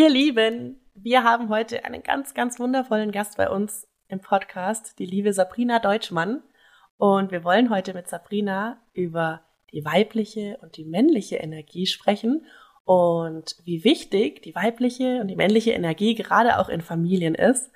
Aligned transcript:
Ihr 0.00 0.08
Lieben, 0.08 0.80
wir 0.94 1.24
haben 1.24 1.50
heute 1.50 1.84
einen 1.84 2.02
ganz, 2.02 2.32
ganz 2.32 2.58
wundervollen 2.58 3.12
Gast 3.12 3.36
bei 3.36 3.50
uns 3.50 3.86
im 4.08 4.20
Podcast, 4.20 4.98
die 4.98 5.04
liebe 5.04 5.34
Sabrina 5.34 5.78
Deutschmann. 5.78 6.42
Und 6.96 7.30
wir 7.32 7.44
wollen 7.44 7.68
heute 7.68 7.92
mit 7.92 8.08
Sabrina 8.08 8.80
über 8.94 9.42
die 9.74 9.84
weibliche 9.84 10.56
und 10.62 10.78
die 10.78 10.86
männliche 10.86 11.36
Energie 11.36 11.84
sprechen 11.84 12.46
und 12.84 13.56
wie 13.64 13.84
wichtig 13.84 14.40
die 14.40 14.54
weibliche 14.54 15.20
und 15.20 15.28
die 15.28 15.36
männliche 15.36 15.72
Energie 15.72 16.14
gerade 16.14 16.58
auch 16.58 16.70
in 16.70 16.80
Familien 16.80 17.34
ist. 17.34 17.70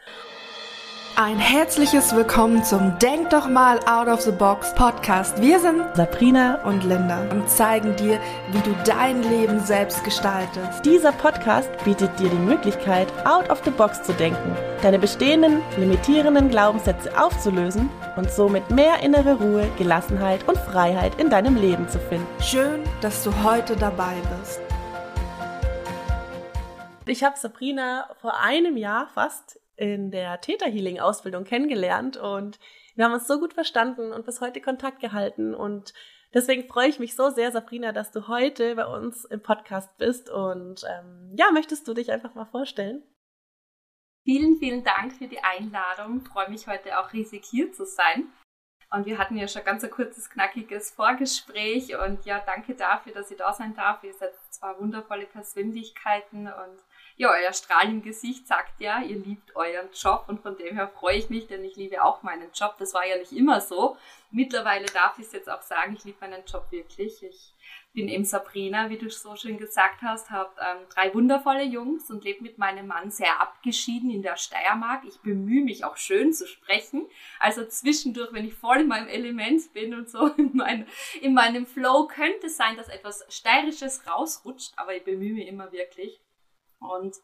Ein 1.17 1.39
herzliches 1.39 2.13
Willkommen 2.17 2.65
zum 2.65 2.99
Denk 2.99 3.31
doch 3.31 3.49
mal 3.49 3.79
out 3.87 4.09
of 4.09 4.23
the 4.23 4.33
box 4.33 4.75
Podcast. 4.75 5.41
Wir 5.41 5.61
sind 5.61 5.85
Sabrina 5.95 6.61
und 6.65 6.83
Linda 6.83 7.31
und 7.31 7.49
zeigen 7.49 7.95
dir, 7.95 8.19
wie 8.51 8.59
du 8.63 8.75
dein 8.85 9.23
Leben 9.23 9.61
selbst 9.61 10.03
gestaltest. 10.03 10.85
Dieser 10.85 11.13
Podcast 11.13 11.71
bietet 11.85 12.19
dir 12.19 12.29
die 12.29 12.35
Möglichkeit, 12.35 13.07
out 13.25 13.49
of 13.49 13.63
the 13.65 13.71
box 13.71 14.03
zu 14.03 14.13
denken, 14.15 14.57
deine 14.83 14.99
bestehenden, 14.99 15.63
limitierenden 15.77 16.49
Glaubenssätze 16.49 17.17
aufzulösen 17.17 17.89
und 18.17 18.29
somit 18.33 18.69
mehr 18.73 19.01
innere 19.05 19.35
Ruhe, 19.35 19.71
Gelassenheit 19.79 20.49
und 20.49 20.59
Freiheit 20.59 21.21
in 21.21 21.31
deinem 21.31 21.55
Leben 21.55 21.89
zu 21.89 22.01
finden. 22.01 22.27
Schön, 22.43 22.83
dass 23.03 23.23
du 23.23 23.31
heute 23.45 23.77
dabei 23.77 24.17
bist. 24.41 24.61
Ich 27.07 27.23
habe 27.23 27.39
Sabrina 27.39 28.09
vor 28.21 28.41
einem 28.41 28.77
Jahr 28.77 29.07
fast 29.15 29.61
in 29.77 30.11
der 30.11 30.41
Theta 30.41 30.67
Healing 30.67 31.01
Ausbildung 31.01 31.45
kennengelernt 31.45 32.17
und 32.17 32.59
wir 32.95 33.05
haben 33.05 33.13
uns 33.13 33.27
so 33.27 33.41
gut 33.41 33.55
verstanden 33.55 34.13
und 34.13 34.25
bis 34.25 34.41
heute 34.41 34.61
Kontakt 34.61 35.01
gehalten 35.01 35.55
und 35.55 35.93
deswegen 36.33 36.69
freue 36.69 36.89
ich 36.89 36.99
mich 36.99 37.17
so 37.17 37.31
sehr, 37.31 37.51
Sabrina, 37.53 37.93
dass 37.93 38.13
du 38.13 38.29
heute 38.29 38.77
bei 38.77 38.87
uns 38.87 39.25
im 39.25 39.43
Podcast 39.43 39.97
bist 39.99 40.31
und 40.31 40.85
ähm, 40.89 41.35
ja, 41.37 41.51
möchtest 41.53 41.89
du 41.89 41.95
dich 41.95 42.13
einfach 42.13 42.35
mal 42.35 42.47
vorstellen? 42.47 43.03
Vielen, 44.25 44.57
vielen 44.57 44.83
Dank 44.83 45.13
für 45.13 45.29
die 45.29 45.43
Einladung. 45.45 46.23
Ich 46.23 46.29
freue 46.29 46.49
mich 46.49 46.67
heute 46.67 46.99
auch 46.99 47.13
riesig 47.13 47.45
hier 47.45 47.73
zu 47.73 47.85
sein. 47.85 48.33
Und 48.91 49.05
wir 49.05 49.19
hatten 49.19 49.37
ja 49.37 49.49
schon 49.49 49.65
ganz 49.65 49.85
ein 49.85 49.91
kurzes, 49.91 50.31
knackiges 50.31 50.93
Vorgespräch. 50.93 51.95
Und 51.99 52.25
ja, 52.25 52.41
danke 52.41 52.75
dafür, 52.75 53.13
dass 53.13 53.31
ich 53.31 53.37
da 53.37 53.53
sein 53.53 53.75
darf. 53.75 54.03
Ihr 54.03 54.15
seid 54.15 54.33
zwei 54.51 54.79
wundervolle 54.79 55.27
Persönlichkeiten 55.27 56.47
und 56.47 56.79
ja, 57.17 57.31
euer 57.31 57.53
Strahl 57.53 57.89
im 57.89 58.03
Gesicht 58.03 58.49
sagt 58.49 58.81
ja, 58.81 59.01
ihr 59.01 59.17
liebt 59.17 59.55
euren 59.55 59.89
Job 59.93 60.25
und 60.27 60.41
von 60.41 60.57
dem 60.57 60.75
her 60.75 60.89
freue 60.89 61.17
ich 61.17 61.31
mich, 61.31 61.47
denn 61.47 61.65
ich 61.65 61.77
liebe 61.77 62.03
auch 62.03 62.25
meinen 62.25 62.51
Job. 62.53 62.75
Das 62.79 62.93
war 62.93 63.07
ja 63.07 63.17
nicht 63.17 63.33
immer 63.33 63.61
so. 63.61 63.97
Mittlerweile 64.33 64.87
darf 64.87 65.17
ich 65.19 65.27
es 65.27 65.33
jetzt 65.33 65.49
auch 65.49 65.63
sagen, 65.63 65.95
ich 65.97 66.03
liebe 66.03 66.19
meinen 66.21 66.45
Job 66.45 66.67
wirklich. 66.71 67.23
Ich 67.23 67.55
bin 67.93 68.09
eben 68.09 68.25
Sabrina, 68.25 68.91
wie 68.91 68.99
du 68.99 69.09
so 69.09 69.37
schön 69.37 69.59
gesagt 69.59 70.03
hast, 70.03 70.31
habe 70.31 70.51
ähm, 70.61 70.89
drei 70.93 71.15
wundervolle 71.15 71.63
Jungs 71.63 72.11
und 72.11 72.25
lebe 72.25 72.43
mit 72.43 72.59
meinem 72.59 72.89
Mann 72.89 73.13
sehr 73.13 73.41
abgeschieden 73.41 74.11
in 74.11 74.23
der 74.23 74.37
Steiermark. 74.37 75.05
Ich 75.05 75.21
bemühe 75.21 75.63
mich 75.63 75.85
auch 75.85 75.97
schön 75.97 76.33
zu 76.33 76.49
sprechen. 76.49 77.07
Also 77.39 77.65
zwischendurch, 77.65 78.33
wenn 78.33 78.49
ich 78.49 78.55
voll 78.55 78.81
in 78.81 78.89
meinem 78.89 79.07
Element 79.07 79.73
bin 79.73 79.95
und 79.95 80.11
so 80.11 80.27
in, 80.37 80.51
mein, 80.55 80.89
in 81.21 81.33
meinem 81.33 81.65
Flow, 81.65 82.09
könnte 82.09 82.49
es 82.49 82.57
sein, 82.57 82.77
dass 82.77 82.89
etwas 82.89 83.25
Steirisches 83.29 84.05
rausrutscht, 84.05 84.73
aber 84.75 84.97
ich 84.97 85.05
bemühe 85.05 85.35
mich 85.35 85.47
immer 85.47 85.71
wirklich. 85.71 86.21
Und 86.85 87.17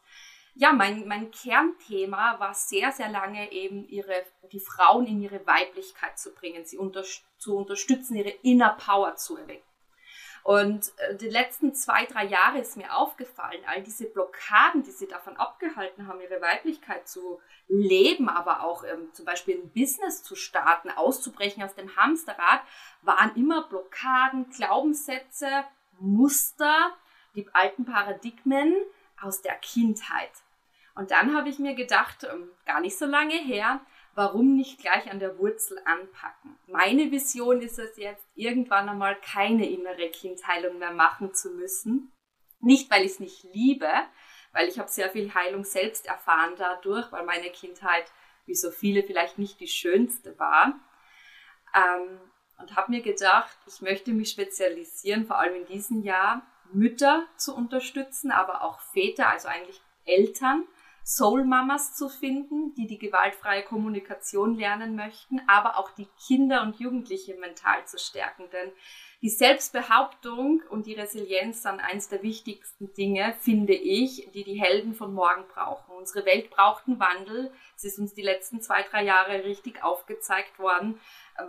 ja, 0.53 0.73
mein, 0.73 1.07
mein 1.07 1.31
Kernthema 1.31 2.39
war 2.39 2.53
sehr, 2.53 2.91
sehr 2.91 3.09
lange 3.09 3.51
eben 3.51 3.87
ihre, 3.87 4.25
die 4.51 4.59
Frauen 4.59 5.05
in 5.07 5.21
ihre 5.21 5.45
Weiblichkeit 5.47 6.19
zu 6.19 6.33
bringen, 6.33 6.65
sie 6.65 6.77
unter, 6.77 7.03
zu 7.37 7.55
unterstützen, 7.55 8.15
ihre 8.15 8.33
Inner 8.41 8.77
Power 8.77 9.15
zu 9.15 9.37
erwecken. 9.37 9.63
Und 10.43 10.91
äh, 10.97 11.15
die 11.15 11.29
letzten 11.29 11.73
zwei, 11.73 12.05
drei 12.05 12.25
Jahre 12.25 12.59
ist 12.59 12.75
mir 12.75 12.95
aufgefallen, 12.95 13.61
all 13.67 13.83
diese 13.83 14.05
Blockaden, 14.05 14.83
die 14.83 14.91
sie 14.91 15.07
davon 15.07 15.37
abgehalten 15.37 16.07
haben, 16.07 16.19
ihre 16.19 16.41
Weiblichkeit 16.41 17.07
zu 17.07 17.39
leben, 17.67 18.27
aber 18.27 18.63
auch 18.63 18.83
ähm, 18.83 19.13
zum 19.13 19.25
Beispiel 19.25 19.55
ein 19.55 19.71
Business 19.71 20.23
zu 20.23 20.35
starten, 20.35 20.89
auszubrechen 20.89 21.63
aus 21.63 21.75
dem 21.75 21.95
Hamsterrad, 21.95 22.61
waren 23.03 23.35
immer 23.35 23.67
Blockaden, 23.67 24.49
Glaubenssätze, 24.49 25.63
Muster, 25.99 26.91
die 27.35 27.47
alten 27.53 27.85
Paradigmen, 27.85 28.75
aus 29.21 29.41
der 29.41 29.55
Kindheit. 29.55 30.31
Und 30.95 31.11
dann 31.11 31.35
habe 31.35 31.49
ich 31.49 31.59
mir 31.59 31.73
gedacht, 31.73 32.27
ähm, 32.29 32.49
gar 32.65 32.81
nicht 32.81 32.97
so 32.97 33.05
lange 33.05 33.35
her, 33.35 33.79
warum 34.13 34.55
nicht 34.55 34.79
gleich 34.79 35.09
an 35.09 35.19
der 35.19 35.37
Wurzel 35.37 35.79
anpacken? 35.85 36.57
Meine 36.67 37.11
Vision 37.11 37.61
ist 37.61 37.79
es 37.79 37.97
jetzt, 37.97 38.25
irgendwann 38.35 38.89
einmal 38.89 39.15
keine 39.15 39.69
innere 39.69 40.09
Kindheilung 40.09 40.79
mehr 40.79 40.91
machen 40.91 41.33
zu 41.33 41.51
müssen. 41.51 42.11
Nicht, 42.59 42.91
weil 42.91 43.05
ich 43.05 43.13
es 43.13 43.19
nicht 43.19 43.43
liebe, 43.53 43.89
weil 44.51 44.67
ich 44.67 44.79
habe 44.79 44.89
sehr 44.89 45.09
viel 45.09 45.33
Heilung 45.33 45.63
selbst 45.63 46.05
erfahren 46.05 46.53
dadurch, 46.57 47.11
weil 47.11 47.25
meine 47.25 47.49
Kindheit, 47.51 48.11
wie 48.45 48.55
so 48.55 48.69
viele, 48.69 49.03
vielleicht 49.03 49.37
nicht 49.37 49.59
die 49.59 49.67
schönste 49.67 50.37
war. 50.37 50.79
Ähm, 51.73 52.19
und 52.57 52.75
habe 52.75 52.91
mir 52.91 53.01
gedacht, 53.01 53.57
ich 53.65 53.81
möchte 53.81 54.11
mich 54.11 54.29
spezialisieren, 54.29 55.25
vor 55.25 55.39
allem 55.39 55.55
in 55.55 55.65
diesem 55.65 56.03
Jahr, 56.03 56.45
Mütter 56.73 57.25
zu 57.37 57.55
unterstützen, 57.55 58.31
aber 58.31 58.63
auch 58.63 58.79
Väter, 58.79 59.29
also 59.29 59.47
eigentlich 59.47 59.81
Eltern, 60.05 60.65
Soul 61.03 61.45
Mamas 61.45 61.95
zu 61.95 62.09
finden, 62.09 62.75
die 62.75 62.85
die 62.85 62.99
gewaltfreie 62.99 63.63
Kommunikation 63.63 64.55
lernen 64.55 64.95
möchten, 64.95 65.41
aber 65.47 65.77
auch 65.77 65.89
die 65.91 66.07
Kinder 66.27 66.61
und 66.61 66.79
Jugendliche 66.79 67.35
mental 67.35 67.85
zu 67.87 67.97
stärken. 67.97 68.49
Denn 68.51 68.71
die 69.21 69.29
Selbstbehauptung 69.29 70.61
und 70.69 70.85
die 70.85 70.93
Resilienz 70.93 71.63
sind 71.63 71.79
eines 71.79 72.09
der 72.09 72.21
wichtigsten 72.21 72.93
Dinge, 72.93 73.33
finde 73.39 73.73
ich, 73.73 74.29
die 74.33 74.43
die 74.43 74.61
Helden 74.61 74.93
von 74.93 75.13
morgen 75.13 75.45
brauchen. 75.47 75.95
Unsere 75.95 76.25
Welt 76.25 76.51
braucht 76.51 76.87
einen 76.87 76.99
Wandel. 76.99 77.51
Es 77.75 77.83
ist 77.83 77.99
uns 77.99 78.13
die 78.13 78.21
letzten 78.21 78.61
zwei, 78.61 78.83
drei 78.83 79.03
Jahre 79.03 79.43
richtig 79.43 79.83
aufgezeigt 79.83 80.59
worden, 80.59 80.99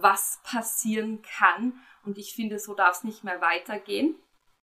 was 0.01 0.41
passieren 0.45 1.23
kann. 1.23 1.75
Und 2.05 2.17
ich 2.17 2.35
finde, 2.35 2.59
so 2.59 2.75
darf 2.75 2.97
es 2.97 3.05
nicht 3.05 3.23
mehr 3.23 3.41
weitergehen 3.43 4.17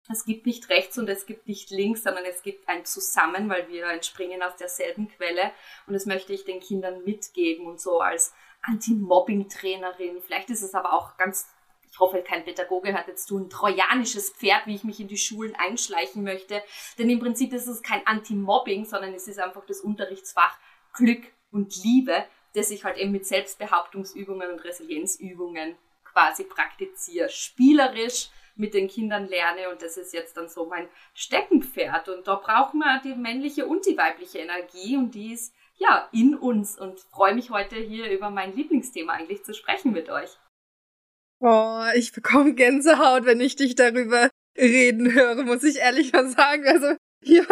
es 0.09 0.25
gibt 0.25 0.45
nicht 0.45 0.69
rechts 0.69 0.97
und 0.97 1.09
es 1.09 1.25
gibt 1.25 1.47
nicht 1.47 1.69
links, 1.69 2.03
sondern 2.03 2.25
es 2.25 2.41
gibt 2.41 2.68
ein 2.69 2.85
Zusammen, 2.85 3.50
weil 3.50 3.68
wir 3.68 3.88
entspringen 3.88 4.41
aus 4.41 4.56
derselben 4.56 5.09
Quelle. 5.09 5.51
Und 5.85 5.94
das 5.94 6.06
möchte 6.06 6.34
ich 6.34 6.45
den 6.45 6.59
Kindern 6.59 7.03
mitgeben 7.03 7.68
und 7.68 7.79
so 7.79 8.00
als 8.00 8.34
Anti-Mobbing-Trainerin. 8.62 10.22
Vielleicht 10.22 10.50
ist 10.50 10.62
es 10.62 10.73
aber 10.73 10.94
auch 10.94 11.18
ganz, 11.18 11.47
ich 11.91 12.00
hoffe, 12.00 12.22
kein 12.22 12.45
Pädagoge 12.45 12.94
hat 12.94 13.07
jetzt 13.07 13.29
du 13.29 13.38
ein 13.38 13.50
trojanisches 13.50 14.31
Pferd, 14.31 14.66
wie 14.66 14.75
ich 14.75 14.84
mich 14.84 15.00
in 15.00 15.07
die 15.07 15.18
Schulen 15.18 15.56
einschleichen 15.56 16.24
möchte. 16.24 16.62
Denn 16.97 17.09
im 17.09 17.19
Prinzip 17.19 17.53
ist 17.53 17.68
es 17.68 17.81
kein 17.81 18.06
Anti-Mobbing, 18.06 18.85
sondern 18.85 19.13
es 19.13 19.28
ist 19.28 19.39
einfach 19.39 19.66
das 19.66 19.81
Unterrichtsfach 19.81 20.57
Glück 20.94 21.24
und 21.51 21.75
Liebe, 21.84 22.25
das 22.56 22.72
ich 22.72 22.84
halt 22.84 22.97
eben 22.97 23.12
mit 23.12 23.25
Selbstbehauptungsübungen 23.25 24.51
und 24.51 24.63
Resilienzübungen 24.63 25.78
quasi 26.03 26.44
praktiziere. 26.44 27.29
Spielerisch, 27.29 28.29
mit 28.57 28.73
den 28.73 28.88
Kindern 28.88 29.28
lerne 29.28 29.69
und 29.69 29.81
das 29.81 29.97
ist 29.97 30.13
jetzt 30.13 30.38
dann 30.38 30.50
so 30.50 30.66
mein 30.66 30.88
Steckenpferd 31.13 32.09
und 32.09 32.28
da 32.28 32.35
brauchen 32.35 32.79
wir 32.79 33.01
die 33.03 33.16
männliche 33.16 33.66
und 33.66 33.85
die 33.85 33.97
weibliche 33.97 34.40
Energie 34.40 34.97
und 34.97 35.16
die 35.16 35.34
ist 35.34 35.53
ja 35.75 36.09
in 36.12 36.35
uns 36.35 36.78
und 36.79 37.00
freue 37.00 37.35
mich 37.35 37.50
heute 37.50 37.75
hier 37.75 38.12
über 38.12 38.29
mein 38.29 38.56
Lieblingsthema 38.56 39.13
eigentlich 39.13 39.44
zu 39.44 39.53
sprechen 39.53 39.91
mit 39.91 40.09
euch. 40.09 40.38
Oh, 41.40 41.84
ich 41.95 42.13
bekomme 42.13 42.56
Gänsehaut, 42.56 43.25
wenn 43.25 43.40
ich 43.40 43.56
dich 43.56 43.75
darüber 43.75 44.29
reden 44.57 45.13
höre, 45.13 45.44
muss 45.44 45.63
ich 45.63 45.78
ehrlich 45.78 46.12
mal 46.13 46.28
sagen. 46.28 46.66
Also 46.68 46.95
hier 47.24 47.45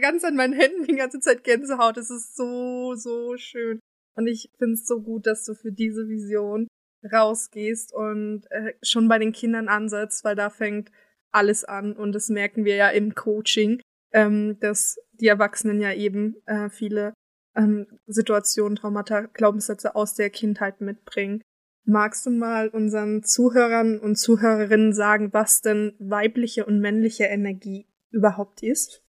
ganz 0.00 0.24
an 0.24 0.34
meinen 0.34 0.54
Händen 0.54 0.84
die 0.84 0.96
ganze 0.96 1.20
Zeit 1.20 1.44
Gänsehaut. 1.44 1.96
Es 1.96 2.10
ist 2.10 2.36
so, 2.36 2.94
so 2.94 3.36
schön. 3.36 3.78
Und 4.16 4.26
ich 4.26 4.50
finde 4.58 4.74
es 4.74 4.86
so 4.86 5.00
gut, 5.00 5.26
dass 5.26 5.44
du 5.44 5.54
für 5.54 5.70
diese 5.70 6.08
Vision 6.08 6.66
rausgehst 7.04 7.92
und 7.92 8.44
äh, 8.50 8.74
schon 8.82 9.08
bei 9.08 9.18
den 9.18 9.32
Kindern 9.32 9.68
ansetzt, 9.68 10.24
weil 10.24 10.36
da 10.36 10.50
fängt 10.50 10.90
alles 11.30 11.64
an 11.64 11.92
und 11.92 12.12
das 12.12 12.28
merken 12.28 12.64
wir 12.64 12.76
ja 12.76 12.88
im 12.88 13.14
Coaching, 13.14 13.80
ähm, 14.12 14.58
dass 14.60 14.98
die 15.12 15.28
Erwachsenen 15.28 15.80
ja 15.80 15.92
eben 15.92 16.36
äh, 16.46 16.70
viele 16.70 17.14
ähm, 17.54 17.86
Situationen, 18.06 18.76
Traumata, 18.76 19.22
Glaubenssätze 19.22 19.94
aus 19.94 20.14
der 20.14 20.30
Kindheit 20.30 20.80
mitbringen. 20.80 21.42
Magst 21.84 22.26
du 22.26 22.30
mal 22.30 22.68
unseren 22.68 23.22
Zuhörern 23.22 23.98
und 23.98 24.16
Zuhörerinnen 24.16 24.92
sagen, 24.92 25.32
was 25.32 25.60
denn 25.60 25.94
weibliche 25.98 26.66
und 26.66 26.80
männliche 26.80 27.24
Energie 27.24 27.86
überhaupt 28.10 28.62
ist? 28.62 29.02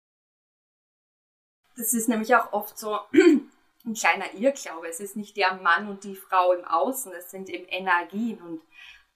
Das 1.75 1.93
ist 1.93 2.09
nämlich 2.09 2.35
auch 2.35 2.51
oft 2.53 2.77
so, 2.77 2.97
ein 3.85 3.93
kleiner 3.93 4.33
Irrglaube. 4.33 4.87
Es 4.87 4.99
ist 4.99 5.15
nicht 5.15 5.37
der 5.37 5.55
Mann 5.55 5.87
und 5.87 6.03
die 6.03 6.15
Frau 6.15 6.53
im 6.53 6.65
Außen, 6.65 7.11
es 7.13 7.31
sind 7.31 7.49
eben 7.49 7.65
Energien 7.65 8.41
und 8.41 8.61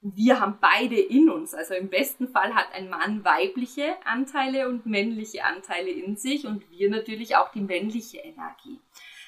wir 0.01 0.41
haben 0.41 0.57
beide 0.59 0.99
in 0.99 1.29
uns. 1.29 1.53
Also 1.53 1.73
im 1.75 1.89
besten 1.89 2.27
Fall 2.27 2.53
hat 2.53 2.73
ein 2.73 2.89
Mann 2.89 3.23
weibliche 3.23 3.95
Anteile 4.05 4.67
und 4.67 4.85
männliche 4.85 5.45
Anteile 5.45 5.89
in 5.89 6.17
sich 6.17 6.45
und 6.45 6.69
wir 6.71 6.89
natürlich 6.89 7.37
auch 7.37 7.51
die 7.51 7.61
männliche 7.61 8.17
Energie. 8.17 8.79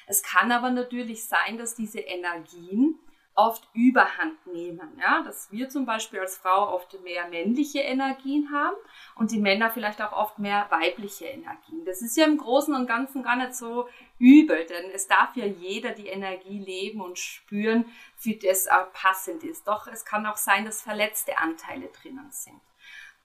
Es 0.06 0.22
kann 0.22 0.52
aber 0.52 0.70
natürlich 0.70 1.24
sein, 1.24 1.56
dass 1.58 1.74
diese 1.74 2.00
Energien 2.00 2.98
oft 3.36 3.68
Überhand 3.74 4.46
nehmen. 4.46 4.98
Ja? 4.98 5.22
Dass 5.22 5.52
wir 5.52 5.68
zum 5.68 5.86
Beispiel 5.86 6.20
als 6.20 6.36
Frau 6.36 6.74
oft 6.74 7.00
mehr 7.04 7.28
männliche 7.28 7.80
Energien 7.80 8.50
haben 8.50 8.76
und 9.14 9.30
die 9.30 9.38
Männer 9.38 9.70
vielleicht 9.70 10.02
auch 10.02 10.12
oft 10.12 10.38
mehr 10.38 10.66
weibliche 10.70 11.26
Energien. 11.26 11.84
Das 11.84 12.02
ist 12.02 12.16
ja 12.16 12.24
im 12.24 12.38
Großen 12.38 12.74
und 12.74 12.86
Ganzen 12.86 13.22
gar 13.22 13.36
nicht 13.36 13.54
so 13.54 13.88
übel, 14.18 14.64
denn 14.66 14.90
es 14.92 15.06
darf 15.06 15.36
ja 15.36 15.44
jeder 15.44 15.90
die 15.92 16.08
Energie 16.08 16.58
leben 16.58 17.00
und 17.00 17.18
spüren, 17.18 17.84
für 18.16 18.34
das 18.34 18.66
passend 18.94 19.44
ist. 19.44 19.68
Doch 19.68 19.86
es 19.86 20.04
kann 20.04 20.26
auch 20.26 20.38
sein, 20.38 20.64
dass 20.64 20.82
verletzte 20.82 21.36
Anteile 21.38 21.88
drinnen 21.88 22.30
sind 22.30 22.60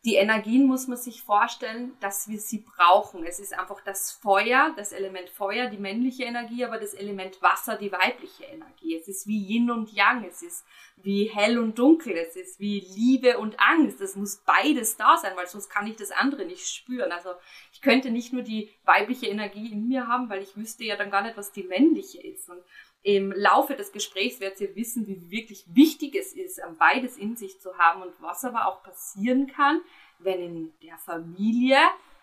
die 0.03 0.15
Energien 0.15 0.65
muss 0.65 0.87
man 0.87 0.97
sich 0.97 1.21
vorstellen, 1.21 1.95
dass 1.99 2.27
wir 2.27 2.39
sie 2.39 2.57
brauchen. 2.57 3.23
Es 3.23 3.39
ist 3.39 3.53
einfach 3.53 3.81
das 3.81 4.11
Feuer, 4.11 4.73
das 4.75 4.93
Element 4.93 5.29
Feuer, 5.29 5.67
die 5.67 5.77
männliche 5.77 6.23
Energie, 6.23 6.65
aber 6.65 6.79
das 6.79 6.95
Element 6.95 7.39
Wasser, 7.43 7.77
die 7.77 7.91
weibliche 7.91 8.45
Energie. 8.45 8.95
Es 8.95 9.07
ist 9.07 9.27
wie 9.27 9.45
Yin 9.45 9.69
und 9.69 9.93
Yang, 9.93 10.25
es 10.25 10.41
ist 10.41 10.65
wie 11.03 11.25
hell 11.25 11.59
und 11.59 11.77
dunkel, 11.77 12.13
es 12.17 12.35
ist 12.35 12.59
wie 12.59 12.79
Liebe 12.79 13.37
und 13.37 13.59
Angst. 13.59 14.01
Es 14.01 14.15
muss 14.15 14.37
beides 14.37 14.97
da 14.97 15.17
sein, 15.17 15.33
weil 15.35 15.45
sonst 15.45 15.69
kann 15.69 15.85
ich 15.85 15.97
das 15.97 16.09
andere 16.09 16.45
nicht 16.45 16.67
spüren. 16.67 17.11
Also 17.11 17.29
ich 17.71 17.81
könnte 17.81 18.09
nicht 18.09 18.33
nur 18.33 18.41
die 18.41 18.71
weibliche 18.85 19.27
Energie 19.27 19.71
in 19.71 19.87
mir 19.87 20.07
haben, 20.07 20.29
weil 20.29 20.41
ich 20.41 20.57
wüsste 20.57 20.83
ja 20.83 20.95
dann 20.95 21.11
gar 21.11 21.21
nicht, 21.21 21.37
was 21.37 21.51
die 21.51 21.63
männliche 21.63 22.19
ist. 22.19 22.49
Und 22.49 22.63
im 23.03 23.31
Laufe 23.31 23.75
des 23.75 23.91
Gesprächs 23.91 24.39
werdet 24.39 24.61
ihr 24.61 24.75
wissen, 24.75 25.07
wie 25.07 25.31
wirklich 25.31 25.65
wichtig 25.67 26.15
es 26.15 26.33
ist, 26.33 26.61
beides 26.77 27.17
in 27.17 27.35
sich 27.35 27.59
zu 27.59 27.77
haben 27.77 28.03
und 28.03 28.13
was 28.19 28.45
aber 28.45 28.67
auch 28.67 28.83
passieren 28.83 29.47
kann, 29.47 29.81
wenn 30.19 30.39
in 30.39 30.73
der 30.83 30.97
Familie 30.97 31.79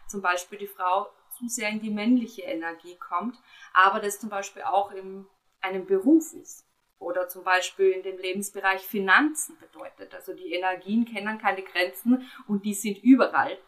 zum 0.07 0.23
Beispiel 0.23 0.59
die 0.59 0.69
Frau 0.69 1.09
zu 1.37 1.49
sehr 1.49 1.69
in 1.69 1.81
die 1.81 1.91
männliche 1.91 2.43
Energie 2.43 2.97
kommt, 2.97 3.37
aber 3.73 4.01
das 4.01 4.21
zum 4.21 4.29
Beispiel 4.31 4.63
auch 4.63 4.93
in 4.93 5.27
einem 5.61 5.87
Beruf 5.87 6.33
ist 6.33 6.65
oder 6.99 7.29
zum 7.29 7.45
Beispiel 7.45 7.91
in 7.91 8.03
dem 8.03 8.19
Lebensbereich 8.19 8.83
Finanzen 8.83 9.57
bedeutet. 9.59 10.15
Also 10.15 10.33
die 10.33 10.53
Energien 10.53 11.05
kennen 11.05 11.39
keine 11.39 11.63
Grenzen 11.63 12.29
und 12.47 12.65
die 12.65 12.75
sind 12.75 12.99
überall. 13.03 13.59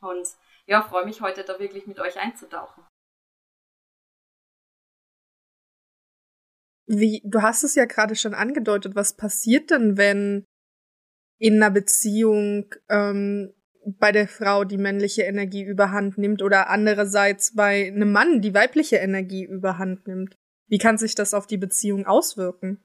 Und 0.00 0.28
ja, 0.66 0.82
freue 0.82 1.04
mich 1.04 1.20
heute 1.20 1.44
da 1.44 1.58
wirklich 1.58 1.86
mit 1.86 1.98
euch 1.98 2.18
einzutauchen. 2.18 2.84
Wie, 6.88 7.20
du 7.24 7.42
hast 7.42 7.64
es 7.64 7.74
ja 7.74 7.84
gerade 7.84 8.16
schon 8.16 8.32
angedeutet, 8.32 8.94
was 8.94 9.14
passiert 9.14 9.70
denn, 9.70 9.98
wenn 9.98 10.44
in 11.38 11.56
einer 11.56 11.70
Beziehung 11.70 12.74
ähm, 12.88 13.52
bei 13.84 14.10
der 14.10 14.26
Frau 14.26 14.64
die 14.64 14.78
männliche 14.78 15.22
Energie 15.22 15.62
überhand 15.62 16.16
nimmt 16.16 16.42
oder 16.42 16.70
andererseits 16.70 17.54
bei 17.54 17.88
einem 17.88 18.10
Mann 18.10 18.40
die 18.40 18.54
weibliche 18.54 18.96
Energie 18.96 19.44
überhand 19.44 20.06
nimmt? 20.06 20.34
Wie 20.66 20.78
kann 20.78 20.96
sich 20.96 21.14
das 21.14 21.34
auf 21.34 21.46
die 21.46 21.58
Beziehung 21.58 22.06
auswirken? 22.06 22.82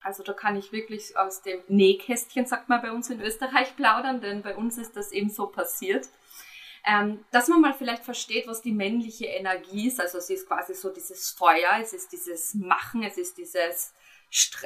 Also 0.00 0.22
da 0.22 0.32
kann 0.34 0.56
ich 0.56 0.72
wirklich 0.72 1.16
aus 1.16 1.42
dem 1.42 1.60
Nähkästchen, 1.68 2.46
sagt 2.46 2.68
man 2.68 2.80
bei 2.82 2.92
uns 2.92 3.10
in 3.10 3.20
Österreich, 3.20 3.74
plaudern, 3.76 4.20
denn 4.20 4.42
bei 4.42 4.54
uns 4.54 4.78
ist 4.78 4.96
das 4.96 5.12
eben 5.12 5.30
so 5.30 5.46
passiert. 5.46 6.08
Ähm, 6.90 7.22
dass 7.30 7.48
man 7.48 7.60
mal 7.60 7.74
vielleicht 7.74 8.02
versteht, 8.02 8.46
was 8.46 8.62
die 8.62 8.72
männliche 8.72 9.26
Energie 9.26 9.88
ist. 9.88 10.00
Also 10.00 10.16
es 10.18 10.30
ist 10.30 10.48
quasi 10.48 10.72
so 10.72 10.88
dieses 10.88 11.30
Feuer, 11.30 11.78
es 11.82 11.92
ist 11.92 12.12
dieses 12.12 12.54
Machen, 12.54 13.02
es 13.02 13.18
ist 13.18 13.36
dieses 13.36 13.92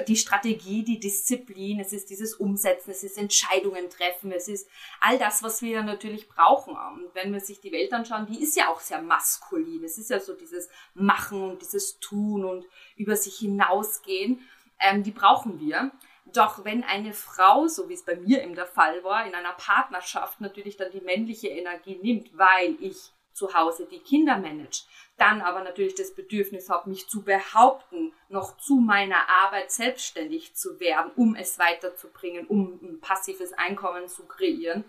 die 0.09 0.17
Strategie, 0.17 0.83
die 0.83 0.99
Disziplin, 0.99 1.79
es 1.79 1.93
ist 1.93 2.11
dieses 2.11 2.35
Umsetzen, 2.35 2.91
es 2.91 3.05
ist 3.05 3.17
Entscheidungen 3.17 3.89
treffen, 3.91 4.33
es 4.33 4.49
ist 4.49 4.69
all 5.01 5.19
das, 5.19 5.43
was 5.45 5.63
wir 5.63 5.85
natürlich 5.85 6.29
brauchen. 6.29 6.75
Und 6.75 7.15
wenn 7.15 7.33
wir 7.33 7.41
sich 7.41 7.61
die 7.61 7.71
Welt 7.71 7.93
anschauen, 7.93 8.27
die 8.27 8.43
ist 8.43 8.57
ja 8.57 8.69
auch 8.69 8.81
sehr 8.81 9.01
maskulin. 9.01 9.85
Es 9.85 9.99
ist 9.99 10.11
ja 10.11 10.19
so 10.19 10.35
dieses 10.35 10.69
Machen 10.95 11.43
und 11.43 11.63
dieses 11.63 12.01
Tun 12.01 12.45
und 12.45 12.67
über 12.97 13.15
sich 13.15 13.37
hinausgehen. 13.37 14.41
Ähm, 14.81 15.05
die 15.05 15.13
brauchen 15.13 15.61
wir. 15.61 15.93
Doch 16.33 16.65
wenn 16.65 16.85
eine 16.85 17.13
Frau, 17.13 17.67
so 17.67 17.89
wie 17.89 17.95
es 17.95 18.05
bei 18.05 18.17
mir 18.17 18.43
eben 18.43 18.55
der 18.55 18.67
Fall 18.67 19.03
war, 19.05 19.27
in 19.27 19.35
einer 19.35 19.53
Partnerschaft 19.53 20.41
natürlich 20.41 20.77
dann 20.77 20.93
die 20.93 21.01
männliche 21.01 21.49
Energie 21.49 21.99
nimmt, 22.03 22.37
weil 22.37 22.77
ich 22.81 23.13
zu 23.33 23.55
Hause 23.55 23.87
die 23.91 23.99
Kinder 23.99 24.37
manage, 24.37 24.85
dann 25.17 25.41
aber 25.41 25.63
natürlich 25.63 25.95
das 25.95 26.15
Bedürfnis 26.15 26.69
habe, 26.69 26.91
mich 26.91 27.09
zu 27.09 27.23
behaupten, 27.23 28.13
noch 28.29 28.57
zu 28.59 28.77
meiner 28.77 29.29
Arbeit 29.29 29.71
selbstständig 29.71 30.55
zu 30.55 30.81
werden, 30.81 31.13
um 31.17 31.35
es 31.35 31.59
weiterzubringen, 31.59 32.47
um 32.47 32.79
ein 32.83 33.01
passives 33.01 33.53
Einkommen 33.55 34.09
zu 34.09 34.27
kreieren, 34.27 34.85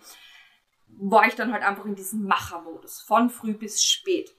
war 0.88 1.26
ich 1.26 1.36
dann 1.36 1.52
halt 1.52 1.64
einfach 1.64 1.86
in 1.86 1.96
diesem 1.96 2.24
Machermodus, 2.26 3.02
von 3.02 3.30
früh 3.30 3.54
bis 3.54 3.84
spät 3.84 4.34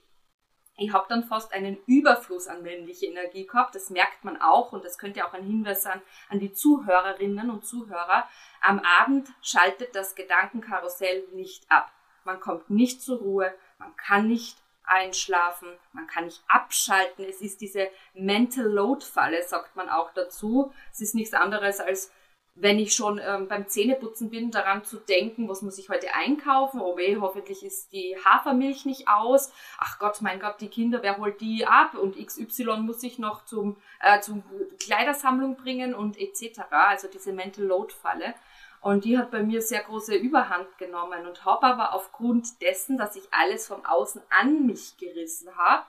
ich 0.77 0.91
habe 0.91 1.05
dann 1.07 1.23
fast 1.23 1.53
einen 1.53 1.77
Überfluss 1.85 2.47
an 2.47 2.61
männlicher 2.61 3.07
Energie 3.07 3.45
gehabt. 3.45 3.75
Das 3.75 3.89
merkt 3.89 4.25
man 4.25 4.41
auch 4.41 4.73
und 4.73 4.83
das 4.83 4.97
könnte 4.97 5.25
auch 5.25 5.33
ein 5.33 5.43
Hinweis 5.43 5.83
sein 5.83 6.01
an 6.29 6.39
die 6.39 6.51
Zuhörerinnen 6.51 7.49
und 7.49 7.65
Zuhörer. 7.65 8.27
Am 8.61 8.79
Abend 8.79 9.29
schaltet 9.41 9.95
das 9.95 10.15
Gedankenkarussell 10.15 11.23
nicht 11.33 11.63
ab. 11.69 11.91
Man 12.25 12.39
kommt 12.39 12.69
nicht 12.69 13.01
zur 13.01 13.19
Ruhe, 13.19 13.53
man 13.77 13.95
kann 13.95 14.27
nicht 14.27 14.57
einschlafen, 14.83 15.69
man 15.93 16.07
kann 16.07 16.25
nicht 16.25 16.43
abschalten. 16.47 17.25
Es 17.25 17.41
ist 17.41 17.61
diese 17.61 17.89
Mental 18.13 18.65
Load 18.65 19.05
Falle, 19.05 19.43
sagt 19.43 19.75
man 19.75 19.89
auch 19.89 20.11
dazu. 20.13 20.73
Es 20.91 21.01
ist 21.01 21.15
nichts 21.15 21.33
anderes 21.33 21.79
als 21.79 22.11
wenn 22.55 22.79
ich 22.79 22.93
schon 22.93 23.19
ähm, 23.23 23.49
beim 23.49 23.67
Zähneputzen 23.67 24.29
bin, 24.29 24.49
daran 24.49 24.85
zu 24.85 24.97
denken, 24.97 25.49
was 25.49 25.61
muss 25.61 25.77
ich 25.77 25.89
heute 25.89 26.13
einkaufen? 26.13 26.79
Oh 26.79 26.95
weh, 26.95 27.17
hoffentlich 27.19 27.65
ist 27.65 27.91
die 27.91 28.15
Hafermilch 28.23 28.85
nicht 28.85 29.09
aus. 29.09 29.51
Ach 29.77 29.99
Gott, 29.99 30.21
mein 30.21 30.39
Gott, 30.39 30.61
die 30.61 30.69
Kinder, 30.69 31.03
wer 31.03 31.17
holt 31.17 31.41
die 31.41 31.65
ab? 31.65 31.95
Und 31.95 32.15
XY 32.15 32.77
muss 32.77 33.03
ich 33.03 33.19
noch 33.19 33.43
zum, 33.43 33.75
äh, 33.99 34.21
zum 34.21 34.43
Kleidersammlung 34.79 35.57
bringen 35.57 35.93
und 35.93 36.17
etc. 36.17 36.61
Also 36.71 37.09
diese 37.09 37.33
Mental 37.33 37.65
Load 37.65 37.93
Falle. 37.93 38.33
Und 38.79 39.03
die 39.03 39.17
hat 39.17 39.31
bei 39.31 39.43
mir 39.43 39.61
sehr 39.61 39.81
große 39.81 40.15
Überhand 40.15 40.77
genommen 40.77 41.25
und 41.25 41.43
habe 41.43 41.65
aber 41.65 41.93
aufgrund 41.93 42.61
dessen, 42.61 42.97
dass 42.97 43.17
ich 43.17 43.23
alles 43.31 43.67
von 43.67 43.83
außen 43.85 44.21
an 44.29 44.65
mich 44.65 44.95
gerissen 44.97 45.57
habe, 45.57 45.85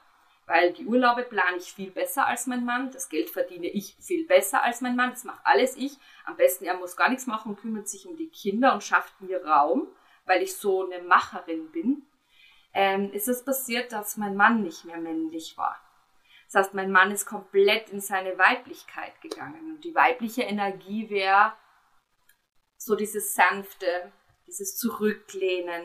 weil 0.46 0.72
die 0.72 0.87
Urlaube 0.87 1.25
plane 1.25 1.56
ich 1.56 1.72
viel 1.72 1.90
besser 1.90 2.26
als 2.26 2.46
mein 2.46 2.64
Mann, 2.64 2.90
das 2.93 3.08
Geld 3.08 3.31
verdiene 3.31 3.66
ich 3.66 3.96
viel 4.00 4.26
besser 4.26 4.62
als 4.62 4.81
mein 4.81 4.94
Mann, 4.94 5.10
das 5.10 5.25
macht 5.25 5.40
alles 5.44 5.76
ich. 5.76 5.98
Am 6.25 6.37
besten, 6.37 6.64
er 6.64 6.76
muss 6.76 6.96
gar 6.96 7.08
nichts 7.08 7.26
machen 7.26 7.56
kümmert 7.56 7.88
sich 7.88 8.06
um 8.06 8.16
die 8.16 8.28
Kinder 8.28 8.72
und 8.72 8.84
schafft 8.84 9.20
mir 9.20 9.44
Raum, 9.44 9.88
weil 10.25 10.43
ich 10.43 10.56
so 10.56 10.84
eine 10.84 11.02
Macherin 11.02 11.70
bin. 11.72 12.06
Ähm, 12.72 13.12
ist 13.12 13.28
es 13.28 13.44
passiert, 13.44 13.90
dass 13.90 14.16
mein 14.16 14.37
Mann 14.37 14.62
nicht 14.62 14.84
mehr 14.84 14.98
männlich 14.98 15.56
war. 15.56 15.81
Das 16.46 16.66
heißt, 16.66 16.75
mein 16.75 16.93
Mann 16.93 17.10
ist 17.10 17.26
komplett 17.26 17.90
in 17.90 18.00
seine 18.00 18.38
Weiblichkeit 18.38 19.20
gegangen. 19.20 19.75
Und 19.75 19.84
die 19.84 19.94
weibliche 19.94 20.43
Energie 20.43 21.10
wäre 21.10 21.54
so 22.76 22.94
dieses 22.94 23.34
Sanfte, 23.34 24.12
dieses 24.46 24.76
Zurücklehnen, 24.76 25.84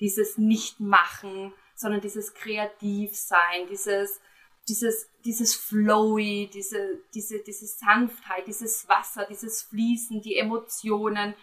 dieses 0.00 0.38
Nichtmachen, 0.38 1.52
sondern 1.82 2.00
dieses 2.00 2.32
Kreativsein, 2.34 3.66
dieses, 3.68 4.20
dieses, 4.68 5.10
dieses 5.24 5.54
Flowy, 5.54 6.48
diese, 6.52 7.00
diese, 7.14 7.40
diese 7.40 7.66
Sanftheit, 7.66 8.46
dieses 8.46 8.88
Wasser, 8.88 9.26
dieses 9.28 9.62
Fließen, 9.62 10.22
die 10.22 10.36
Emotionen. 10.36 11.34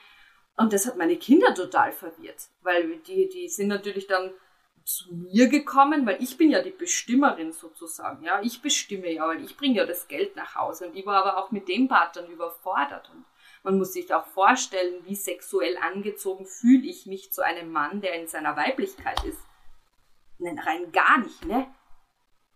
Und 0.57 0.73
das 0.73 0.87
hat 0.87 0.97
meine 0.97 1.17
Kinder 1.17 1.53
total 1.53 1.91
verwirrt, 1.91 2.49
weil 2.61 2.97
die, 2.99 3.29
die 3.29 3.47
sind 3.47 3.67
natürlich 3.67 4.07
dann 4.07 4.31
zu 4.83 5.13
mir 5.13 5.47
gekommen, 5.47 6.07
weil 6.07 6.21
ich 6.21 6.37
bin 6.37 6.49
ja 6.49 6.63
die 6.63 6.71
Bestimmerin 6.71 7.51
sozusagen, 7.51 8.23
ja, 8.25 8.41
ich 8.41 8.61
bestimme 8.61 9.11
ja, 9.11 9.27
weil 9.27 9.43
ich 9.43 9.55
bringe 9.55 9.77
ja 9.77 9.85
das 9.85 10.07
Geld 10.07 10.35
nach 10.35 10.55
Hause 10.55 10.87
und 10.87 10.95
ich 10.95 11.05
war 11.05 11.23
aber 11.23 11.37
auch 11.37 11.51
mit 11.51 11.67
dem 11.67 11.87
Part 11.87 12.15
dann 12.15 12.27
überfordert 12.27 13.09
und 13.13 13.23
man 13.63 13.77
muss 13.77 13.93
sich 13.93 14.13
auch 14.13 14.25
vorstellen, 14.25 15.05
wie 15.05 15.15
sexuell 15.15 15.77
angezogen 15.77 16.45
fühle 16.45 16.87
ich 16.87 17.05
mich 17.05 17.31
zu 17.31 17.43
einem 17.43 17.71
Mann, 17.71 18.01
der 18.01 18.13
in 18.19 18.27
seiner 18.27 18.55
Weiblichkeit 18.55 19.23
ist. 19.25 19.39
Nein, 20.39 20.59
rein 20.59 20.91
gar 20.91 21.19
nicht, 21.19 21.45
ne? 21.45 21.67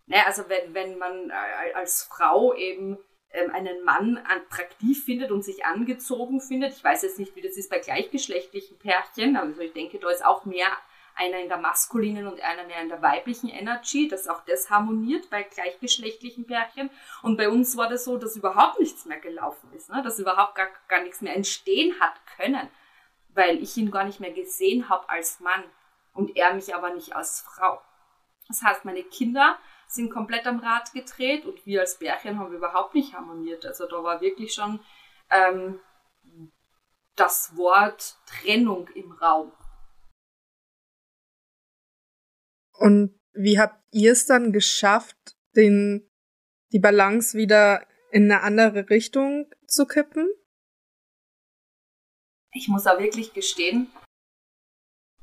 Ne, 0.05 0.25
also 0.25 0.49
wenn, 0.49 0.73
wenn 0.73 0.97
man 0.97 1.29
äh, 1.29 1.73
als 1.75 2.03
Frau 2.03 2.53
eben 2.53 2.97
ähm, 3.31 3.51
einen 3.51 3.83
Mann 3.83 4.17
attraktiv 4.17 5.03
findet 5.05 5.31
und 5.31 5.43
sich 5.43 5.65
angezogen 5.65 6.41
findet, 6.41 6.73
ich 6.73 6.83
weiß 6.83 7.03
jetzt 7.03 7.19
nicht, 7.19 7.35
wie 7.35 7.41
das 7.41 7.55
ist 7.55 7.69
bei 7.69 7.79
gleichgeschlechtlichen 7.79 8.77
Pärchen, 8.79 9.37
also 9.37 9.61
ich 9.61 9.73
denke, 9.73 9.99
da 9.99 10.09
ist 10.09 10.25
auch 10.25 10.45
mehr 10.45 10.67
einer 11.15 11.39
in 11.39 11.47
der 11.47 11.57
maskulinen 11.57 12.27
und 12.27 12.41
einer 12.41 12.65
mehr 12.65 12.81
in 12.81 12.89
der 12.89 13.01
weiblichen 13.01 13.49
Energy, 13.49 14.07
dass 14.07 14.27
auch 14.27 14.41
das 14.45 14.69
harmoniert 14.69 15.29
bei 15.29 15.43
gleichgeschlechtlichen 15.43 16.45
Pärchen. 16.45 16.89
Und 17.21 17.37
bei 17.37 17.49
uns 17.49 17.77
war 17.77 17.87
das 17.87 18.03
so, 18.03 18.17
dass 18.17 18.35
überhaupt 18.35 18.79
nichts 18.79 19.05
mehr 19.05 19.19
gelaufen 19.19 19.71
ist, 19.73 19.89
ne? 19.89 20.01
dass 20.03 20.19
überhaupt 20.19 20.55
gar, 20.55 20.69
gar 20.87 21.03
nichts 21.03 21.21
mehr 21.21 21.35
entstehen 21.35 21.99
hat 21.99 22.15
können, 22.35 22.67
weil 23.29 23.61
ich 23.61 23.77
ihn 23.77 23.91
gar 23.91 24.05
nicht 24.05 24.19
mehr 24.19 24.33
gesehen 24.33 24.89
habe 24.89 25.07
als 25.07 25.39
Mann 25.39 25.63
und 26.13 26.35
er 26.35 26.53
mich 26.53 26.73
aber 26.73 26.93
nicht 26.93 27.15
als 27.15 27.41
Frau. 27.41 27.81
Das 28.47 28.61
heißt, 28.61 28.85
meine 28.85 29.03
Kinder 29.03 29.57
sind 29.87 30.09
komplett 30.11 30.45
am 30.47 30.59
Rad 30.59 30.91
gedreht 30.93 31.45
und 31.45 31.65
wir 31.65 31.81
als 31.81 31.99
Bärchen 31.99 32.39
haben 32.39 32.53
überhaupt 32.53 32.95
nicht 32.95 33.13
harmoniert. 33.13 33.65
Also 33.65 33.87
da 33.87 34.03
war 34.03 34.21
wirklich 34.21 34.53
schon 34.53 34.79
ähm, 35.29 35.79
das 37.15 37.55
Wort 37.55 38.17
Trennung 38.25 38.87
im 38.89 39.11
Raum. 39.11 39.51
Und 42.73 43.19
wie 43.33 43.59
habt 43.59 43.83
ihr 43.91 44.11
es 44.11 44.25
dann 44.25 44.51
geschafft, 44.51 45.37
den, 45.55 46.09
die 46.71 46.79
Balance 46.79 47.37
wieder 47.37 47.87
in 48.11 48.31
eine 48.31 48.41
andere 48.41 48.89
Richtung 48.89 49.49
zu 49.67 49.85
kippen? 49.85 50.27
Ich 52.51 52.67
muss 52.67 52.85
auch 52.85 52.99
wirklich 52.99 53.33
gestehen, 53.33 53.91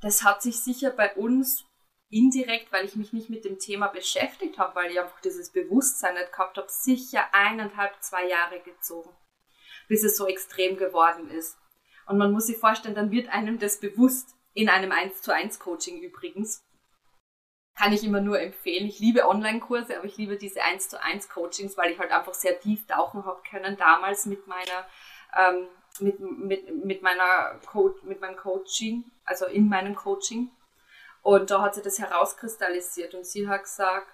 das 0.01 0.25
hat 0.25 0.43
sich 0.43 0.63
sicher 0.63 0.91
bei 0.91 1.15
uns 1.15 1.65
indirekt, 2.09 2.73
weil 2.73 2.85
ich 2.85 2.97
mich 2.97 3.13
nicht 3.13 3.31
mit 3.31 3.45
dem 3.45 3.59
Thema 3.59 3.89
beschäftigt 3.89 4.59
habe, 4.59 4.75
weil 4.75 4.91
ich 4.91 5.01
einfach 5.01 5.21
dieses 5.21 5.53
Bewusstsein 5.53 6.15
nicht 6.15 6.33
gehabt 6.33 6.57
habe, 6.57 6.69
sicher 6.69 7.33
eineinhalb, 7.33 8.03
zwei 8.03 8.27
Jahre 8.27 8.61
gezogen, 8.61 9.11
bis 9.89 10.03
es 10.03 10.17
so 10.17 10.27
extrem 10.27 10.77
geworden 10.77 11.31
ist. 11.31 11.57
Und 12.07 12.19
man 12.19 12.33
muss 12.33 12.47
sich 12.47 12.57
vorstellen, 12.57 12.97
dann 12.97 13.13
wird 13.13 13.29
einem 13.29 13.59
das 13.59 13.79
bewusst, 13.79 14.35
in 14.53 14.69
einem 14.69 14.91
1 14.91 15.23
zu 15.23 15.33
1 15.33 15.61
Coaching 15.61 16.01
übrigens. 16.01 16.65
Kann 17.77 17.93
ich 17.93 18.03
immer 18.03 18.21
nur 18.21 18.41
empfehlen. 18.41 18.87
Ich 18.87 18.99
liebe 18.99 19.29
Online-Kurse, 19.29 19.97
aber 19.97 20.07
ich 20.07 20.17
liebe 20.17 20.37
diese 20.37 20.63
1 20.63 20.89
zu 20.89 21.01
1 21.01 21.29
Coachings, 21.29 21.77
weil 21.77 21.93
ich 21.93 22.01
halt 22.01 22.11
einfach 22.11 22.35
sehr 22.35 22.59
tief 22.59 22.87
tauchen 22.87 23.25
habe 23.25 23.41
können 23.49 23.77
damals 23.77 24.27
mit 24.27 24.49
meiner 24.49 24.87
ähm, 25.37 25.69
mit, 26.01 26.21
mit, 26.21 26.85
mit 26.85 27.03
meiner 27.03 27.61
Co 27.67 27.95
mit 28.03 28.21
meinem 28.21 28.37
Coaching, 28.37 29.05
also 29.31 29.47
in 29.47 29.69
meinem 29.69 29.95
Coaching. 29.95 30.51
Und 31.23 31.51
da 31.51 31.63
hat 31.63 31.75
sie 31.75 31.83
das 31.83 31.99
herauskristallisiert 31.99 33.15
und 33.15 33.25
sie 33.25 33.49
hat 33.49 33.63
gesagt, 33.63 34.09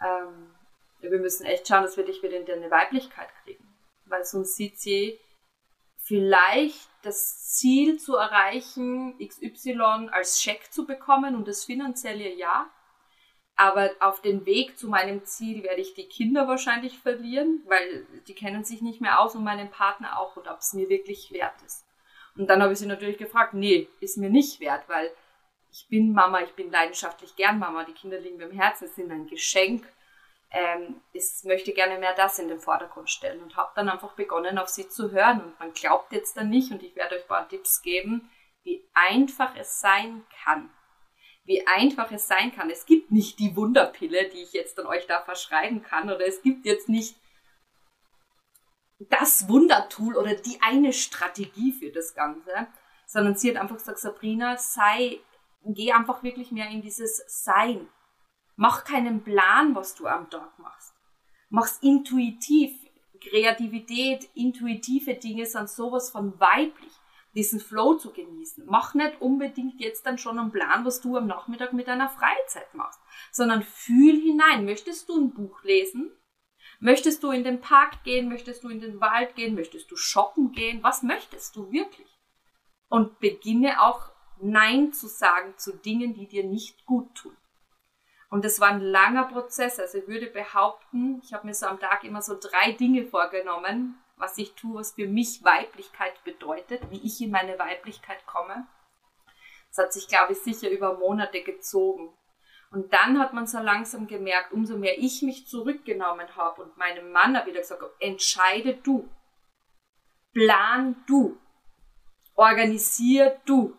ähm, 0.00 0.54
wir 1.00 1.18
müssen 1.18 1.44
echt 1.44 1.68
schauen, 1.68 1.82
dass 1.82 1.96
wir 1.96 2.04
dich 2.04 2.22
wieder 2.22 2.36
in 2.36 2.46
deine 2.46 2.70
Weiblichkeit 2.70 3.28
kriegen. 3.44 3.66
Weil 4.06 4.24
sonst 4.24 4.56
sieht 4.56 4.80
sie 4.80 5.18
vielleicht 5.98 6.88
das 7.02 7.48
Ziel 7.52 7.98
zu 7.98 8.16
erreichen, 8.16 9.18
XY 9.18 10.08
als 10.10 10.40
Scheck 10.40 10.72
zu 10.72 10.86
bekommen 10.86 11.36
und 11.36 11.46
das 11.46 11.64
finanzielle 11.64 12.34
ja. 12.34 12.70
Aber 13.56 13.90
auf 14.00 14.22
den 14.22 14.46
Weg 14.46 14.78
zu 14.78 14.88
meinem 14.88 15.24
Ziel 15.26 15.62
werde 15.62 15.82
ich 15.82 15.92
die 15.92 16.08
Kinder 16.08 16.48
wahrscheinlich 16.48 16.98
verlieren, 16.98 17.62
weil 17.66 18.06
die 18.26 18.34
kennen 18.34 18.64
sich 18.64 18.80
nicht 18.80 19.02
mehr 19.02 19.20
aus 19.20 19.34
und 19.34 19.44
meinen 19.44 19.70
Partner 19.70 20.18
auch 20.18 20.36
und 20.36 20.48
ob 20.48 20.60
es 20.60 20.72
mir 20.72 20.88
wirklich 20.88 21.30
wert 21.32 21.60
ist. 21.66 21.84
Und 22.36 22.48
dann 22.48 22.62
habe 22.62 22.72
ich 22.72 22.78
sie 22.78 22.86
natürlich 22.86 23.18
gefragt, 23.18 23.54
nee, 23.54 23.88
ist 24.00 24.16
mir 24.16 24.30
nicht 24.30 24.60
wert, 24.60 24.88
weil 24.88 25.10
ich 25.72 25.86
bin 25.88 26.12
Mama, 26.12 26.42
ich 26.42 26.52
bin 26.52 26.70
leidenschaftlich 26.70 27.36
gern 27.36 27.58
Mama, 27.58 27.84
die 27.84 27.92
Kinder 27.92 28.18
liegen 28.18 28.36
mir 28.36 28.48
im 28.48 28.58
Herzen, 28.58 28.86
es 28.86 28.96
sind 28.96 29.10
ein 29.10 29.26
Geschenk. 29.26 29.86
Ähm, 30.50 31.00
ich 31.12 31.24
möchte 31.44 31.72
gerne 31.72 31.98
mehr 31.98 32.14
das 32.14 32.38
in 32.38 32.48
den 32.48 32.58
Vordergrund 32.58 33.08
stellen 33.08 33.40
und 33.40 33.56
habe 33.56 33.70
dann 33.76 33.88
einfach 33.88 34.14
begonnen, 34.14 34.58
auf 34.58 34.68
sie 34.68 34.88
zu 34.88 35.12
hören. 35.12 35.40
Und 35.42 35.60
man 35.60 35.72
glaubt 35.72 36.12
jetzt 36.12 36.36
dann 36.36 36.50
nicht, 36.50 36.72
und 36.72 36.82
ich 36.82 36.96
werde 36.96 37.16
euch 37.16 37.22
ein 37.22 37.28
paar 37.28 37.48
Tipps 37.48 37.82
geben, 37.82 38.30
wie 38.64 38.84
einfach 38.92 39.54
es 39.56 39.80
sein 39.80 40.24
kann. 40.44 40.70
Wie 41.44 41.66
einfach 41.66 42.10
es 42.10 42.26
sein 42.26 42.52
kann. 42.54 42.68
Es 42.68 42.84
gibt 42.84 43.12
nicht 43.12 43.38
die 43.38 43.56
Wunderpille, 43.56 44.28
die 44.28 44.42
ich 44.42 44.52
jetzt 44.52 44.78
an 44.78 44.86
euch 44.86 45.06
da 45.06 45.20
verschreiben 45.20 45.82
kann, 45.82 46.10
oder 46.10 46.26
es 46.26 46.42
gibt 46.42 46.66
jetzt 46.66 46.88
nicht 46.88 47.16
das 49.08 49.48
Wundertool 49.48 50.16
oder 50.16 50.34
die 50.34 50.60
eine 50.62 50.92
Strategie 50.92 51.72
für 51.72 51.90
das 51.90 52.14
Ganze, 52.14 52.68
sondern 53.06 53.36
sie 53.36 53.50
hat 53.50 53.56
einfach 53.56 53.76
gesagt, 53.76 53.98
Sabrina, 53.98 54.56
sei 54.58 55.20
geh 55.64 55.92
einfach 55.92 56.22
wirklich 56.22 56.52
mehr 56.52 56.68
in 56.68 56.82
dieses 56.82 57.22
Sein. 57.26 57.88
Mach 58.56 58.84
keinen 58.84 59.22
Plan, 59.22 59.74
was 59.74 59.94
du 59.94 60.06
am 60.06 60.28
Tag 60.30 60.58
machst. 60.58 60.94
Mach's 61.48 61.78
intuitiv. 61.80 62.76
Kreativität, 63.22 64.30
intuitive 64.34 65.14
Dinge 65.14 65.44
sind 65.44 65.68
sowas 65.68 66.10
von 66.10 66.38
weiblich. 66.40 66.92
Diesen 67.34 67.60
Flow 67.60 67.94
zu 67.94 68.12
genießen. 68.12 68.64
Mach 68.66 68.94
nicht 68.94 69.20
unbedingt 69.20 69.80
jetzt 69.80 70.04
dann 70.04 70.18
schon 70.18 70.38
einen 70.38 70.50
Plan, 70.50 70.84
was 70.84 71.00
du 71.00 71.16
am 71.16 71.26
Nachmittag 71.26 71.72
mit 71.72 71.86
deiner 71.86 72.08
Freizeit 72.08 72.74
machst, 72.74 73.00
sondern 73.30 73.62
fühl 73.62 74.20
hinein. 74.20 74.64
Möchtest 74.64 75.08
du 75.08 75.20
ein 75.20 75.32
Buch 75.32 75.62
lesen? 75.62 76.10
Möchtest 76.80 77.22
du 77.22 77.30
in 77.30 77.44
den 77.44 77.60
Park 77.60 78.04
gehen? 78.04 78.28
Möchtest 78.28 78.64
du 78.64 78.70
in 78.70 78.80
den 78.80 79.00
Wald 79.00 79.36
gehen? 79.36 79.54
Möchtest 79.54 79.90
du 79.90 79.96
shoppen 79.96 80.52
gehen? 80.52 80.82
Was 80.82 81.02
möchtest 81.02 81.54
du 81.54 81.70
wirklich? 81.70 82.08
Und 82.88 83.20
beginne 83.20 83.82
auch 83.82 84.10
Nein 84.40 84.94
zu 84.94 85.06
sagen 85.06 85.56
zu 85.58 85.76
Dingen, 85.76 86.14
die 86.14 86.26
dir 86.26 86.42
nicht 86.42 86.86
gut 86.86 87.14
tun. 87.14 87.36
Und 88.30 88.44
das 88.44 88.60
war 88.60 88.68
ein 88.68 88.80
langer 88.80 89.24
Prozess. 89.24 89.78
Also 89.78 89.98
ich 89.98 90.08
würde 90.08 90.28
behaupten, 90.28 91.20
ich 91.22 91.34
habe 91.34 91.46
mir 91.46 91.54
so 91.54 91.66
am 91.66 91.78
Tag 91.78 92.02
immer 92.04 92.22
so 92.22 92.38
drei 92.40 92.72
Dinge 92.72 93.04
vorgenommen, 93.04 94.00
was 94.16 94.38
ich 94.38 94.54
tue, 94.54 94.76
was 94.76 94.92
für 94.92 95.06
mich 95.06 95.44
Weiblichkeit 95.44 96.24
bedeutet, 96.24 96.90
wie 96.90 97.04
ich 97.04 97.20
in 97.20 97.30
meine 97.30 97.58
Weiblichkeit 97.58 98.24
komme. 98.26 98.66
Das 99.68 99.84
hat 99.84 99.92
sich, 99.92 100.08
glaube 100.08 100.32
ich, 100.32 100.38
sicher 100.40 100.70
über 100.70 100.96
Monate 100.98 101.42
gezogen. 101.42 102.16
Und 102.72 102.92
dann 102.92 103.18
hat 103.18 103.32
man 103.32 103.46
so 103.46 103.58
langsam 103.58 104.06
gemerkt, 104.06 104.52
umso 104.52 104.78
mehr 104.78 104.98
ich 104.98 105.22
mich 105.22 105.48
zurückgenommen 105.48 106.36
habe 106.36 106.62
und 106.62 106.76
meinem 106.76 107.10
Mann 107.10 107.36
habe 107.36 107.50
wieder 107.50 107.60
gesagt, 107.60 107.82
entscheide 107.98 108.74
du, 108.74 109.08
plan 110.32 111.02
du, 111.06 111.36
organisier 112.36 113.40
du, 113.44 113.76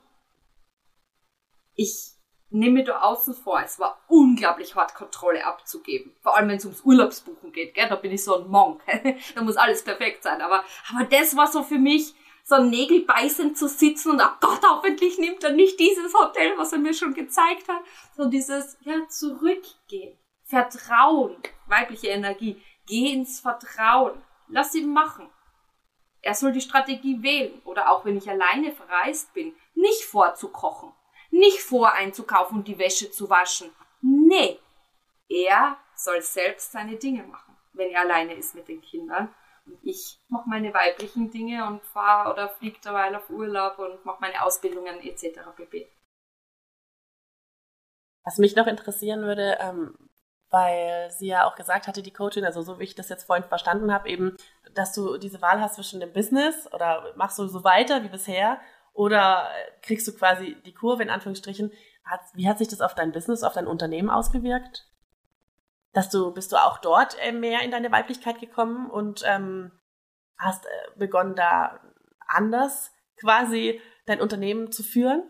ich 1.75 2.11
nehme 2.49 2.83
da 2.83 2.99
außen 2.99 3.33
vor, 3.33 3.61
es 3.63 3.79
war 3.79 4.03
unglaublich 4.09 4.75
hart, 4.75 4.93
Kontrolle 4.93 5.45
abzugeben. 5.45 6.13
Vor 6.21 6.35
allem, 6.35 6.49
wenn 6.49 6.57
es 6.57 6.65
ums 6.65 6.81
Urlaubsbuchen 6.81 7.53
geht, 7.53 7.73
gell? 7.73 7.87
da 7.87 7.95
bin 7.95 8.11
ich 8.11 8.23
so 8.23 8.43
ein 8.43 8.49
Monk. 8.49 8.81
da 9.35 9.41
muss 9.41 9.55
alles 9.55 9.83
perfekt 9.83 10.21
sein. 10.23 10.41
Aber, 10.41 10.65
aber 10.93 11.05
das 11.05 11.35
war 11.37 11.47
so 11.47 11.63
für 11.63 11.79
mich, 11.79 12.13
so 12.43 12.61
Nägelbeißend 12.61 13.57
zu 13.57 13.67
sitzen 13.67 14.11
und, 14.11 14.21
oh 14.21 14.37
Gott, 14.39 14.61
hoffentlich 14.63 15.17
nimmt 15.17 15.43
er 15.43 15.51
nicht 15.51 15.79
dieses 15.79 16.13
Hotel, 16.13 16.57
was 16.57 16.73
er 16.73 16.79
mir 16.79 16.93
schon 16.93 17.13
gezeigt 17.13 17.67
hat. 17.67 17.81
So 18.15 18.25
dieses, 18.25 18.77
ja, 18.81 19.07
zurückgehen. 19.07 20.17
Vertrauen. 20.43 21.37
Weibliche 21.67 22.07
Energie. 22.07 22.61
Geh 22.85 23.13
ins 23.13 23.39
Vertrauen. 23.39 24.21
Lass 24.49 24.75
ihn 24.75 24.91
machen. 24.91 25.29
Er 26.21 26.33
soll 26.33 26.51
die 26.51 26.61
Strategie 26.61 27.23
wählen. 27.23 27.61
Oder 27.63 27.89
auch 27.91 28.05
wenn 28.05 28.17
ich 28.17 28.29
alleine 28.29 28.71
verreist 28.73 29.33
bin, 29.33 29.53
nicht 29.73 30.03
vorzukochen 30.03 30.91
nicht 31.31 31.61
vor 31.61 31.93
einzukaufen 31.93 32.59
und 32.59 32.67
die 32.67 32.77
Wäsche 32.77 33.09
zu 33.09 33.29
waschen. 33.29 33.71
Nee, 34.01 34.59
er 35.29 35.77
soll 35.95 36.21
selbst 36.21 36.71
seine 36.71 36.97
Dinge 36.97 37.23
machen, 37.23 37.55
wenn 37.73 37.89
er 37.89 38.01
alleine 38.01 38.33
ist 38.33 38.53
mit 38.53 38.67
den 38.67 38.81
Kindern. 38.81 39.33
Ich 39.83 40.19
mache 40.27 40.49
meine 40.49 40.73
weiblichen 40.73 41.31
Dinge 41.31 41.65
und 41.67 41.83
fahre 41.83 42.31
oder 42.31 42.49
fliege 42.49 42.79
derweil 42.83 43.15
auf 43.15 43.29
Urlaub 43.29 43.79
und 43.79 44.03
mache 44.05 44.21
meine 44.21 44.43
Ausbildungen 44.43 44.99
etc. 45.01 45.39
pp. 45.55 45.91
Was 48.23 48.37
mich 48.37 48.55
noch 48.55 48.67
interessieren 48.67 49.23
würde, 49.23 49.57
ähm, 49.59 49.97
weil 50.49 51.09
sie 51.11 51.27
ja 51.27 51.47
auch 51.47 51.55
gesagt 51.55 51.87
hatte, 51.87 52.03
die 52.03 52.13
Coachin, 52.13 52.45
also 52.45 52.61
so 52.61 52.79
wie 52.79 52.83
ich 52.83 52.95
das 52.95 53.09
jetzt 53.09 53.23
vorhin 53.23 53.45
verstanden 53.45 53.91
habe, 53.93 54.09
eben, 54.09 54.35
dass 54.73 54.93
du 54.93 55.17
diese 55.17 55.41
Wahl 55.41 55.61
hast 55.61 55.75
zwischen 55.75 55.99
dem 55.99 56.13
Business 56.13 56.71
oder 56.73 57.13
machst 57.15 57.39
du 57.39 57.47
so 57.47 57.63
weiter 57.63 58.03
wie 58.03 58.09
bisher 58.09 58.59
oder 58.93 59.49
kriegst 59.81 60.07
du 60.07 60.13
quasi 60.13 60.57
die 60.65 60.73
Kurve 60.73 61.03
in 61.03 61.09
Anführungsstrichen? 61.09 61.71
Hat, 62.03 62.21
wie 62.33 62.47
hat 62.47 62.57
sich 62.57 62.67
das 62.67 62.81
auf 62.81 62.93
dein 62.93 63.11
Business, 63.11 63.43
auf 63.43 63.53
dein 63.53 63.67
Unternehmen 63.67 64.09
ausgewirkt? 64.09 64.90
Dass 65.93 66.09
du, 66.09 66.33
bist 66.33 66.51
du 66.51 66.57
auch 66.57 66.77
dort 66.77 67.17
äh, 67.19 67.31
mehr 67.31 67.61
in 67.61 67.71
deine 67.71 67.91
Weiblichkeit 67.91 68.39
gekommen 68.39 68.89
und 68.89 69.23
ähm, 69.25 69.71
hast 70.37 70.65
äh, 70.65 70.69
begonnen, 70.97 71.35
da 71.35 71.79
anders 72.27 72.91
quasi 73.19 73.81
dein 74.05 74.21
Unternehmen 74.21 74.71
zu 74.71 74.83
führen? 74.83 75.29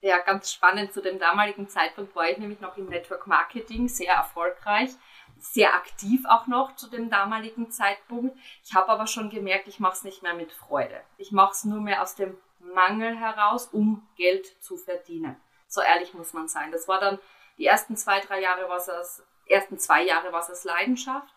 Ja, 0.00 0.18
ganz 0.18 0.52
spannend. 0.52 0.92
Zu 0.92 1.02
dem 1.02 1.18
damaligen 1.18 1.68
Zeitpunkt 1.68 2.14
war 2.14 2.28
ich 2.28 2.38
nämlich 2.38 2.60
noch 2.60 2.76
im 2.76 2.86
Network 2.86 3.26
Marketing 3.26 3.88
sehr 3.88 4.14
erfolgreich, 4.14 4.90
sehr 5.38 5.74
aktiv 5.74 6.24
auch 6.26 6.46
noch 6.46 6.76
zu 6.76 6.88
dem 6.88 7.10
damaligen 7.10 7.70
Zeitpunkt. 7.70 8.38
Ich 8.62 8.74
habe 8.74 8.88
aber 8.88 9.06
schon 9.06 9.30
gemerkt, 9.30 9.68
ich 9.68 9.80
mache 9.80 9.94
es 9.94 10.04
nicht 10.04 10.22
mehr 10.22 10.34
mit 10.34 10.52
Freude. 10.52 11.00
Ich 11.16 11.32
mache 11.32 11.52
es 11.52 11.64
nur 11.64 11.80
mehr 11.80 12.02
aus 12.02 12.14
dem 12.14 12.36
Mangel 12.60 13.16
heraus, 13.16 13.68
um 13.68 14.06
Geld 14.16 14.46
zu 14.62 14.76
verdienen. 14.76 15.36
So 15.66 15.80
ehrlich 15.80 16.14
muss 16.14 16.32
man 16.32 16.48
sein. 16.48 16.72
Das 16.72 16.88
war 16.88 17.00
dann 17.00 17.18
die 17.58 17.66
ersten 17.66 17.96
zwei, 17.96 18.20
drei 18.20 18.40
Jahre 18.40 18.68
war 18.68 18.76
es, 18.76 19.22
ersten 19.48 19.78
zwei 19.78 20.04
Jahre 20.04 20.32
war 20.32 20.48
es 20.48 20.64
Leidenschaft. 20.64 21.34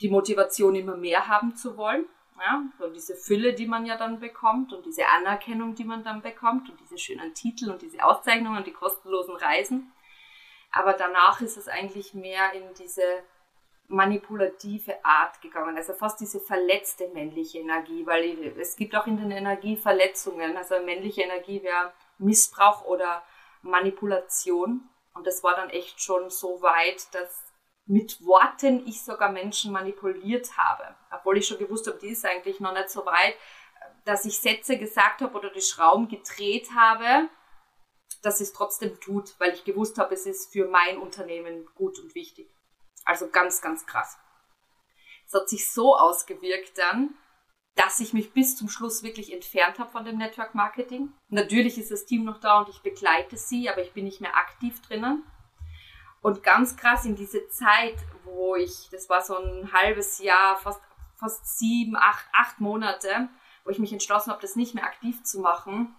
Die 0.00 0.08
Motivation 0.08 0.74
immer 0.74 0.96
mehr 0.96 1.28
haben 1.28 1.56
zu 1.56 1.76
wollen. 1.76 2.06
Ja, 2.38 2.64
so 2.78 2.88
diese 2.88 3.14
Fülle, 3.14 3.52
die 3.54 3.66
man 3.66 3.86
ja 3.86 3.96
dann 3.96 4.18
bekommt 4.18 4.72
und 4.72 4.84
diese 4.84 5.06
Anerkennung, 5.06 5.76
die 5.76 5.84
man 5.84 6.02
dann 6.02 6.20
bekommt 6.20 6.68
und 6.68 6.80
diese 6.80 6.98
schönen 6.98 7.32
Titel 7.32 7.70
und 7.70 7.80
diese 7.80 8.02
Auszeichnungen 8.02 8.58
und 8.58 8.66
die 8.66 8.72
kostenlosen 8.72 9.36
Reisen. 9.36 9.92
Aber 10.72 10.94
danach 10.94 11.40
ist 11.40 11.56
es 11.56 11.68
eigentlich 11.68 12.12
mehr 12.12 12.52
in 12.52 12.74
diese 12.74 13.22
manipulative 13.86 15.04
Art 15.04 15.40
gegangen, 15.42 15.76
also 15.76 15.92
fast 15.92 16.18
diese 16.20 16.40
verletzte 16.40 17.08
männliche 17.08 17.58
Energie, 17.58 18.04
weil 18.06 18.52
es 18.58 18.76
gibt 18.76 18.96
auch 18.96 19.06
in 19.06 19.18
den 19.18 19.30
Energieverletzungen, 19.30 20.56
also 20.56 20.80
männliche 20.80 21.22
Energie 21.22 21.62
wäre 21.62 21.92
Missbrauch 22.18 22.84
oder 22.84 23.22
Manipulation 23.62 24.88
und 25.14 25.26
das 25.26 25.42
war 25.42 25.54
dann 25.54 25.70
echt 25.70 26.00
schon 26.00 26.30
so 26.30 26.60
weit, 26.62 27.12
dass 27.14 27.44
mit 27.86 28.24
Worten 28.24 28.86
ich 28.86 29.02
sogar 29.02 29.30
Menschen 29.30 29.72
manipuliert 29.72 30.56
habe, 30.56 30.94
obwohl 31.10 31.38
ich 31.38 31.46
schon 31.46 31.58
gewusst 31.58 31.86
habe, 31.86 31.98
die 31.98 32.08
ist 32.08 32.24
eigentlich 32.24 32.60
noch 32.60 32.72
nicht 32.72 32.90
so 32.90 33.04
weit, 33.04 33.36
dass 34.04 34.24
ich 34.24 34.38
Sätze 34.38 34.78
gesagt 34.78 35.22
habe 35.22 35.36
oder 35.36 35.50
die 35.50 35.60
Schrauben 35.60 36.08
gedreht 36.08 36.70
habe, 36.74 37.28
dass 38.22 38.40
es 38.40 38.52
trotzdem 38.52 38.98
tut, 39.00 39.38
weil 39.38 39.52
ich 39.52 39.64
gewusst 39.64 39.98
habe, 39.98 40.14
es 40.14 40.26
ist 40.26 40.52
für 40.52 40.66
mein 40.66 40.98
Unternehmen 40.98 41.66
gut 41.74 41.98
und 41.98 42.14
wichtig. 42.14 42.50
Also 43.04 43.28
ganz, 43.28 43.60
ganz 43.60 43.86
krass. 43.86 44.18
Es 45.26 45.34
hat 45.34 45.48
sich 45.48 45.70
so 45.70 45.96
ausgewirkt 45.96 46.78
dann, 46.78 47.14
dass 47.74 47.98
ich 47.98 48.12
mich 48.12 48.32
bis 48.32 48.56
zum 48.56 48.68
Schluss 48.68 49.02
wirklich 49.02 49.32
entfernt 49.32 49.78
habe 49.78 49.90
von 49.90 50.04
dem 50.04 50.18
Network 50.18 50.54
Marketing. 50.54 51.12
Natürlich 51.28 51.78
ist 51.78 51.90
das 51.90 52.04
Team 52.04 52.24
noch 52.24 52.38
da 52.38 52.60
und 52.60 52.68
ich 52.68 52.82
begleite 52.82 53.36
sie, 53.36 53.68
aber 53.68 53.82
ich 53.82 53.92
bin 53.92 54.04
nicht 54.04 54.20
mehr 54.20 54.36
aktiv 54.36 54.80
drinnen. 54.82 55.24
Und 56.22 56.42
ganz 56.42 56.76
krass 56.76 57.04
in 57.04 57.16
diese 57.16 57.48
Zeit, 57.48 57.96
wo 58.24 58.54
ich, 58.54 58.88
das 58.90 59.08
war 59.10 59.22
so 59.22 59.36
ein 59.36 59.72
halbes 59.72 60.20
Jahr, 60.20 60.56
fast, 60.56 60.80
fast 61.16 61.58
sieben, 61.58 61.96
acht, 61.96 62.26
acht 62.32 62.60
Monate, 62.60 63.28
wo 63.64 63.70
ich 63.70 63.78
mich 63.78 63.92
entschlossen 63.92 64.30
habe, 64.30 64.40
das 64.40 64.56
nicht 64.56 64.74
mehr 64.74 64.84
aktiv 64.84 65.22
zu 65.24 65.40
machen, 65.40 65.94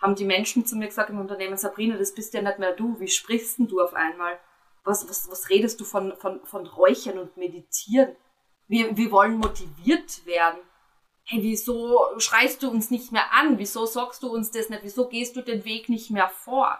haben 0.00 0.16
die 0.16 0.24
Menschen 0.24 0.66
zu 0.66 0.76
mir 0.76 0.88
gesagt 0.88 1.10
im 1.10 1.20
Unternehmen, 1.20 1.56
Sabrina, 1.56 1.96
das 1.96 2.14
bist 2.14 2.34
ja 2.34 2.42
nicht 2.42 2.58
mehr 2.58 2.74
du. 2.74 2.98
Wie 2.98 3.08
sprichst 3.08 3.58
denn 3.58 3.68
du 3.68 3.80
auf 3.80 3.94
einmal? 3.94 4.38
Was, 4.82 5.08
was, 5.08 5.30
was 5.30 5.48
redest 5.50 5.80
du 5.80 5.84
von, 5.84 6.16
von, 6.16 6.44
von 6.44 6.66
Räuchern 6.66 7.18
und 7.18 7.36
Meditieren? 7.36 8.16
Wir, 8.66 8.96
wir 8.96 9.10
wollen 9.10 9.38
motiviert 9.38 10.24
werden 10.26 10.60
hey, 11.30 11.42
wieso 11.44 12.18
schreist 12.18 12.62
du 12.62 12.70
uns 12.70 12.90
nicht 12.90 13.12
mehr 13.12 13.32
an? 13.32 13.56
Wieso 13.58 13.86
sagst 13.86 14.24
du 14.24 14.32
uns 14.32 14.50
das 14.50 14.68
nicht? 14.68 14.82
Wieso 14.82 15.08
gehst 15.08 15.36
du 15.36 15.42
den 15.42 15.64
Weg 15.64 15.88
nicht 15.88 16.10
mehr 16.10 16.28
vor? 16.28 16.76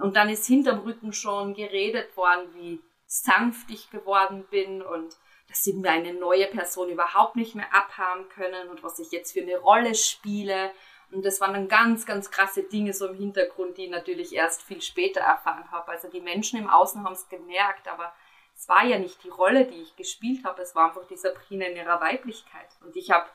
Und 0.00 0.16
dann 0.16 0.30
ist 0.30 0.46
hinterm 0.46 0.80
Rücken 0.80 1.12
schon 1.12 1.52
geredet 1.52 2.16
worden, 2.16 2.48
wie 2.54 2.80
sanft 3.06 3.70
ich 3.70 3.90
geworden 3.90 4.46
bin 4.50 4.80
und 4.80 5.18
dass 5.48 5.62
sie 5.62 5.74
mir 5.74 5.90
eine 5.90 6.14
neue 6.14 6.46
Person 6.46 6.88
überhaupt 6.88 7.36
nicht 7.36 7.54
mehr 7.54 7.72
abhaben 7.74 8.26
können 8.30 8.70
und 8.70 8.82
was 8.82 8.98
ich 8.98 9.12
jetzt 9.12 9.32
für 9.32 9.42
eine 9.42 9.58
Rolle 9.58 9.94
spiele. 9.94 10.72
Und 11.12 11.24
das 11.26 11.42
waren 11.42 11.52
dann 11.52 11.68
ganz, 11.68 12.06
ganz 12.06 12.30
krasse 12.30 12.62
Dinge 12.62 12.94
so 12.94 13.06
im 13.06 13.16
Hintergrund, 13.16 13.76
die 13.76 13.84
ich 13.84 13.90
natürlich 13.90 14.34
erst 14.34 14.62
viel 14.62 14.80
später 14.80 15.20
erfahren 15.20 15.70
habe. 15.70 15.92
Also 15.92 16.08
die 16.08 16.22
Menschen 16.22 16.58
im 16.58 16.70
Außen 16.70 17.04
haben 17.04 17.12
es 17.12 17.28
gemerkt, 17.28 17.86
aber 17.86 18.14
es 18.56 18.66
war 18.66 18.84
ja 18.84 18.98
nicht 18.98 19.22
die 19.22 19.28
Rolle, 19.28 19.66
die 19.66 19.82
ich 19.82 19.94
gespielt 19.94 20.42
habe, 20.44 20.62
es 20.62 20.74
war 20.74 20.88
einfach 20.88 21.06
die 21.06 21.18
Sabrina 21.18 21.66
in 21.66 21.76
ihrer 21.76 22.00
Weiblichkeit. 22.00 22.70
Und 22.80 22.96
ich 22.96 23.10
habe 23.10 23.26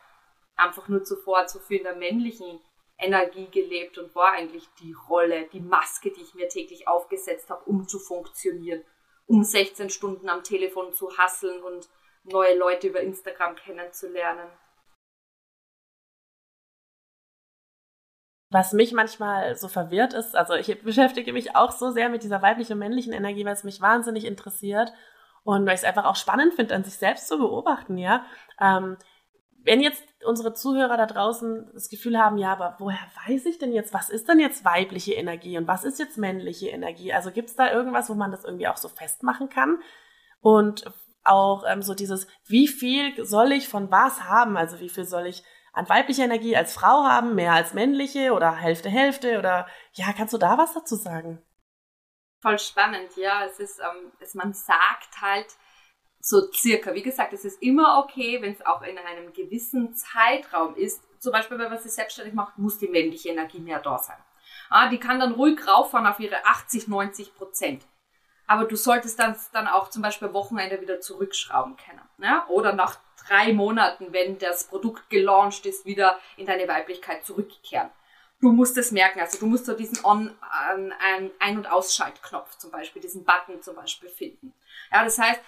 einfach 0.59 0.87
nur 0.87 1.03
zuvor 1.03 1.47
zu 1.47 1.59
viel 1.59 1.77
in 1.77 1.83
der 1.83 1.95
männlichen 1.95 2.59
Energie 2.97 3.47
gelebt 3.47 3.97
und 3.97 4.13
war 4.13 4.33
eigentlich 4.33 4.67
die 4.81 4.93
Rolle, 4.93 5.47
die 5.53 5.61
Maske, 5.61 6.11
die 6.11 6.21
ich 6.21 6.35
mir 6.35 6.49
täglich 6.49 6.87
aufgesetzt 6.87 7.49
habe, 7.49 7.63
um 7.65 7.87
zu 7.87 7.97
funktionieren, 7.97 8.83
um 9.25 9.43
16 9.43 9.89
Stunden 9.89 10.29
am 10.29 10.43
Telefon 10.43 10.93
zu 10.93 11.17
hasseln 11.17 11.63
und 11.63 11.89
neue 12.23 12.57
Leute 12.57 12.87
über 12.87 12.99
Instagram 12.99 13.55
kennenzulernen. 13.55 14.49
Was 18.51 18.73
mich 18.73 18.93
manchmal 18.93 19.55
so 19.55 19.67
verwirrt 19.67 20.13
ist, 20.13 20.35
also 20.35 20.55
ich 20.55 20.81
beschäftige 20.81 21.33
mich 21.33 21.55
auch 21.55 21.71
so 21.71 21.91
sehr 21.91 22.09
mit 22.09 22.23
dieser 22.23 22.41
weiblichen 22.41 22.73
und 22.73 22.79
männlichen 22.79 23.13
Energie, 23.13 23.45
weil 23.45 23.53
es 23.53 23.63
mich 23.63 23.79
wahnsinnig 23.79 24.25
interessiert 24.25 24.91
und 25.43 25.67
weil 25.67 25.75
ich 25.75 25.81
es 25.81 25.85
einfach 25.85 26.05
auch 26.05 26.15
spannend 26.15 26.55
finde, 26.55 26.75
an 26.75 26.83
sich 26.83 26.95
selbst 26.95 27.27
zu 27.27 27.37
beobachten, 27.37 27.97
ja. 27.97 28.25
Ähm, 28.59 28.97
wenn 29.69 29.81
jetzt 29.81 30.03
unsere 30.25 30.55
Zuhörer 30.55 30.97
da 30.97 31.05
draußen 31.05 31.69
das 31.73 31.89
Gefühl 31.89 32.17
haben, 32.17 32.39
ja, 32.39 32.51
aber 32.53 32.75
woher 32.79 32.97
weiß 33.27 33.45
ich 33.45 33.59
denn 33.59 33.71
jetzt, 33.71 33.93
was 33.93 34.09
ist 34.09 34.27
denn 34.27 34.39
jetzt 34.39 34.65
weibliche 34.65 35.13
Energie 35.13 35.59
und 35.59 35.67
was 35.67 35.83
ist 35.83 35.99
jetzt 35.99 36.17
männliche 36.17 36.69
Energie? 36.69 37.13
Also 37.13 37.29
gibt 37.29 37.49
es 37.49 37.55
da 37.55 37.71
irgendwas, 37.71 38.09
wo 38.09 38.15
man 38.15 38.31
das 38.31 38.45
irgendwie 38.45 38.67
auch 38.67 38.77
so 38.77 38.89
festmachen 38.89 39.49
kann? 39.49 39.79
Und 40.41 40.91
auch 41.23 41.65
ähm, 41.67 41.83
so 41.83 41.93
dieses, 41.93 42.25
wie 42.45 42.67
viel 42.67 43.23
soll 43.23 43.51
ich 43.51 43.69
von 43.69 43.91
was 43.91 44.23
haben? 44.23 44.57
Also 44.57 44.79
wie 44.79 44.89
viel 44.89 45.05
soll 45.05 45.27
ich 45.27 45.43
an 45.71 45.87
weiblicher 45.87 46.23
Energie 46.23 46.55
als 46.55 46.73
Frau 46.73 47.03
haben, 47.03 47.35
mehr 47.35 47.53
als 47.53 47.75
männliche 47.75 48.33
oder 48.33 48.55
Hälfte, 48.55 48.89
Hälfte 48.89 49.37
oder 49.37 49.67
ja, 49.93 50.13
kannst 50.17 50.33
du 50.33 50.39
da 50.39 50.57
was 50.57 50.73
dazu 50.73 50.95
sagen? 50.95 51.45
Voll 52.41 52.57
spannend, 52.57 53.15
ja. 53.17 53.45
Es 53.45 53.59
ist, 53.59 53.79
ähm, 53.79 54.11
es, 54.19 54.33
man 54.33 54.51
sagt 54.51 55.21
halt, 55.21 55.45
so 56.19 56.51
circa. 56.51 56.93
Wie 56.93 57.01
gesagt, 57.01 57.33
es 57.33 57.45
ist 57.45 57.61
immer 57.61 58.03
okay, 58.03 58.41
wenn 58.41 58.53
es 58.53 58.65
auch 58.65 58.81
in 58.81 58.97
einem 58.97 59.33
gewissen 59.33 59.95
Zeitraum 59.95 60.75
ist. 60.75 61.01
Zum 61.19 61.31
Beispiel, 61.31 61.57
wenn 61.57 61.69
man 61.69 61.79
sich 61.79 61.91
selbstständig 61.91 62.33
macht, 62.33 62.57
muss 62.57 62.77
die 62.77 62.87
männliche 62.87 63.29
Energie 63.29 63.59
mehr 63.59 63.79
da 63.79 63.97
sein. 63.97 64.17
Ah, 64.69 64.89
die 64.89 64.99
kann 64.99 65.19
dann 65.19 65.33
ruhig 65.33 65.67
rauffahren 65.67 66.07
auf 66.07 66.19
ihre 66.19 66.45
80, 66.45 66.87
90 66.87 67.35
Prozent. 67.35 67.83
Aber 68.47 68.65
du 68.65 68.75
solltest 68.75 69.19
dann, 69.19 69.35
dann 69.53 69.67
auch 69.67 69.89
zum 69.89 70.01
Beispiel 70.01 70.33
Wochenende 70.33 70.81
wieder 70.81 70.99
zurückschrauben 71.01 71.75
können. 71.77 72.01
Ne? 72.17 72.41
Oder 72.47 72.73
nach 72.73 72.97
drei 73.27 73.53
Monaten, 73.53 74.11
wenn 74.11 74.39
das 74.39 74.65
Produkt 74.65 75.09
gelauncht 75.09 75.65
ist, 75.65 75.85
wieder 75.85 76.19
in 76.35 76.45
deine 76.45 76.67
Weiblichkeit 76.67 77.25
zurückkehren. 77.25 77.89
Du 78.41 78.53
musst 78.53 78.77
es 78.77 78.91
merken, 78.91 79.19
also 79.19 79.37
du 79.37 79.47
musst 79.47 79.65
so 79.65 79.73
diesen 79.73 80.03
On, 80.05 80.33
Ein- 81.39 81.57
und 81.57 81.69
Ausschaltknopf 81.69 82.57
zum 82.57 82.71
Beispiel, 82.71 83.01
diesen 83.01 83.25
Button 83.25 83.61
zum 83.61 83.75
Beispiel 83.75 84.09
finden. 84.09 84.53
Ja, 84.91 85.03
das 85.03 85.19
heißt, 85.19 85.41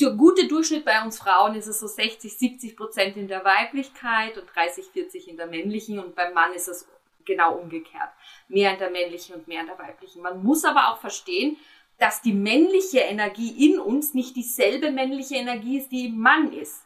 der 0.00 0.10
gute 0.10 0.46
Durchschnitt 0.46 0.84
bei 0.84 1.02
uns 1.02 1.18
Frauen 1.18 1.54
ist 1.54 1.66
es 1.66 1.80
so 1.80 1.86
60, 1.86 2.36
70 2.36 2.76
Prozent 2.76 3.16
in 3.16 3.28
der 3.28 3.44
Weiblichkeit 3.44 4.36
und 4.36 4.46
30, 4.54 4.86
40 4.86 5.28
in 5.28 5.36
der 5.36 5.46
männlichen 5.46 5.98
und 5.98 6.14
beim 6.14 6.34
Mann 6.34 6.52
ist 6.52 6.68
es 6.68 6.86
genau 7.24 7.56
umgekehrt. 7.56 8.10
Mehr 8.48 8.72
in 8.72 8.78
der 8.78 8.90
männlichen 8.90 9.34
und 9.34 9.48
mehr 9.48 9.60
in 9.60 9.66
der 9.66 9.78
weiblichen. 9.78 10.22
Man 10.22 10.42
muss 10.42 10.64
aber 10.64 10.88
auch 10.92 10.98
verstehen, 10.98 11.56
dass 11.98 12.22
die 12.22 12.32
männliche 12.32 12.98
Energie 12.98 13.66
in 13.66 13.78
uns 13.78 14.14
nicht 14.14 14.36
dieselbe 14.36 14.90
männliche 14.90 15.36
Energie 15.36 15.78
ist, 15.78 15.90
die 15.90 16.06
im 16.06 16.18
Mann 16.18 16.52
ist. 16.52 16.82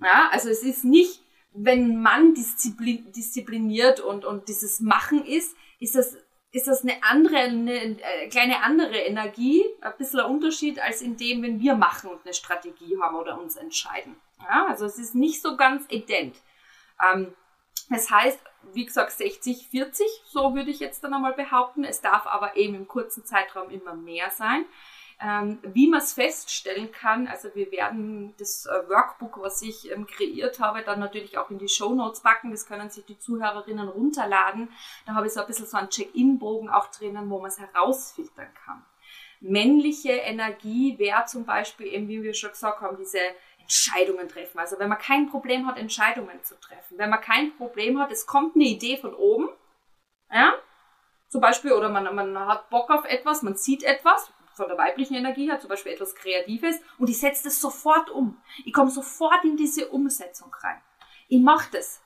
Ja, 0.00 0.28
also 0.30 0.48
es 0.48 0.62
ist 0.62 0.84
nicht, 0.84 1.22
wenn 1.52 2.00
Mann 2.00 2.34
disziplin, 2.34 3.10
diszipliniert 3.12 4.00
und, 4.00 4.24
und 4.24 4.48
dieses 4.48 4.80
Machen 4.80 5.24
ist, 5.24 5.56
ist 5.80 5.94
das 5.94 6.16
ist 6.50 6.66
das 6.66 6.82
eine 6.82 7.02
andere, 7.02 7.36
eine, 7.36 8.00
äh, 8.00 8.28
kleine 8.28 8.62
andere 8.62 8.96
Energie, 8.96 9.62
ein 9.80 9.92
bisschen 9.98 10.20
ein 10.20 10.30
Unterschied, 10.30 10.80
als 10.80 11.02
in 11.02 11.16
dem, 11.16 11.42
wenn 11.42 11.60
wir 11.60 11.74
machen 11.74 12.10
und 12.10 12.24
eine 12.24 12.32
Strategie 12.32 12.96
haben 13.00 13.16
oder 13.16 13.38
uns 13.38 13.56
entscheiden. 13.56 14.16
Ja, 14.40 14.66
also 14.66 14.86
es 14.86 14.98
ist 14.98 15.14
nicht 15.14 15.42
so 15.42 15.56
ganz 15.56 15.84
ident. 15.90 16.36
Ähm, 17.04 17.34
das 17.90 18.10
heißt, 18.10 18.38
wie 18.72 18.86
gesagt, 18.86 19.12
60, 19.12 19.68
40, 19.68 20.06
so 20.26 20.54
würde 20.54 20.70
ich 20.70 20.80
jetzt 20.80 21.02
dann 21.04 21.14
einmal 21.14 21.34
behaupten. 21.34 21.84
Es 21.84 22.00
darf 22.00 22.26
aber 22.26 22.56
eben 22.56 22.74
im 22.74 22.88
kurzen 22.88 23.24
Zeitraum 23.24 23.70
immer 23.70 23.94
mehr 23.94 24.30
sein. 24.30 24.64
Ähm, 25.20 25.58
wie 25.64 25.88
man 25.88 25.98
es 25.98 26.12
feststellen 26.12 26.92
kann, 26.92 27.26
also 27.26 27.48
wir 27.54 27.72
werden 27.72 28.34
das 28.38 28.66
äh, 28.66 28.88
Workbook, 28.88 29.40
was 29.40 29.62
ich 29.62 29.90
ähm, 29.90 30.06
kreiert 30.06 30.60
habe, 30.60 30.82
dann 30.82 31.00
natürlich 31.00 31.36
auch 31.38 31.50
in 31.50 31.58
die 31.58 31.68
Show 31.68 31.92
Notes 31.92 32.20
packen. 32.20 32.52
Das 32.52 32.66
können 32.66 32.88
sich 32.88 33.04
die 33.04 33.18
Zuhörerinnen 33.18 33.88
runterladen. 33.88 34.70
Da 35.06 35.14
habe 35.14 35.26
ich 35.26 35.32
so 35.32 35.40
ein 35.40 35.48
bisschen 35.48 35.66
so 35.66 35.76
einen 35.76 35.90
Check-in-Bogen 35.90 36.68
auch 36.68 36.86
drinnen, 36.92 37.28
wo 37.30 37.40
man 37.40 37.48
es 37.48 37.58
herausfiltern 37.58 38.54
kann. 38.64 38.84
Männliche 39.40 40.12
Energie 40.12 40.96
wäre 40.98 41.24
zum 41.26 41.44
Beispiel 41.44 41.88
eben, 41.88 42.06
wie 42.06 42.22
wir 42.22 42.34
schon 42.34 42.50
gesagt 42.50 42.80
haben, 42.80 42.96
diese 42.96 43.18
Entscheidungen 43.60 44.28
treffen. 44.28 44.58
Also 44.60 44.78
wenn 44.78 44.88
man 44.88 44.98
kein 44.98 45.28
Problem 45.28 45.66
hat, 45.66 45.78
Entscheidungen 45.78 46.42
zu 46.44 46.58
treffen. 46.60 46.96
Wenn 46.96 47.10
man 47.10 47.20
kein 47.20 47.56
Problem 47.56 47.98
hat, 47.98 48.12
es 48.12 48.26
kommt 48.26 48.54
eine 48.54 48.64
Idee 48.64 48.96
von 48.96 49.14
oben, 49.14 49.48
ja, 50.32 50.54
zum 51.28 51.40
Beispiel, 51.40 51.72
oder 51.72 51.88
man, 51.88 52.14
man 52.14 52.38
hat 52.46 52.70
Bock 52.70 52.90
auf 52.90 53.04
etwas, 53.04 53.42
man 53.42 53.56
sieht 53.56 53.82
etwas, 53.82 54.32
von 54.58 54.68
der 54.68 54.76
weiblichen 54.76 55.14
Energie 55.14 55.48
her, 55.48 55.58
zum 55.58 55.70
Beispiel 55.70 55.92
etwas 55.92 56.14
Kreatives, 56.14 56.78
und 56.98 57.08
ich 57.08 57.18
setze 57.18 57.44
das 57.44 57.60
sofort 57.60 58.10
um. 58.10 58.36
Ich 58.66 58.74
komme 58.74 58.90
sofort 58.90 59.44
in 59.44 59.56
diese 59.56 59.88
Umsetzung 59.88 60.54
rein. 60.60 60.82
Ich 61.28 61.40
mache 61.40 61.70
das. 61.72 62.02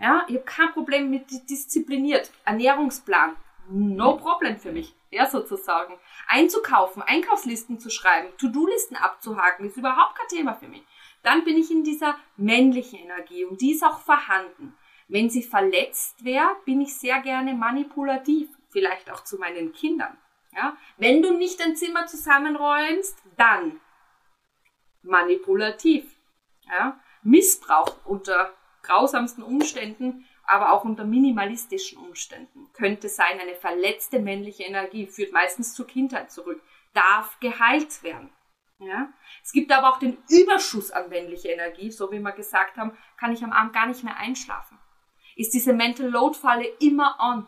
Ja, 0.00 0.24
ich 0.26 0.34
habe 0.34 0.44
kein 0.44 0.72
Problem 0.72 1.10
mit 1.10 1.30
diszipliniert. 1.48 2.32
Ernährungsplan, 2.44 3.36
no 3.68 4.16
problem 4.16 4.58
für 4.58 4.72
mich. 4.72 4.94
Ja, 5.10 5.28
sozusagen. 5.28 5.98
Einzukaufen, 6.26 7.02
Einkaufslisten 7.02 7.78
zu 7.78 7.90
schreiben, 7.90 8.28
To-Do-Listen 8.38 8.96
abzuhaken, 8.96 9.66
ist 9.66 9.76
überhaupt 9.76 10.16
kein 10.16 10.28
Thema 10.28 10.54
für 10.54 10.68
mich. 10.68 10.82
Dann 11.22 11.44
bin 11.44 11.58
ich 11.58 11.70
in 11.70 11.84
dieser 11.84 12.16
männlichen 12.36 13.00
Energie 13.00 13.44
und 13.44 13.60
die 13.60 13.72
ist 13.72 13.84
auch 13.84 13.98
vorhanden. 13.98 14.74
Wenn 15.08 15.28
sie 15.28 15.42
verletzt 15.42 16.24
wäre, 16.24 16.56
bin 16.64 16.80
ich 16.80 16.94
sehr 16.94 17.20
gerne 17.20 17.52
manipulativ, 17.52 18.48
vielleicht 18.68 19.10
auch 19.10 19.24
zu 19.24 19.36
meinen 19.36 19.72
Kindern. 19.72 20.16
Ja? 20.52 20.76
Wenn 20.96 21.22
du 21.22 21.36
nicht 21.36 21.60
dein 21.60 21.76
Zimmer 21.76 22.06
zusammenräumst, 22.06 23.18
dann 23.36 23.80
manipulativ. 25.02 26.16
Ja? 26.68 27.00
Missbrauch 27.22 28.04
unter 28.04 28.54
grausamsten 28.82 29.42
Umständen, 29.42 30.26
aber 30.44 30.72
auch 30.72 30.84
unter 30.84 31.04
minimalistischen 31.04 31.98
Umständen. 31.98 32.72
Könnte 32.72 33.08
sein, 33.08 33.38
eine 33.38 33.54
verletzte 33.54 34.18
männliche 34.18 34.64
Energie 34.64 35.06
führt 35.06 35.32
meistens 35.32 35.74
zur 35.74 35.86
Kindheit 35.86 36.32
zurück, 36.32 36.60
darf 36.92 37.38
geheilt 37.40 38.02
werden. 38.02 38.30
Ja? 38.78 39.12
Es 39.42 39.52
gibt 39.52 39.70
aber 39.70 39.90
auch 39.90 39.98
den 39.98 40.18
Überschuss 40.28 40.90
an 40.90 41.08
männlicher 41.08 41.50
Energie, 41.50 41.90
so 41.90 42.10
wie 42.10 42.18
wir 42.18 42.32
gesagt 42.32 42.76
haben, 42.78 42.96
kann 43.18 43.32
ich 43.32 43.44
am 43.44 43.52
Abend 43.52 43.72
gar 43.72 43.86
nicht 43.86 44.02
mehr 44.02 44.16
einschlafen. 44.16 44.78
Ist 45.36 45.54
diese 45.54 45.72
Mental 45.72 46.08
Load 46.08 46.36
Falle 46.36 46.66
immer 46.80 47.16
on? 47.20 47.46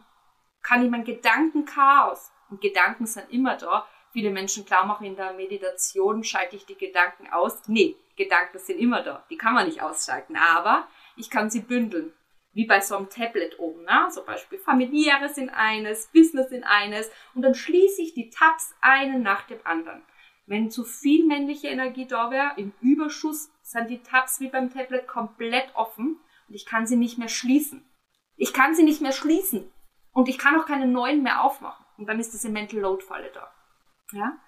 Kann 0.63 0.85
ich 0.85 0.91
mein 0.91 1.05
Gedankenchaos, 1.05 2.32
Gedanken 2.61 3.07
sind 3.07 3.31
immer 3.31 3.57
da. 3.57 3.87
Viele 4.13 4.31
Menschen 4.31 4.65
glauben 4.65 4.91
auch 4.91 5.01
in 5.01 5.17
der 5.17 5.33
Meditation 5.33 6.23
schalte 6.25 6.57
ich 6.57 6.67
die 6.67 6.77
Gedanken 6.77 7.33
aus. 7.33 7.63
Nee, 7.67 7.97
Gedanken 8.17 8.59
sind 8.59 8.79
immer 8.79 9.03
da. 9.03 9.25
Die 9.31 9.37
kann 9.37 9.55
man 9.55 9.67
nicht 9.67 9.83
ausschalten. 9.83 10.37
Aber 10.37 10.87
ich 11.17 11.31
kann 11.31 11.51
sie 11.51 11.61
bündeln. 11.61 12.13
Wie 12.55 12.67
bei 12.67 12.81
so 12.81 12.97
einem 12.97 13.09
Tablet 13.09 13.59
oben. 13.59 13.85
Ne? 13.85 14.09
Zum 14.11 14.27
Beispiel 14.27 14.59
familiäre 14.59 15.31
sind 15.31 15.49
eines, 15.49 16.09
Business 16.09 16.51
sind 16.51 16.65
eines. 16.65 17.11
Und 17.35 17.43
dann 17.43 17.55
schließe 17.55 18.03
ich 18.03 18.13
die 18.13 18.29
Tabs 18.29 18.75
einen 18.83 19.23
nach 19.23 19.47
dem 19.47 19.61
anderen. 19.65 20.03
Wenn 20.47 20.71
zu 20.71 20.85
viel 20.85 21.25
männliche 21.25 21.69
Energie 21.69 22.07
da 22.07 22.31
wäre, 22.31 22.53
im 22.57 22.73
Überschuss 22.81 23.51
sind 23.63 23.89
die 23.89 24.03
Tabs 24.03 24.41
wie 24.41 24.49
beim 24.49 24.73
Tablet 24.73 25.07
komplett 25.07 25.75
offen 25.75 26.21
und 26.49 26.55
ich 26.55 26.67
kann 26.67 26.87
sie 26.87 26.97
nicht 26.97 27.17
mehr 27.17 27.29
schließen. 27.29 27.85
Ich 28.37 28.53
kann 28.53 28.75
sie 28.75 28.83
nicht 28.83 29.01
mehr 29.01 29.13
schließen 29.13 29.71
und 30.13 30.29
ich 30.29 30.39
kann 30.39 30.59
auch 30.61 30.67
keine 30.67 30.87
neuen 30.87 31.23
mehr 31.23 31.43
aufmachen. 31.43 31.82
Und 31.97 32.07
dann 32.07 32.21
ist 32.21 32.33
diese 32.33 32.49
Mental 32.49 32.81
Load 32.81 33.03
Falle 33.05 33.31
da. 33.33 33.53
Ja? 34.13 34.39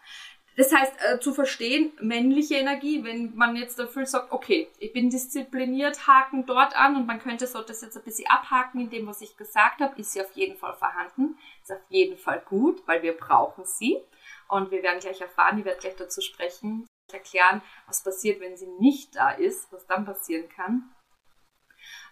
Das 0.56 0.72
heißt, 0.72 0.92
äh, 1.04 1.18
zu 1.18 1.34
verstehen, 1.34 1.92
männliche 2.00 2.54
Energie, 2.54 3.02
wenn 3.02 3.34
man 3.34 3.56
jetzt 3.56 3.78
dafür 3.78 4.06
sagt, 4.06 4.30
okay, 4.30 4.68
ich 4.78 4.92
bin 4.92 5.10
diszipliniert, 5.10 6.06
haken 6.06 6.46
dort 6.46 6.76
an 6.76 6.94
und 6.94 7.06
man 7.06 7.18
könnte 7.18 7.48
so 7.48 7.60
das 7.60 7.82
jetzt 7.82 7.96
ein 7.96 8.04
bisschen 8.04 8.30
abhaken 8.30 8.80
in 8.80 8.90
dem, 8.90 9.06
was 9.06 9.20
ich 9.20 9.36
gesagt 9.36 9.80
habe, 9.80 9.98
ist 10.00 10.12
sie 10.12 10.20
auf 10.20 10.30
jeden 10.32 10.56
Fall 10.56 10.74
vorhanden, 10.74 11.36
ist 11.62 11.72
auf 11.72 11.82
jeden 11.88 12.16
Fall 12.16 12.40
gut, 12.48 12.86
weil 12.86 13.02
wir 13.02 13.16
brauchen 13.16 13.64
sie. 13.64 14.00
Und 14.48 14.70
wir 14.70 14.82
werden 14.82 15.00
gleich 15.00 15.20
erfahren, 15.20 15.58
ich 15.58 15.64
werde 15.64 15.80
gleich 15.80 15.96
dazu 15.96 16.20
sprechen, 16.20 16.86
erklären, 17.12 17.60
was 17.86 18.04
passiert, 18.04 18.40
wenn 18.40 18.56
sie 18.56 18.68
nicht 18.78 19.16
da 19.16 19.30
ist, 19.30 19.72
was 19.72 19.86
dann 19.86 20.04
passieren 20.04 20.48
kann. 20.48 20.94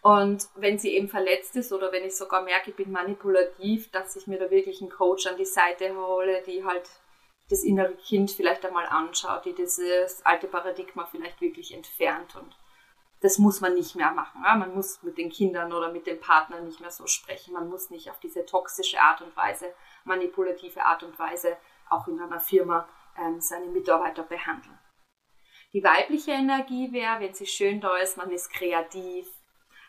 Und 0.03 0.49
wenn 0.57 0.81
sie 0.81 0.97
eben 0.97 1.09
verletzt 1.09 1.55
ist 1.55 1.73
oder 1.73 1.93
wenn 1.93 2.05
ich 2.05 2.17
sogar 2.17 2.43
merke, 2.43 2.71
ich 2.71 2.77
bin 2.77 2.91
manipulativ, 2.91 3.91
dass 3.93 4.17
ich 4.17 4.27
mir 4.27 4.39
da 4.39 4.51
wirklich 4.51 4.81
einen 4.81 4.91
Coach 4.91 5.27
an 5.27 5.37
die 5.37 5.45
Seite 5.45 5.97
hole, 5.97 6.43
die 6.45 6.65
halt 6.65 6.91
das 7.49 7.63
innere 7.63 7.95
Kind 7.95 8.31
vielleicht 8.33 8.65
einmal 8.65 8.87
anschaut, 8.87 9.45
die 9.45 9.55
dieses 9.55 10.25
alte 10.27 10.49
Paradigma 10.49 11.07
vielleicht 11.07 11.41
wirklich 11.41 11.73
entfernt 11.73 12.35
und 12.35 12.57
das 13.21 13.39
muss 13.39 13.61
man 13.61 13.75
nicht 13.75 13.95
mehr 13.95 14.11
machen. 14.11 14.43
Man 14.43 14.75
muss 14.75 15.01
mit 15.05 15.17
den 15.17 15.31
Kindern 15.31 15.73
oder 15.73 15.93
mit 15.93 16.09
dem 16.09 16.19
Partner 16.19 16.61
nicht 16.61 16.81
mehr 16.81 16.91
so 16.91 17.07
sprechen. 17.07 17.55
Man 17.55 17.69
muss 17.69 17.89
nicht 17.89 18.11
auf 18.11 18.19
diese 18.19 18.45
toxische 18.45 19.01
Art 19.01 19.23
und 19.23 19.37
Weise, 19.37 19.73
manipulative 20.03 20.85
Art 20.85 21.05
und 21.05 21.17
Weise 21.21 21.57
auch 21.89 22.09
in 22.09 22.21
einer 22.21 22.41
Firma 22.41 22.89
ähm, 23.17 23.41
seine 23.41 23.67
Mitarbeiter 23.67 24.25
behandeln. 24.25 24.77
Die 25.73 25.85
weibliche 25.85 26.33
Energie 26.33 26.93
wäre, 26.93 27.21
wenn 27.21 27.33
sie 27.33 27.47
schön 27.47 27.81
da 27.81 27.97
ist, 27.97 28.17
man 28.17 28.31
ist 28.31 28.51
kreativ, 28.51 29.29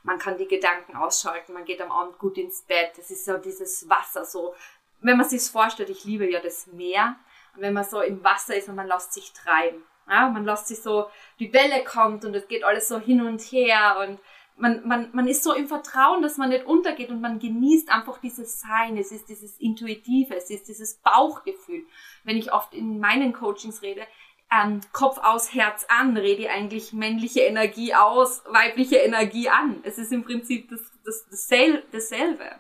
man 0.04 0.20
kann 0.20 0.38
die 0.38 0.48
Gedanken 0.48 0.96
ausschalten, 0.96 1.54
man 1.54 1.66
geht 1.66 1.82
am 1.82 1.92
Abend 1.92 2.20
gut 2.20 2.38
ins 2.38 2.62
Bett, 2.62 2.92
es 2.98 3.10
ist 3.10 3.26
so 3.26 3.38
dieses 3.38 3.90
Wasser, 3.90 4.26
so, 4.26 4.54
wenn 5.00 5.18
man 5.18 5.28
sich 5.28 5.42
vorstellt, 5.42 5.90
ich 5.90 6.04
liebe 6.04 6.30
ja 6.30 6.40
das 6.40 6.68
Meer, 6.68 7.16
und 7.56 7.62
wenn 7.62 7.74
man 7.74 7.84
so 7.84 8.02
im 8.02 8.24
Wasser 8.24 8.56
ist 8.56 8.70
und 8.70 8.76
man 8.76 8.88
lässt 8.88 9.14
sich 9.14 9.32
treiben. 9.32 9.84
Ja, 10.08 10.30
man 10.30 10.44
lässt 10.44 10.68
sich 10.68 10.82
so, 10.82 11.08
die 11.40 11.54
Welle 11.54 11.84
kommt 11.84 12.26
und 12.26 12.36
es 12.36 12.48
geht 12.48 12.64
alles 12.64 12.88
so 12.88 13.00
hin 13.00 13.26
und 13.26 13.40
her 13.40 13.98
und 14.02 14.20
man, 14.56 14.88
man, 14.88 15.10
man 15.14 15.28
ist 15.28 15.44
so 15.44 15.54
im 15.54 15.68
Vertrauen, 15.68 16.22
dass 16.22 16.38
man 16.38 16.50
nicht 16.50 16.66
untergeht 16.66 17.10
und 17.10 17.22
man 17.22 17.40
genießt 17.40 17.90
einfach 17.90 18.20
dieses 18.20 18.62
Sein. 18.62 18.98
Es 18.98 19.12
ist 19.12 19.28
dieses 19.30 19.58
Intuitive, 19.58 20.36
es 20.36 20.50
ist 20.50 20.68
dieses 20.68 20.96
Bauchgefühl. 20.96 21.86
Wenn 22.24 22.38
ich 22.38 22.54
oft 22.54 22.74
in 22.74 23.00
meinen 23.00 23.34
Coachings 23.34 23.82
rede, 23.82 24.06
ähm, 24.54 24.82
Kopf 24.92 25.18
aus, 25.20 25.54
Herz 25.54 25.86
an, 25.90 26.18
rede 26.18 26.44
ich 26.44 26.50
eigentlich 26.50 26.94
männliche 26.94 27.42
Energie 27.42 27.94
aus, 27.96 28.44
weibliche 28.46 28.98
Energie 28.98 29.50
an. 29.50 29.80
Es 29.84 29.98
ist 29.98 30.12
im 30.12 30.24
Prinzip 30.24 30.70
das, 30.70 30.82
das, 31.06 31.50
dasselbe. 31.92 32.60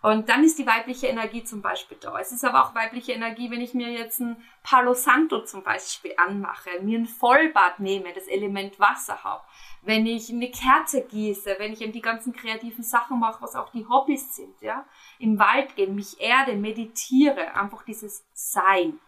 Und 0.00 0.28
dann 0.28 0.44
ist 0.44 0.58
die 0.58 0.66
weibliche 0.66 1.08
Energie 1.08 1.42
zum 1.42 1.60
Beispiel 1.60 1.96
da. 2.00 2.16
Es 2.20 2.30
ist 2.30 2.44
aber 2.44 2.64
auch 2.64 2.74
weibliche 2.74 3.12
Energie, 3.12 3.50
wenn 3.50 3.60
ich 3.60 3.74
mir 3.74 3.90
jetzt 3.90 4.20
ein 4.20 4.36
Palo 4.62 4.94
Santo 4.94 5.44
zum 5.44 5.64
Beispiel 5.64 6.12
anmache, 6.16 6.70
mir 6.82 7.00
ein 7.00 7.06
Vollbad 7.06 7.80
nehme, 7.80 8.12
das 8.12 8.28
Element 8.28 8.78
Wasser 8.78 9.24
habe, 9.24 9.42
wenn 9.82 10.06
ich 10.06 10.30
eine 10.30 10.52
Kerze 10.52 11.04
gieße, 11.04 11.56
wenn 11.58 11.72
ich 11.72 11.80
eben 11.80 11.92
die 11.92 12.00
ganzen 12.00 12.32
kreativen 12.32 12.84
Sachen 12.84 13.18
mache, 13.18 13.42
was 13.42 13.56
auch 13.56 13.70
die 13.70 13.86
Hobbys 13.88 14.36
sind, 14.36 14.60
ja, 14.60 14.86
im 15.18 15.38
Wald 15.40 15.74
gehen, 15.74 15.96
mich 15.96 16.20
erde, 16.20 16.54
meditiere, 16.54 17.54
einfach 17.56 17.82
dieses 17.82 18.24
Sein. 18.32 19.00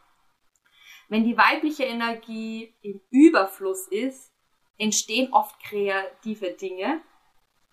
Wenn 1.11 1.25
die 1.25 1.37
weibliche 1.37 1.83
Energie 1.83 2.73
im 2.83 3.01
Überfluss 3.11 3.89
ist, 3.89 4.33
entstehen 4.79 5.33
oft 5.33 5.61
kreative 5.61 6.53
Dinge 6.53 7.03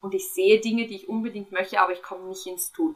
und 0.01 0.15
ich 0.15 0.33
sehe 0.33 0.59
Dinge, 0.59 0.87
die 0.87 0.95
ich 0.95 1.07
unbedingt 1.07 1.51
möchte, 1.51 1.79
aber 1.79 1.93
ich 1.93 2.01
komme 2.01 2.27
nicht 2.27 2.47
ins 2.47 2.71
Tun. 2.71 2.95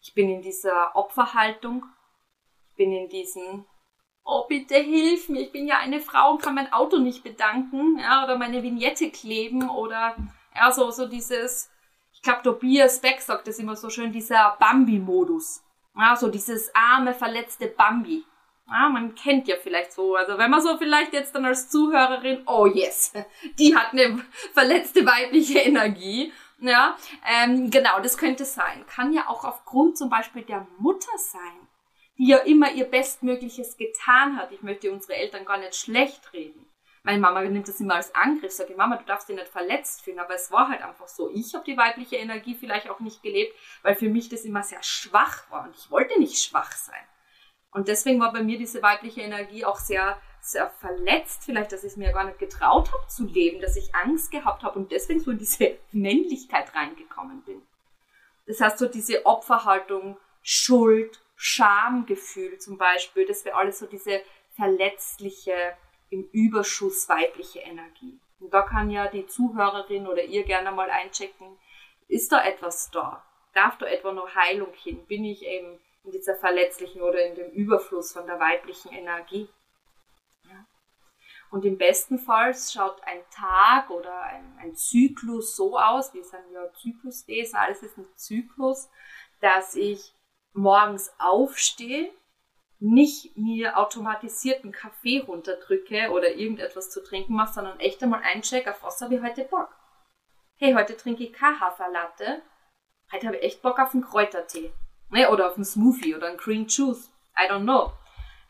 Ich 0.00 0.14
bin 0.14 0.30
in 0.30 0.40
dieser 0.40 0.96
Opferhaltung. 0.96 1.84
Ich 2.70 2.76
bin 2.76 2.92
in 2.92 3.10
diesem, 3.10 3.66
oh 4.24 4.46
bitte 4.48 4.76
hilf 4.76 5.28
mir, 5.28 5.42
ich 5.42 5.52
bin 5.52 5.66
ja 5.66 5.76
eine 5.78 6.00
Frau 6.00 6.32
und 6.32 6.42
kann 6.42 6.54
mein 6.54 6.72
Auto 6.72 6.96
nicht 6.98 7.22
bedanken, 7.22 7.98
ja, 7.98 8.24
oder 8.24 8.38
meine 8.38 8.62
Vignette 8.62 9.10
kleben 9.10 9.68
oder 9.68 10.16
ja, 10.56 10.72
so, 10.72 10.90
so 10.90 11.06
dieses, 11.06 11.70
ich 12.14 12.22
glaube, 12.22 12.42
Tobias 12.42 13.02
Beck 13.02 13.20
sagt 13.20 13.48
das 13.48 13.58
immer 13.58 13.76
so 13.76 13.90
schön, 13.90 14.12
dieser 14.12 14.56
Bambi-Modus. 14.58 15.62
Ja, 15.94 16.16
so 16.16 16.28
dieses 16.28 16.74
arme, 16.74 17.12
verletzte 17.12 17.68
Bambi. 17.68 18.24
Ja, 18.66 18.88
man 18.88 19.14
kennt 19.14 19.46
ja 19.46 19.56
vielleicht 19.62 19.92
so, 19.92 20.16
also 20.16 20.38
wenn 20.38 20.50
man 20.50 20.62
so 20.62 20.78
vielleicht 20.78 21.12
jetzt 21.12 21.34
dann 21.34 21.44
als 21.44 21.68
Zuhörerin, 21.68 22.42
oh 22.46 22.66
yes, 22.66 23.12
die 23.58 23.76
hat 23.76 23.92
eine 23.92 24.24
verletzte 24.54 25.04
weibliche 25.04 25.58
Energie 25.58 26.32
ja, 26.64 26.96
ähm, 27.26 27.70
genau, 27.70 28.00
das 28.00 28.16
könnte 28.16 28.44
sein. 28.44 28.86
Kann 28.86 29.12
ja 29.12 29.28
auch 29.28 29.44
aufgrund 29.44 29.98
zum 29.98 30.08
Beispiel 30.08 30.42
der 30.42 30.66
Mutter 30.78 31.16
sein, 31.18 31.68
die 32.16 32.28
ja 32.28 32.38
immer 32.38 32.72
ihr 32.72 32.86
Bestmögliches 32.86 33.76
getan 33.76 34.38
hat. 34.38 34.52
Ich 34.52 34.62
möchte 34.62 34.90
unsere 34.90 35.14
Eltern 35.14 35.44
gar 35.44 35.58
nicht 35.58 35.74
schlecht 35.74 36.32
reden. 36.32 36.64
Meine 37.02 37.20
Mama 37.20 37.42
nimmt 37.42 37.68
das 37.68 37.80
immer 37.80 37.96
als 37.96 38.14
Angriff, 38.14 38.52
sagt, 38.52 38.74
Mama, 38.78 38.96
du 38.96 39.04
darfst 39.04 39.28
dich 39.28 39.36
nicht 39.36 39.48
verletzt 39.48 40.00
fühlen, 40.02 40.20
aber 40.20 40.34
es 40.36 40.50
war 40.50 40.68
halt 40.68 40.80
einfach 40.80 41.06
so. 41.06 41.28
Ich 41.34 41.54
habe 41.54 41.66
die 41.66 41.76
weibliche 41.76 42.16
Energie 42.16 42.54
vielleicht 42.54 42.88
auch 42.88 43.00
nicht 43.00 43.22
gelebt, 43.22 43.54
weil 43.82 43.94
für 43.94 44.08
mich 44.08 44.30
das 44.30 44.46
immer 44.46 44.62
sehr 44.62 44.82
schwach 44.82 45.50
war 45.50 45.64
und 45.64 45.76
ich 45.76 45.90
wollte 45.90 46.18
nicht 46.18 46.42
schwach 46.42 46.72
sein. 46.72 47.04
Und 47.74 47.88
deswegen 47.88 48.20
war 48.20 48.32
bei 48.32 48.42
mir 48.42 48.56
diese 48.56 48.82
weibliche 48.82 49.20
Energie 49.20 49.66
auch 49.66 49.78
sehr 49.78 50.16
sehr 50.44 50.68
verletzt, 50.68 51.42
vielleicht, 51.44 51.72
dass 51.72 51.84
ich 51.84 51.92
es 51.92 51.96
mir 51.96 52.12
gar 52.12 52.24
nicht 52.24 52.38
getraut 52.38 52.92
habe 52.92 53.06
zu 53.08 53.24
leben, 53.24 53.60
dass 53.60 53.76
ich 53.76 53.94
Angst 53.94 54.30
gehabt 54.30 54.62
habe 54.62 54.78
und 54.78 54.92
deswegen 54.92 55.20
so 55.20 55.30
in 55.30 55.38
diese 55.38 55.78
Männlichkeit 55.92 56.74
reingekommen 56.74 57.42
bin. 57.42 57.62
Das 58.46 58.60
heißt, 58.60 58.78
so 58.78 58.86
diese 58.86 59.24
Opferhaltung, 59.24 60.18
Schuld, 60.42 61.22
Schamgefühl 61.36 62.58
zum 62.58 62.76
Beispiel, 62.76 63.26
das 63.26 63.44
wäre 63.44 63.56
alles 63.56 63.78
so 63.78 63.86
diese 63.86 64.20
verletzliche, 64.54 65.76
im 66.10 66.28
Überschuss 66.30 67.08
weibliche 67.08 67.60
Energie. 67.60 68.20
Und 68.38 68.52
da 68.52 68.62
kann 68.62 68.90
ja 68.90 69.08
die 69.08 69.26
Zuhörerin 69.26 70.06
oder 70.06 70.22
ihr 70.22 70.44
gerne 70.44 70.70
mal 70.70 70.90
einchecken, 70.90 71.58
ist 72.06 72.30
da 72.30 72.44
etwas 72.44 72.90
da? 72.90 73.24
Darf 73.54 73.78
da 73.78 73.86
etwa 73.86 74.12
noch 74.12 74.34
Heilung 74.34 74.72
hin? 74.74 75.06
Bin 75.06 75.24
ich 75.24 75.44
eben 75.44 75.80
in 76.04 76.12
dieser 76.12 76.36
verletzlichen 76.36 77.02
oder 77.02 77.26
in 77.26 77.34
dem 77.34 77.50
Überfluss 77.50 78.12
von 78.12 78.26
der 78.26 78.38
weiblichen 78.38 78.92
Energie? 78.92 79.48
Und 81.54 81.64
im 81.64 81.78
besten 81.78 82.18
Fall 82.18 82.52
schaut 82.52 83.00
ein 83.04 83.20
Tag 83.30 83.88
oder 83.88 84.22
ein, 84.22 84.58
ein 84.60 84.74
Zyklus 84.74 85.54
so 85.54 85.78
aus, 85.78 86.12
wir 86.12 86.24
sind 86.24 86.50
ja 86.52 86.72
Zykluswesen, 86.72 87.56
alles 87.56 87.80
ist 87.80 87.96
ein 87.96 88.08
Zyklus, 88.16 88.88
dass 89.40 89.76
ich 89.76 90.12
morgens 90.52 91.14
aufstehe, 91.18 92.12
nicht 92.80 93.36
mir 93.36 93.78
automatisierten 93.78 94.72
Kaffee 94.72 95.20
runterdrücke 95.20 96.10
oder 96.10 96.34
irgendetwas 96.34 96.90
zu 96.90 97.04
trinken 97.04 97.34
mache, 97.36 97.54
sondern 97.54 97.78
echt 97.78 98.02
einmal 98.02 98.22
eincheck, 98.24 98.66
auf 98.66 98.82
was 98.82 99.00
habe 99.00 99.14
ich 99.14 99.22
heute 99.22 99.44
Bock. 99.44 99.68
Hey, 100.56 100.74
heute 100.74 100.96
trinke 100.96 101.22
ich 101.22 101.32
keine 101.32 101.60
Haferlatte, 101.60 102.42
heute 103.12 103.28
habe 103.28 103.36
ich 103.36 103.44
echt 103.44 103.62
Bock 103.62 103.78
auf 103.78 103.94
einen 103.94 104.02
Kräutertee. 104.02 104.72
Ne, 105.14 105.30
oder 105.30 105.48
auf 105.48 105.54
einen 105.54 105.64
Smoothie 105.64 106.16
oder 106.16 106.26
einen 106.26 106.36
Green 106.36 106.66
Juice. 106.66 107.08
I 107.38 107.48
don't 107.48 107.62
know. 107.62 107.92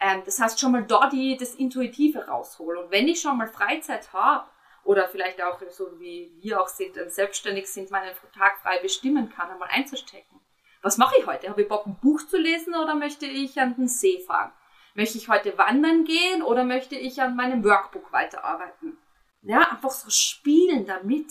Ähm, 0.00 0.22
das 0.24 0.40
heißt, 0.40 0.58
schon 0.58 0.72
mal 0.72 0.82
da 0.82 1.10
das 1.38 1.54
Intuitive 1.56 2.26
rausholen. 2.26 2.84
Und 2.84 2.90
wenn 2.90 3.06
ich 3.06 3.20
schon 3.20 3.36
mal 3.36 3.48
Freizeit 3.48 4.10
habe, 4.14 4.46
oder 4.82 5.06
vielleicht 5.08 5.42
auch 5.42 5.60
so 5.70 6.00
wie 6.00 6.32
wir 6.40 6.62
auch 6.62 6.68
sind, 6.68 6.96
ähm, 6.96 7.10
selbstständig 7.10 7.68
sind, 7.68 7.90
meinen 7.90 8.14
Tag 8.34 8.58
frei 8.62 8.78
bestimmen 8.78 9.28
kann, 9.28 9.50
einmal 9.50 9.68
einzustecken. 9.72 10.40
Was 10.80 10.96
mache 10.96 11.14
ich 11.18 11.26
heute? 11.26 11.50
Habe 11.50 11.62
ich 11.62 11.68
Bock, 11.68 11.86
ein 11.86 11.98
Buch 12.00 12.22
zu 12.26 12.38
lesen 12.38 12.74
oder 12.74 12.94
möchte 12.94 13.26
ich 13.26 13.60
an 13.60 13.74
den 13.76 13.88
See 13.88 14.20
fahren? 14.20 14.52
Möchte 14.94 15.18
ich 15.18 15.28
heute 15.28 15.58
wandern 15.58 16.04
gehen 16.04 16.42
oder 16.42 16.64
möchte 16.64 16.94
ich 16.94 17.20
an 17.20 17.36
meinem 17.36 17.62
Workbook 17.62 18.10
weiterarbeiten? 18.10 18.96
Ja, 19.42 19.70
einfach 19.70 19.90
so 19.90 20.08
spielen 20.08 20.86
damit. 20.86 21.26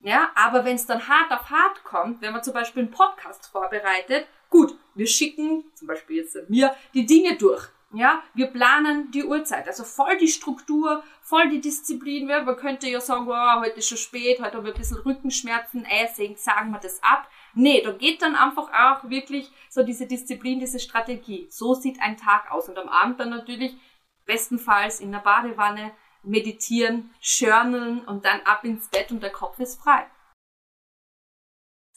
Ja, 0.00 0.30
aber 0.34 0.64
wenn 0.64 0.76
es 0.76 0.86
dann 0.86 1.06
hart 1.06 1.30
auf 1.32 1.50
hart 1.50 1.84
kommt, 1.84 2.22
wenn 2.22 2.32
man 2.32 2.42
zum 2.42 2.54
Beispiel 2.54 2.84
einen 2.84 2.92
Podcast 2.92 3.46
vorbereitet, 3.46 4.26
gut, 4.50 4.76
wir 4.94 5.06
schicken, 5.06 5.64
zum 5.74 5.88
Beispiel 5.88 6.16
jetzt 6.16 6.36
mir, 6.48 6.74
die 6.92 7.06
Dinge 7.06 7.36
durch. 7.36 7.68
Ja, 7.92 8.22
wir 8.34 8.46
planen 8.46 9.10
die 9.10 9.24
Uhrzeit, 9.24 9.66
also 9.66 9.82
voll 9.82 10.16
die 10.16 10.28
Struktur, 10.28 11.02
voll 11.22 11.48
die 11.48 11.60
Disziplin. 11.60 12.28
Ja, 12.28 12.42
man 12.42 12.56
könnte 12.56 12.88
ja 12.88 13.00
sagen, 13.00 13.26
oh, 13.28 13.60
heute 13.60 13.78
ist 13.78 13.88
schon 13.88 13.98
spät, 13.98 14.40
heute 14.40 14.58
haben 14.58 14.64
wir 14.64 14.72
ein 14.72 14.78
bisschen 14.78 14.98
Rückenschmerzen, 14.98 15.84
äh, 15.84 16.06
sagen 16.36 16.70
wir 16.70 16.78
das 16.78 17.02
ab. 17.02 17.28
Nee, 17.54 17.82
da 17.82 17.90
geht 17.90 18.22
dann 18.22 18.36
einfach 18.36 18.70
auch 18.72 19.10
wirklich 19.10 19.50
so 19.68 19.82
diese 19.82 20.06
Disziplin, 20.06 20.60
diese 20.60 20.78
Strategie. 20.78 21.48
So 21.50 21.74
sieht 21.74 22.00
ein 22.00 22.16
Tag 22.16 22.52
aus. 22.52 22.68
Und 22.68 22.78
am 22.78 22.88
Abend 22.88 23.18
dann 23.18 23.30
natürlich 23.30 23.76
bestenfalls 24.24 25.00
in 25.00 25.10
der 25.10 25.18
Badewanne 25.18 25.90
meditieren, 26.22 27.10
journalen 27.20 28.04
und 28.04 28.24
dann 28.24 28.40
ab 28.42 28.64
ins 28.64 28.86
Bett 28.88 29.10
und 29.10 29.20
der 29.20 29.32
Kopf 29.32 29.58
ist 29.58 29.80
frei. 29.80 30.06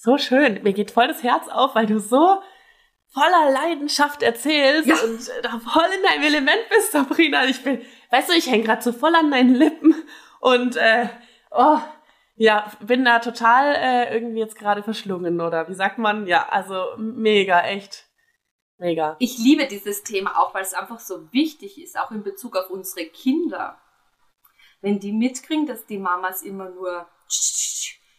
So 0.04 0.18
schön. 0.18 0.62
Mir 0.64 0.74
geht 0.74 0.92
voll 0.92 1.08
das 1.08 1.24
Herz 1.24 1.48
auf, 1.48 1.76
weil 1.76 1.86
du 1.86 1.98
so 1.98 2.42
voller 3.14 3.52
Leidenschaft 3.52 4.22
erzählst 4.22 4.86
ja. 4.86 4.96
und 4.96 5.32
da 5.42 5.60
voll 5.60 5.88
in 5.96 6.04
deinem 6.04 6.24
Element 6.24 6.68
bist, 6.70 6.92
Sabrina. 6.92 7.46
Ich 7.46 7.64
bin, 7.64 7.82
weißt 8.12 8.28
du, 8.28 8.34
ich 8.34 8.52
hänge 8.52 8.66
gerade 8.66 8.82
so 8.82 8.92
voll 8.92 9.16
an 9.16 9.32
deinen 9.32 9.56
Lippen 9.56 9.96
und 10.42 10.76
äh, 10.76 11.08
oh, 11.52 11.78
ja, 12.36 12.70
bin 12.82 13.06
da 13.06 13.20
total 13.20 13.76
äh, 13.76 14.14
irgendwie 14.14 14.40
jetzt 14.40 14.58
gerade 14.58 14.84
verschlungen 14.84 15.40
oder 15.40 15.70
wie 15.70 15.74
sagt 15.74 16.00
man? 16.00 16.28
Ja, 16.28 16.50
also 16.50 16.84
mega, 16.98 17.62
echt. 17.62 18.10
Mega. 18.78 19.16
Ich 19.20 19.38
liebe 19.38 19.68
dieses 19.68 20.04
Thema 20.04 20.38
auch, 20.38 20.54
weil 20.54 20.64
es 20.64 20.74
einfach 20.74 21.00
so 21.00 21.32
wichtig 21.32 21.82
ist, 21.82 21.98
auch 21.98 22.12
in 22.12 22.24
Bezug 22.24 22.58
auf 22.58 22.70
unsere 22.70 23.06
Kinder. 23.06 23.80
Wenn 24.82 25.00
die 25.00 25.14
mitkriegen, 25.14 25.66
dass 25.66 25.86
die 25.86 25.98
Mamas 25.98 26.42
immer 26.42 26.70
nur 26.72 27.08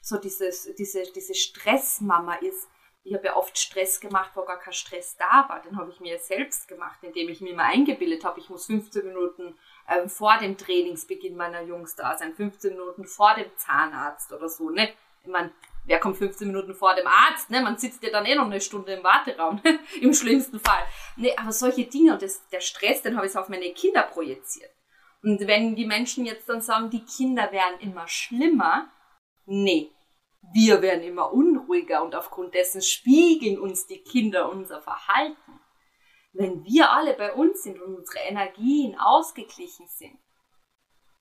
so 0.05 0.19
dieses, 0.19 0.75
diese, 0.75 1.03
diese 1.15 1.35
Stressmama 1.35 2.35
ist, 2.35 2.69
ich 3.05 3.15
habe 3.15 3.27
ja 3.27 3.37
oft 3.37 3.57
Stress 3.57 4.01
gemacht, 4.01 4.33
wo 4.35 4.45
gar 4.45 4.59
kein 4.59 4.73
Stress 4.75 5.17
da 5.17 5.47
war. 5.49 5.63
Den 5.63 5.79
habe 5.79 5.91
ich 5.91 6.01
mir 6.01 6.19
selbst 6.19 6.69
gemacht, 6.69 6.99
indem 7.03 7.29
ich 7.31 7.41
mir 7.41 7.55
mal 7.55 7.71
eingebildet 7.71 8.25
habe, 8.25 8.39
ich 8.39 8.51
muss 8.51 8.67
15 8.67 9.07
Minuten 9.07 9.59
ähm, 9.89 10.09
vor 10.09 10.37
dem 10.39 10.59
Trainingsbeginn 10.59 11.37
meiner 11.37 11.63
Jungs 11.63 11.97
da 11.97 12.17
sein, 12.17 12.35
15 12.35 12.73
Minuten 12.73 13.07
vor 13.07 13.35
dem 13.35 13.51
Zahnarzt 13.57 14.33
oder 14.33 14.49
so. 14.49 14.69
Ne? 14.71 14.91
Ich 15.23 15.29
meine, 15.29 15.53
wer 15.87 16.01
kommt 16.01 16.19
15 16.19 16.49
Minuten 16.49 16.75
vor 16.75 16.95
dem 16.95 17.07
Arzt? 17.07 17.49
Ne? 17.49 17.63
Man 17.63 17.79
sitzt 17.79 18.03
ja 18.03 18.11
dann 18.11 18.27
eh 18.27 18.35
noch 18.35 18.47
eine 18.47 18.61
Stunde 18.61 18.93
im 18.93 19.05
Warteraum, 19.05 19.61
im 20.01 20.13
schlimmsten 20.13 20.61
Fall. 20.61 20.85
Ne, 21.17 21.37
aber 21.39 21.53
solche 21.53 21.85
Dinge 21.85 22.13
und 22.13 22.23
das, 22.23 22.47
der 22.49 22.61
Stress, 22.61 23.01
den 23.01 23.17
habe 23.17 23.27
ich 23.27 23.37
auf 23.37 23.49
meine 23.49 23.73
Kinder 23.73 24.03
projiziert. 24.03 24.71
Und 25.23 25.47
wenn 25.47 25.75
die 25.75 25.87
Menschen 25.87 26.27
jetzt 26.27 26.49
dann 26.49 26.61
sagen, 26.61 26.91
die 26.91 27.05
Kinder 27.05 27.51
werden 27.53 27.81
immer 27.81 28.07
schlimmer, 28.07 28.91
nee, 29.47 29.91
wir 30.53 30.83
werden 30.83 31.03
immer 31.03 31.33
unruhiger 31.33 32.03
und 32.03 32.15
aufgrund 32.15 32.55
dessen 32.55 32.83
spiegeln 32.83 33.59
uns 33.59 33.87
die 33.87 34.03
Kinder 34.03 34.51
unser 34.51 34.81
Verhalten. 34.83 35.61
Wenn 36.33 36.65
wir 36.65 36.91
alle 36.91 37.15
bei 37.15 37.33
uns 37.33 37.63
sind 37.63 37.81
und 37.81 37.95
unsere 37.95 38.19
Energien 38.25 38.99
ausgeglichen 38.99 39.87
sind, 39.89 40.19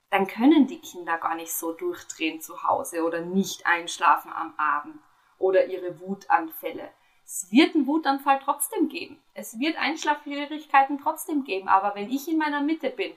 dann 0.09 0.27
können 0.27 0.67
die 0.67 0.79
Kinder 0.79 1.17
gar 1.17 1.35
nicht 1.35 1.53
so 1.53 1.71
durchdrehen 1.71 2.41
zu 2.41 2.63
Hause 2.63 3.03
oder 3.03 3.21
nicht 3.21 3.65
einschlafen 3.65 4.31
am 4.31 4.53
Abend 4.57 4.99
oder 5.39 5.65
ihre 5.65 5.99
Wutanfälle. 5.99 6.91
Es 7.25 7.51
wird 7.51 7.73
einen 7.73 7.87
Wutanfall 7.87 8.39
trotzdem 8.43 8.89
geben. 8.89 9.21
Es 9.33 9.59
wird 9.59 9.77
Einschlafschwierigkeiten 9.77 10.99
trotzdem 10.99 11.43
geben. 11.43 11.67
Aber 11.67 11.95
wenn 11.95 12.11
ich 12.11 12.27
in 12.27 12.37
meiner 12.37 12.61
Mitte 12.61 12.89
bin 12.89 13.13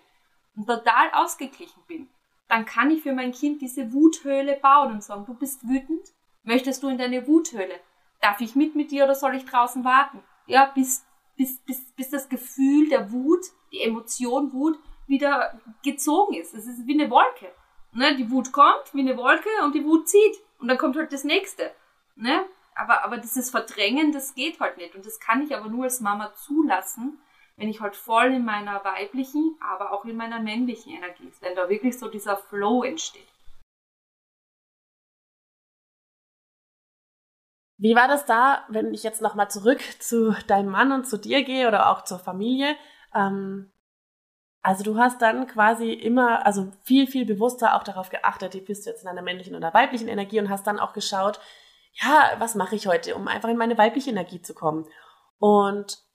und 0.55 0.67
total 0.67 1.11
ausgeglichen 1.13 1.83
bin, 1.87 2.09
dann 2.49 2.65
kann 2.65 2.91
ich 2.91 3.03
für 3.03 3.13
mein 3.13 3.33
Kind 3.33 3.61
diese 3.61 3.93
Wuthöhle 3.93 4.59
bauen 4.61 4.93
und 4.93 5.03
sagen, 5.03 5.27
du 5.27 5.35
bist 5.35 5.67
wütend, 5.69 6.07
möchtest 6.45 6.83
du 6.83 6.89
in 6.89 6.99
deine 6.99 7.27
Wuthöhle? 7.27 7.81
Darf 8.21 8.41
ich 8.41 8.55
mit 8.55 8.75
mit 8.75 8.91
dir 8.91 9.05
oder 9.05 9.15
soll 9.15 9.35
ich 9.35 9.45
draußen 9.45 9.85
warten? 9.85 10.23
Ja, 10.47 10.67
bis, 10.67 11.05
bis, 11.37 11.59
bis, 11.61 11.93
bis 11.93 12.11
das 12.11 12.29
Gefühl 12.29 12.89
der 12.89 13.13
Wut, 13.13 13.45
die 13.73 13.81
Emotion 13.81 14.53
Wut 14.53 14.79
wieder 15.07 15.61
gezogen 15.85 16.35
ist. 16.35 16.55
Es 16.55 16.67
ist 16.67 16.87
wie 16.87 17.01
eine 17.01 17.11
Wolke. 17.11 17.53
Ne? 17.93 18.15
Die 18.17 18.31
Wut 18.31 18.53
kommt 18.53 18.93
wie 18.93 19.01
eine 19.01 19.17
Wolke 19.17 19.49
und 19.65 19.75
die 19.75 19.85
Wut 19.85 20.09
zieht. 20.09 20.37
Und 20.59 20.69
dann 20.69 20.79
kommt 20.79 20.97
halt 20.97 21.13
das 21.13 21.25
nächste. 21.25 21.73
Ne? 22.15 22.47
Aber, 22.75 23.05
aber 23.05 23.19
dieses 23.19 23.51
Verdrängen, 23.51 24.13
das 24.13 24.35
geht 24.35 24.61
halt 24.61 24.77
nicht. 24.77 24.95
Und 24.95 25.05
das 25.05 25.21
kann 25.21 25.43
ich 25.43 25.55
aber 25.55 25.69
nur 25.69 25.85
als 25.85 26.01
Mama 26.01 26.33
zulassen, 26.35 27.19
wenn 27.57 27.69
ich 27.69 27.81
halt 27.81 27.97
voll 27.97 28.35
in 28.35 28.45
meiner 28.45 28.85
weiblichen, 28.85 29.59
aber 29.61 29.93
auch 29.93 30.05
in 30.05 30.17
meiner 30.17 30.41
männlichen 30.41 30.93
Energie 30.93 31.29
ist, 31.29 31.43
wenn 31.43 31.57
da 31.57 31.69
wirklich 31.69 31.99
so 31.99 32.09
dieser 32.09 32.37
Flow 32.37 32.83
entsteht. 32.83 33.27
Wie 37.79 37.95
war 37.95 38.09
das 38.09 38.25
da, 38.25 38.65
wenn 38.69 38.95
ich 38.95 39.03
jetzt 39.03 39.21
nochmal 39.21 39.51
zurück 39.51 39.81
zu 40.01 40.35
deinem 40.47 40.71
Mann 40.71 40.93
und 40.93 41.07
zu 41.07 41.19
dir 41.19 41.45
gehe 41.45 41.69
oder 41.69 41.91
auch 41.91 42.05
zur 42.05 42.19
Familie? 42.19 42.75
Ähm, 43.15 43.71
also 44.63 44.83
du 44.83 44.99
hast 44.99 45.21
dann 45.23 45.47
quasi 45.47 45.93
immer, 45.93 46.45
also 46.45 46.73
viel, 46.83 47.07
viel 47.07 47.27
bewusster 47.27 47.77
auch 47.77 47.85
darauf 47.85 48.09
geachtet, 48.09 48.55
wie 48.55 48.63
bist 48.63 48.87
du 48.87 48.91
jetzt 48.91 49.03
in 49.03 49.09
einer 49.09 49.23
männlichen 49.23 49.55
oder 49.55 49.73
weiblichen 49.75 50.09
Energie 50.09 50.41
und 50.41 50.49
hast 50.49 50.67
dann 50.67 50.81
auch 50.81 50.93
geschaut, 50.93 51.39
ja, 51.93 52.33
was 52.39 52.55
mache 52.55 52.77
ich 52.77 52.87
heute, 52.87 53.15
um 53.15 53.29
einfach 53.29 53.49
in 53.49 53.57
meine 53.57 53.79
weibliche 53.79 54.11
Energie 54.11 54.43
zu 54.43 54.55
kommen. 54.55 54.87
Und 55.39 56.06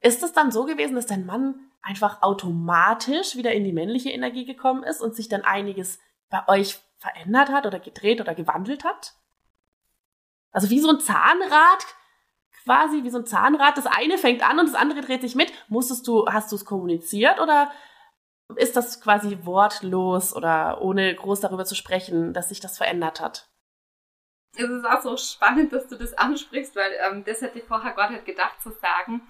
ist 0.00 0.22
es 0.22 0.32
dann 0.32 0.50
so 0.50 0.64
gewesen, 0.64 0.94
dass 0.94 1.06
dein 1.06 1.26
Mann 1.26 1.70
einfach 1.82 2.22
automatisch 2.22 3.36
wieder 3.36 3.52
in 3.52 3.64
die 3.64 3.72
männliche 3.72 4.10
Energie 4.10 4.44
gekommen 4.44 4.84
ist 4.84 5.00
und 5.00 5.14
sich 5.14 5.28
dann 5.28 5.42
einiges 5.42 5.98
bei 6.30 6.46
euch 6.48 6.80
verändert 6.98 7.50
hat 7.50 7.66
oder 7.66 7.80
gedreht 7.80 8.20
oder 8.20 8.34
gewandelt 8.34 8.84
hat? 8.84 9.14
Also 10.52 10.70
wie 10.70 10.80
so 10.80 10.90
ein 10.90 11.00
Zahnrad, 11.00 11.86
quasi 12.64 13.02
wie 13.02 13.10
so 13.10 13.18
ein 13.18 13.26
Zahnrad. 13.26 13.76
Das 13.76 13.86
eine 13.86 14.18
fängt 14.18 14.48
an 14.48 14.58
und 14.58 14.66
das 14.66 14.74
andere 14.74 15.00
dreht 15.00 15.22
sich 15.22 15.34
mit. 15.34 15.52
Musstest 15.68 16.06
du, 16.06 16.26
hast 16.26 16.52
du 16.52 16.56
es 16.56 16.64
kommuniziert 16.64 17.40
oder 17.40 17.70
ist 18.56 18.76
das 18.76 19.00
quasi 19.00 19.38
wortlos 19.42 20.34
oder 20.34 20.80
ohne 20.82 21.14
groß 21.14 21.40
darüber 21.40 21.64
zu 21.64 21.74
sprechen, 21.74 22.32
dass 22.34 22.50
sich 22.50 22.60
das 22.60 22.76
verändert 22.76 23.20
hat? 23.20 23.48
Es 24.54 24.68
ist 24.68 24.84
auch 24.84 25.00
so 25.00 25.16
spannend, 25.16 25.72
dass 25.72 25.88
du 25.88 25.96
das 25.96 26.12
ansprichst, 26.12 26.76
weil 26.76 26.92
ähm, 27.08 27.24
das 27.24 27.40
hätte 27.40 27.58
ich 27.58 27.64
vorher 27.64 27.92
gar 27.92 28.10
nicht 28.10 28.26
gedacht 28.26 28.60
zu 28.60 28.70
sagen 28.70 29.22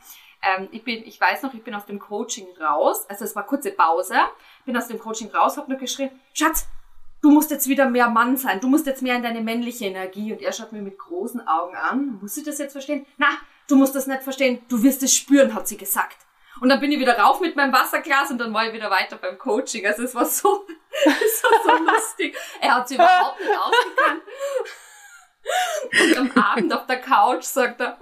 ähm, 0.42 0.68
ich 0.72 0.84
bin, 0.84 1.06
ich 1.06 1.20
weiß 1.20 1.42
noch, 1.42 1.54
ich 1.54 1.62
bin 1.62 1.74
aus 1.74 1.86
dem 1.86 1.98
Coaching 1.98 2.46
raus, 2.60 3.06
also 3.08 3.24
es 3.24 3.34
war 3.36 3.46
kurze 3.46 3.70
Pause, 3.70 4.16
bin 4.64 4.76
aus 4.76 4.88
dem 4.88 4.98
Coaching 4.98 5.30
raus, 5.30 5.56
hab 5.56 5.68
nur 5.68 5.78
geschrien, 5.78 6.10
Schatz, 6.34 6.66
du 7.22 7.30
musst 7.30 7.50
jetzt 7.50 7.68
wieder 7.68 7.88
mehr 7.88 8.08
Mann 8.08 8.36
sein, 8.36 8.60
du 8.60 8.68
musst 8.68 8.86
jetzt 8.86 9.02
mehr 9.02 9.16
in 9.16 9.22
deine 9.22 9.40
männliche 9.40 9.86
Energie. 9.86 10.32
Und 10.32 10.42
er 10.42 10.52
schaut 10.52 10.72
mir 10.72 10.82
mit 10.82 10.98
großen 10.98 11.46
Augen 11.46 11.76
an, 11.76 12.18
muss 12.20 12.36
ich 12.36 12.44
das 12.44 12.58
jetzt 12.58 12.72
verstehen? 12.72 13.06
Na, 13.16 13.28
du 13.68 13.76
musst 13.76 13.94
das 13.94 14.06
nicht 14.06 14.22
verstehen, 14.22 14.60
du 14.68 14.82
wirst 14.82 15.02
es 15.02 15.14
spüren, 15.14 15.54
hat 15.54 15.68
sie 15.68 15.76
gesagt. 15.76 16.18
Und 16.60 16.68
dann 16.68 16.80
bin 16.80 16.92
ich 16.92 17.00
wieder 17.00 17.18
rauf 17.18 17.40
mit 17.40 17.56
meinem 17.56 17.72
Wasserglas 17.72 18.30
und 18.30 18.38
dann 18.38 18.52
war 18.52 18.66
ich 18.66 18.72
wieder 18.72 18.90
weiter 18.90 19.16
beim 19.16 19.38
Coaching. 19.38 19.86
Also 19.86 20.02
es 20.02 20.14
war 20.14 20.26
so, 20.26 20.66
es 21.04 21.42
war 21.42 21.76
so 21.76 21.84
lustig. 21.84 22.36
Er 22.60 22.76
hat 22.76 22.88
sie 22.88 22.96
überhaupt 22.96 23.40
nicht 23.40 23.58
ausgekannt. 23.58 24.22
Und 26.00 26.18
am 26.18 26.42
Abend 26.42 26.72
auf 26.72 26.86
der 26.86 27.00
Couch 27.00 27.42
sagt 27.42 27.80
er, 27.80 27.98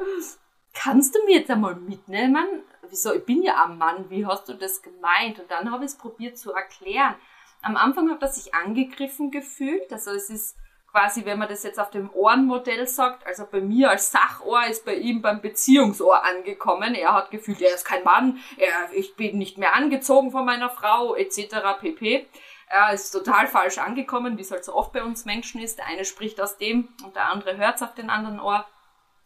kannst 0.83 1.14
du 1.14 1.23
mir 1.25 1.38
jetzt 1.38 1.51
einmal 1.51 1.75
mitnehmen? 1.75 2.62
Wieso, 2.88 3.14
ich 3.14 3.25
bin 3.25 3.43
ja 3.43 3.64
ein 3.64 3.77
Mann, 3.77 4.09
wie 4.09 4.27
hast 4.27 4.49
du 4.49 4.55
das 4.55 4.83
gemeint? 4.83 5.38
Und 5.38 5.51
dann 5.51 5.71
habe 5.71 5.85
ich 5.85 5.90
es 5.90 5.99
probiert 5.99 6.38
zu 6.38 6.53
erklären. 6.53 7.14
Am 7.62 7.77
Anfang 7.77 8.11
hat 8.11 8.23
er 8.23 8.29
sich 8.29 8.55
angegriffen 8.55 9.31
gefühlt, 9.31 9.93
also 9.93 10.11
es 10.12 10.31
ist 10.31 10.57
quasi, 10.90 11.25
wenn 11.25 11.38
man 11.38 11.49
das 11.49 11.62
jetzt 11.62 11.79
auf 11.79 11.90
dem 11.90 12.11
Ohrenmodell 12.12 12.87
sagt, 12.87 13.27
also 13.27 13.47
bei 13.47 13.61
mir 13.61 13.90
als 13.90 14.11
Sachohr 14.11 14.66
ist 14.66 14.85
bei 14.85 14.95
ihm 14.95 15.21
beim 15.21 15.40
Beziehungsohr 15.40 16.25
angekommen. 16.25 16.95
Er 16.95 17.12
hat 17.12 17.31
gefühlt, 17.31 17.61
er 17.61 17.75
ist 17.75 17.85
kein 17.85 18.03
Mann, 18.03 18.40
er, 18.57 18.93
ich 18.93 19.14
bin 19.14 19.38
nicht 19.38 19.59
mehr 19.59 19.75
angezogen 19.75 20.33
von 20.33 20.47
meiner 20.47 20.71
Frau, 20.71 21.14
etc. 21.14 21.79
pp. 21.79 22.27
Er 22.66 22.93
ist 22.95 23.11
total 23.11 23.47
falsch 23.47 23.79
angekommen, 23.79 24.38
wie 24.38 24.43
es 24.43 24.51
halt 24.51 24.64
so 24.64 24.75
oft 24.75 24.93
bei 24.93 25.05
uns 25.05 25.27
Menschen 25.27 25.61
ist. 25.61 25.79
Der 25.79 25.87
eine 25.87 26.05
spricht 26.05 26.40
aus 26.40 26.57
dem 26.57 26.88
und 27.05 27.14
der 27.14 27.27
andere 27.27 27.59
hört 27.59 27.77
es 27.77 27.83
auf 27.83 27.95
den 27.95 28.11
anderen 28.11 28.40
Ohr. 28.40 28.64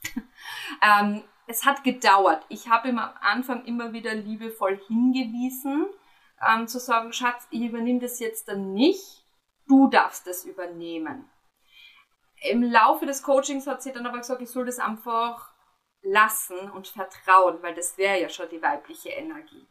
ähm, 0.82 1.22
es 1.46 1.64
hat 1.64 1.84
gedauert. 1.84 2.44
Ich 2.48 2.68
habe 2.68 2.88
ihm 2.88 2.98
am 2.98 3.14
Anfang 3.20 3.64
immer 3.64 3.92
wieder 3.92 4.14
liebevoll 4.14 4.80
hingewiesen, 4.86 5.86
ähm, 6.46 6.66
zu 6.66 6.78
sagen, 6.78 7.12
Schatz, 7.12 7.46
ich 7.50 7.62
übernehme 7.62 8.00
das 8.00 8.18
jetzt 8.18 8.48
dann 8.48 8.72
nicht, 8.72 9.24
du 9.66 9.88
darfst 9.88 10.26
das 10.26 10.44
übernehmen. 10.44 11.28
Im 12.42 12.62
Laufe 12.62 13.06
des 13.06 13.22
Coachings 13.22 13.66
hat 13.66 13.82
sie 13.82 13.92
dann 13.92 14.06
aber 14.06 14.18
gesagt, 14.18 14.42
ich 14.42 14.50
soll 14.50 14.66
das 14.66 14.78
einfach 14.78 15.52
lassen 16.02 16.70
und 16.72 16.88
vertrauen, 16.88 17.62
weil 17.62 17.74
das 17.74 17.96
wäre 17.96 18.20
ja 18.20 18.28
schon 18.28 18.48
die 18.50 18.60
weibliche 18.60 19.10
Energie 19.10 19.66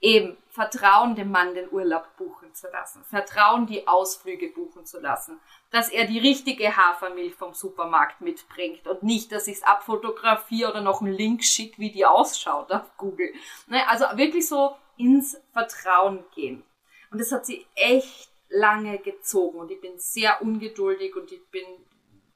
eben 0.00 0.36
Vertrauen 0.48 1.14
dem 1.14 1.30
Mann 1.30 1.54
den 1.54 1.70
Urlaub 1.70 2.16
buchen 2.16 2.54
zu 2.54 2.68
lassen, 2.68 3.02
Vertrauen 3.04 3.66
die 3.66 3.86
Ausflüge 3.86 4.48
buchen 4.48 4.84
zu 4.84 5.00
lassen, 5.00 5.40
dass 5.70 5.88
er 5.88 6.06
die 6.06 6.18
richtige 6.18 6.76
Hafermilch 6.76 7.34
vom 7.34 7.54
Supermarkt 7.54 8.20
mitbringt 8.20 8.86
und 8.86 9.02
nicht, 9.02 9.32
dass 9.32 9.48
ich 9.48 9.56
es 9.56 9.62
abfotografiere 9.62 10.70
oder 10.70 10.80
noch 10.80 11.00
einen 11.00 11.12
Link 11.12 11.44
schicke, 11.44 11.78
wie 11.78 11.90
die 11.90 12.06
ausschaut 12.06 12.70
auf 12.70 12.96
Google. 12.96 13.32
Ne, 13.66 13.88
also 13.88 14.04
wirklich 14.16 14.48
so 14.48 14.76
ins 14.96 15.40
Vertrauen 15.52 16.24
gehen. 16.34 16.64
Und 17.10 17.20
das 17.20 17.32
hat 17.32 17.46
sie 17.46 17.66
echt 17.74 18.30
lange 18.48 18.98
gezogen 18.98 19.58
und 19.58 19.70
ich 19.70 19.80
bin 19.80 19.98
sehr 19.98 20.42
ungeduldig 20.42 21.14
und 21.16 21.30
ich 21.32 21.44
bin 21.50 21.64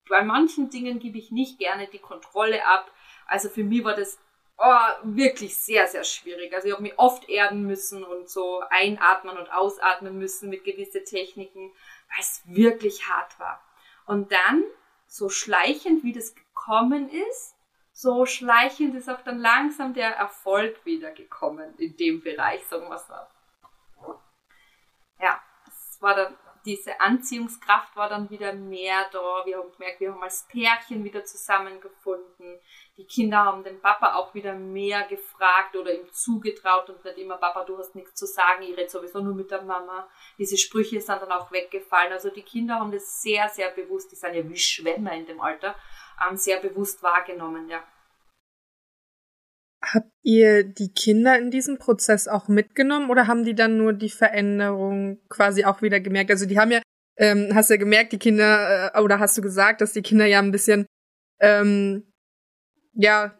bei 0.09 0.22
manchen 0.22 0.68
Dingen 0.68 0.98
gebe 0.98 1.18
ich 1.18 1.31
nicht 1.31 1.59
gerne 1.59 1.87
die 1.87 1.98
Kontrolle 1.98 2.66
ab. 2.66 2.90
Also 3.27 3.48
für 3.48 3.64
mich 3.64 3.85
war 3.85 3.94
das 3.94 4.18
oh, 4.62 4.90
wirklich 5.03 5.57
sehr, 5.57 5.87
sehr 5.88 6.05
schwierig. 6.05 6.55
Also 6.55 6.68
ich 6.68 6.72
habe 6.72 6.83
mich 6.83 6.98
oft 6.98 7.29
erden 7.29 7.62
müssen 7.66 8.05
und 8.05 8.29
so 8.29 8.62
einatmen 8.70 9.37
und 9.37 9.53
ausatmen 9.53 10.16
müssen 10.18 10.48
mit 10.48 10.64
gewissen 10.64 11.05
Techniken, 11.05 11.72
weil 12.09 12.20
es 12.20 12.42
wirklich 12.46 13.09
hart 13.09 13.38
war. 13.40 13.62
Und 14.07 14.33
dann, 14.33 14.64
so 15.07 15.29
schleichend 15.29 16.05
wie 16.05 16.12
das 16.12 16.35
gekommen 16.35 17.11
ist, 17.11 17.57
so 17.92 18.25
schleichend 18.25 18.94
ist 18.94 19.11
auch 19.11 19.20
dann 19.22 19.38
langsam 19.38 19.92
der 19.92 20.16
Erfolg 20.16 20.85
wieder 20.87 21.11
gekommen 21.11 21.75
in 21.77 21.96
dem 21.96 22.22
Bereich, 22.22 22.64
sagen 22.66 22.88
wir 22.88 22.98
so. 22.98 24.14
Ja, 25.20 25.42
es 25.66 26.01
war 26.01 26.14
dann 26.14 26.37
diese 26.64 27.01
Anziehungskraft 27.01 27.96
war 27.96 28.09
dann 28.09 28.31
wieder 28.31 28.53
mehr 28.53 29.07
da. 29.12 29.42
Wir 29.44 29.59
haben 29.59 29.72
gemerkt, 29.72 30.01
wir 30.01 30.12
haben 30.12 30.22
als 30.22 30.46
Pärchen 30.48 31.05
wieder 31.05 31.25
zusammengefunden. 31.25 32.61
Die 32.99 33.07
Kinder 33.07 33.39
haben 33.39 33.65
den 33.65 33.81
Papa 33.81 34.15
auch 34.17 34.35
wieder 34.35 34.55
mehr 34.55 35.07
gefragt 35.09 35.75
oder 35.77 35.95
ihm 35.95 36.13
zugetraut 36.13 36.91
und 36.91 37.03
nicht 37.03 37.17
immer, 37.17 37.39
Papa, 37.39 37.65
du 37.65 37.79
hast 37.79 37.95
nichts 37.95 38.15
zu 38.15 38.27
sagen, 38.27 38.63
ich 38.63 38.77
rede 38.77 38.91
sowieso 38.91 39.21
nur 39.21 39.35
mit 39.35 39.51
der 39.51 39.63
Mama. 39.63 40.07
Diese 40.39 40.59
Sprüche 40.59 41.01
sind 41.01 41.23
dann 41.23 41.33
auch 41.33 41.51
weggefallen. 41.51 42.13
Also 42.13 42.29
die 42.29 42.43
Kinder 42.43 42.75
haben 42.75 42.93
das 42.93 43.23
sehr, 43.23 43.49
sehr 43.49 43.71
bewusst, 43.71 44.13
die 44.13 44.17
sind 44.17 44.35
ja 44.35 44.47
wie 44.47 44.59
Schwämme 44.59 45.19
in 45.19 45.25
dem 45.25 45.41
Alter, 45.41 45.75
ähm, 46.29 46.37
sehr 46.37 46.61
bewusst 46.61 47.03
wahrgenommen, 47.03 47.69
ja. 47.71 47.83
Habt 49.83 50.13
ihr 50.23 50.63
die 50.63 50.93
Kinder 50.93 51.39
in 51.39 51.51
diesem 51.51 51.79
Prozess 51.79 52.29
auch 52.29 52.47
mitgenommen 52.47 53.11
oder 53.11 53.27
haben 53.27 53.45
die 53.45 53.55
dann 53.55 53.79
nur 53.79 53.95
die 53.95 54.11
Veränderung 54.11 55.19
quasi 55.31 55.65
auch 55.65 55.81
wieder 55.81 55.99
gemerkt? 55.99 56.31
Also 56.31 56.47
die 56.47 56.59
haben 56.59 56.71
ja, 56.71 56.83
ähm, 57.17 57.53
hast 57.55 57.71
ja 57.71 57.77
gemerkt, 57.79 58.13
die 58.13 58.19
Kinder, 58.19 58.95
äh, 58.95 59.01
oder 59.01 59.19
hast 59.19 59.37
du 59.39 59.43
gesagt, 59.43 59.81
dass 59.81 59.95
die 59.95 60.03
Kinder 60.03 60.27
ja 60.27 60.39
ein 60.39 60.53
bisschen, 60.53 60.87
ähm, 61.41 62.12
ja, 62.95 63.35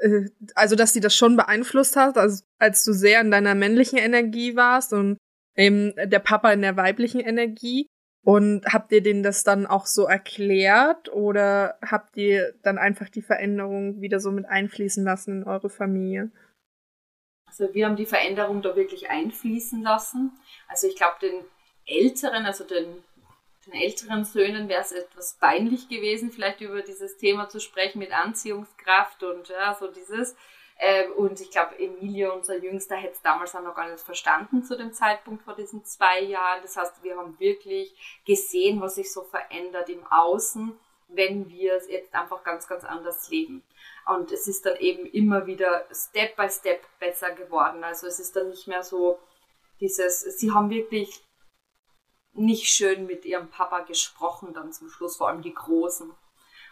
äh, 0.00 0.26
also 0.54 0.76
dass 0.76 0.92
die 0.92 1.00
das 1.00 1.14
schon 1.14 1.36
beeinflusst 1.36 1.96
hat, 1.96 2.16
also 2.16 2.44
als 2.58 2.84
du 2.84 2.92
sehr 2.92 3.20
in 3.20 3.30
deiner 3.30 3.54
männlichen 3.54 3.98
Energie 3.98 4.56
warst 4.56 4.92
und 4.92 5.18
eben 5.56 5.94
der 5.96 6.20
Papa 6.20 6.52
in 6.52 6.62
der 6.62 6.76
weiblichen 6.76 7.20
Energie. 7.20 7.86
Und 8.24 8.66
habt 8.66 8.92
ihr 8.92 9.02
denen 9.02 9.22
das 9.22 9.42
dann 9.42 9.64
auch 9.64 9.86
so 9.86 10.04
erklärt 10.04 11.10
oder 11.10 11.78
habt 11.80 12.16
ihr 12.16 12.52
dann 12.62 12.76
einfach 12.76 13.08
die 13.08 13.22
Veränderung 13.22 14.00
wieder 14.02 14.20
so 14.20 14.30
mit 14.30 14.44
einfließen 14.44 15.02
lassen 15.02 15.42
in 15.42 15.48
eure 15.48 15.70
Familie? 15.70 16.30
Also 17.46 17.72
wir 17.72 17.86
haben 17.86 17.96
die 17.96 18.06
Veränderung 18.06 18.60
da 18.60 18.76
wirklich 18.76 19.08
einfließen 19.08 19.82
lassen. 19.82 20.32
Also 20.68 20.88
ich 20.88 20.96
glaube, 20.96 21.16
den 21.22 21.44
Älteren, 21.86 22.44
also 22.44 22.64
den, 22.64 23.02
den 23.68 23.80
älteren 23.80 24.24
Söhnen 24.24 24.68
wäre 24.68 24.80
es 24.80 24.92
etwas 24.92 25.34
peinlich 25.34 25.88
gewesen, 25.88 26.32
vielleicht 26.32 26.60
über 26.60 26.82
dieses 26.82 27.16
Thema 27.18 27.48
zu 27.48 27.60
sprechen 27.60 27.98
mit 27.98 28.12
Anziehungskraft 28.12 29.22
und 29.22 29.48
ja, 29.48 29.76
so 29.78 29.88
dieses. 29.88 30.36
Ähm, 30.78 31.12
und 31.12 31.40
ich 31.40 31.50
glaube, 31.50 31.78
Emilio, 31.78 32.32
unser 32.34 32.56
Jüngster, 32.56 32.96
hätte 32.96 33.14
es 33.14 33.22
damals 33.22 33.54
auch 33.54 33.62
noch 33.62 33.74
gar 33.74 33.90
nicht 33.90 34.02
verstanden 34.02 34.62
zu 34.62 34.76
dem 34.76 34.92
Zeitpunkt 34.92 35.42
vor 35.42 35.54
diesen 35.54 35.84
zwei 35.84 36.20
Jahren. 36.20 36.62
Das 36.62 36.76
heißt, 36.76 37.02
wir 37.02 37.16
haben 37.16 37.38
wirklich 37.38 38.20
gesehen, 38.24 38.80
was 38.80 38.94
sich 38.94 39.12
so 39.12 39.22
verändert 39.22 39.88
im 39.88 40.06
Außen, 40.06 40.78
wenn 41.08 41.48
wir 41.48 41.74
es 41.74 41.88
jetzt 41.88 42.14
einfach 42.14 42.44
ganz, 42.44 42.68
ganz 42.68 42.84
anders 42.84 43.28
leben. 43.28 43.62
Und 44.06 44.30
es 44.30 44.46
ist 44.46 44.64
dann 44.64 44.76
eben 44.76 45.04
immer 45.06 45.46
wieder 45.46 45.84
Step 45.92 46.36
by 46.36 46.48
Step 46.48 46.80
besser 47.00 47.32
geworden. 47.32 47.82
Also 47.82 48.06
es 48.06 48.20
ist 48.20 48.36
dann 48.36 48.48
nicht 48.48 48.68
mehr 48.68 48.82
so 48.82 49.18
dieses, 49.80 50.20
sie 50.38 50.52
haben 50.52 50.70
wirklich 50.70 51.20
nicht 52.32 52.66
schön 52.66 53.06
mit 53.06 53.24
ihrem 53.24 53.48
Papa 53.48 53.80
gesprochen 53.80 54.52
dann 54.54 54.72
zum 54.72 54.88
Schluss, 54.90 55.16
vor 55.16 55.28
allem 55.28 55.42
die 55.42 55.54
Großen. 55.54 56.10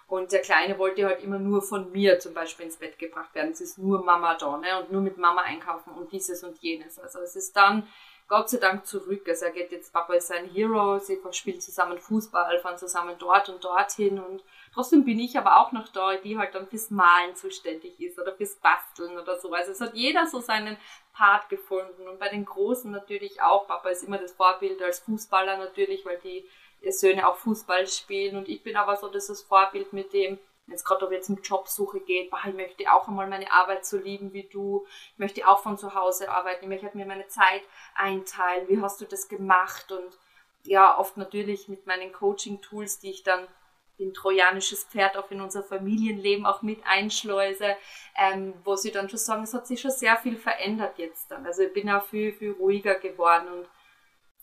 Und 0.08 0.30
der 0.30 0.40
Kleine 0.40 0.78
wollte 0.78 1.04
halt 1.04 1.22
immer 1.22 1.38
nur 1.38 1.62
von 1.62 1.90
mir 1.90 2.20
zum 2.20 2.32
Beispiel 2.32 2.66
ins 2.66 2.76
Bett 2.76 2.98
gebracht 2.98 3.34
werden. 3.34 3.50
Es 3.50 3.60
ist 3.60 3.78
nur 3.78 4.04
Mama 4.04 4.36
da, 4.36 4.56
ne? 4.56 4.80
Und 4.80 4.92
nur 4.92 5.02
mit 5.02 5.18
Mama 5.18 5.42
einkaufen 5.42 5.92
und 5.92 6.12
dieses 6.12 6.44
und 6.44 6.58
jenes. 6.58 6.98
Also 6.98 7.18
es 7.18 7.34
ist 7.34 7.56
dann 7.56 7.88
Gott 8.28 8.48
sei 8.48 8.58
Dank 8.58 8.86
zurück. 8.86 9.28
Also 9.28 9.46
er 9.46 9.50
geht 9.50 9.72
jetzt, 9.72 9.92
Papa 9.92 10.14
ist 10.14 10.28
sein 10.28 10.46
Hero, 10.46 10.98
sie 10.98 11.18
spielen 11.32 11.60
zusammen 11.60 11.98
Fußball, 11.98 12.60
fahren 12.60 12.78
zusammen 12.78 13.16
dort 13.18 13.48
und 13.48 13.64
dorthin 13.64 14.20
und 14.20 14.44
trotzdem 14.76 15.06
bin 15.06 15.18
ich 15.18 15.38
aber 15.38 15.56
auch 15.56 15.72
noch 15.72 15.88
da, 15.88 16.16
die 16.16 16.36
halt 16.36 16.54
dann 16.54 16.68
fürs 16.68 16.90
Malen 16.90 17.34
zuständig 17.34 17.98
ist 17.98 18.18
oder 18.18 18.34
fürs 18.34 18.56
Basteln 18.56 19.18
oder 19.18 19.40
so. 19.40 19.50
Also 19.52 19.72
es 19.72 19.80
hat 19.80 19.94
jeder 19.94 20.26
so 20.26 20.40
seinen 20.40 20.76
Part 21.14 21.48
gefunden 21.48 22.06
und 22.06 22.20
bei 22.20 22.28
den 22.28 22.44
Großen 22.44 22.90
natürlich 22.90 23.40
auch. 23.40 23.66
Papa 23.66 23.88
ist 23.88 24.04
immer 24.04 24.18
das 24.18 24.32
Vorbild 24.32 24.82
als 24.82 24.98
Fußballer 25.00 25.56
natürlich, 25.56 26.04
weil 26.04 26.18
die 26.18 26.46
Söhne 26.90 27.26
auch 27.26 27.36
Fußball 27.36 27.86
spielen 27.86 28.36
und 28.36 28.50
ich 28.50 28.62
bin 28.62 28.76
aber 28.76 28.96
so 28.96 29.08
dieses 29.08 29.40
Vorbild 29.40 29.94
mit 29.94 30.12
dem, 30.12 30.38
jetzt 30.66 30.84
gerade 30.84 31.06
ob 31.06 31.12
jetzt 31.12 31.30
um 31.30 31.40
Jobsuche 31.40 32.00
geht, 32.00 32.30
boah, 32.30 32.40
ich 32.46 32.54
möchte 32.54 32.92
auch 32.92 33.08
einmal 33.08 33.28
meine 33.28 33.50
Arbeit 33.50 33.86
so 33.86 33.96
lieben 33.96 34.34
wie 34.34 34.42
du, 34.44 34.86
ich 35.14 35.18
möchte 35.18 35.48
auch 35.48 35.60
von 35.60 35.78
zu 35.78 35.94
Hause 35.94 36.30
arbeiten, 36.30 36.70
ich 36.70 36.82
möchte 36.82 36.98
mir 36.98 37.06
meine 37.06 37.28
Zeit 37.28 37.62
einteilen, 37.94 38.68
wie 38.68 38.82
hast 38.82 39.00
du 39.00 39.06
das 39.06 39.28
gemacht 39.28 39.90
und 39.90 40.18
ja, 40.64 40.98
oft 40.98 41.16
natürlich 41.16 41.66
mit 41.68 41.86
meinen 41.86 42.12
Coaching-Tools, 42.12 42.98
die 42.98 43.10
ich 43.10 43.22
dann 43.22 43.48
ein 43.98 44.12
trojanisches 44.12 44.84
Pferd 44.84 45.16
auch 45.16 45.30
in 45.30 45.40
unser 45.40 45.62
Familienleben 45.62 46.46
auch 46.46 46.62
mit 46.62 46.80
einschleuse, 46.86 47.76
ähm, 48.16 48.54
wo 48.64 48.76
sie 48.76 48.92
dann 48.92 49.08
schon 49.08 49.18
sagen, 49.18 49.42
es 49.42 49.54
hat 49.54 49.66
sich 49.66 49.80
schon 49.80 49.90
sehr 49.90 50.16
viel 50.16 50.36
verändert 50.36 50.98
jetzt 50.98 51.30
dann. 51.30 51.46
Also 51.46 51.62
ich 51.62 51.72
bin 51.72 51.90
auch 51.90 52.04
viel, 52.04 52.32
viel 52.32 52.52
ruhiger 52.52 52.96
geworden 52.96 53.48
und 53.48 53.68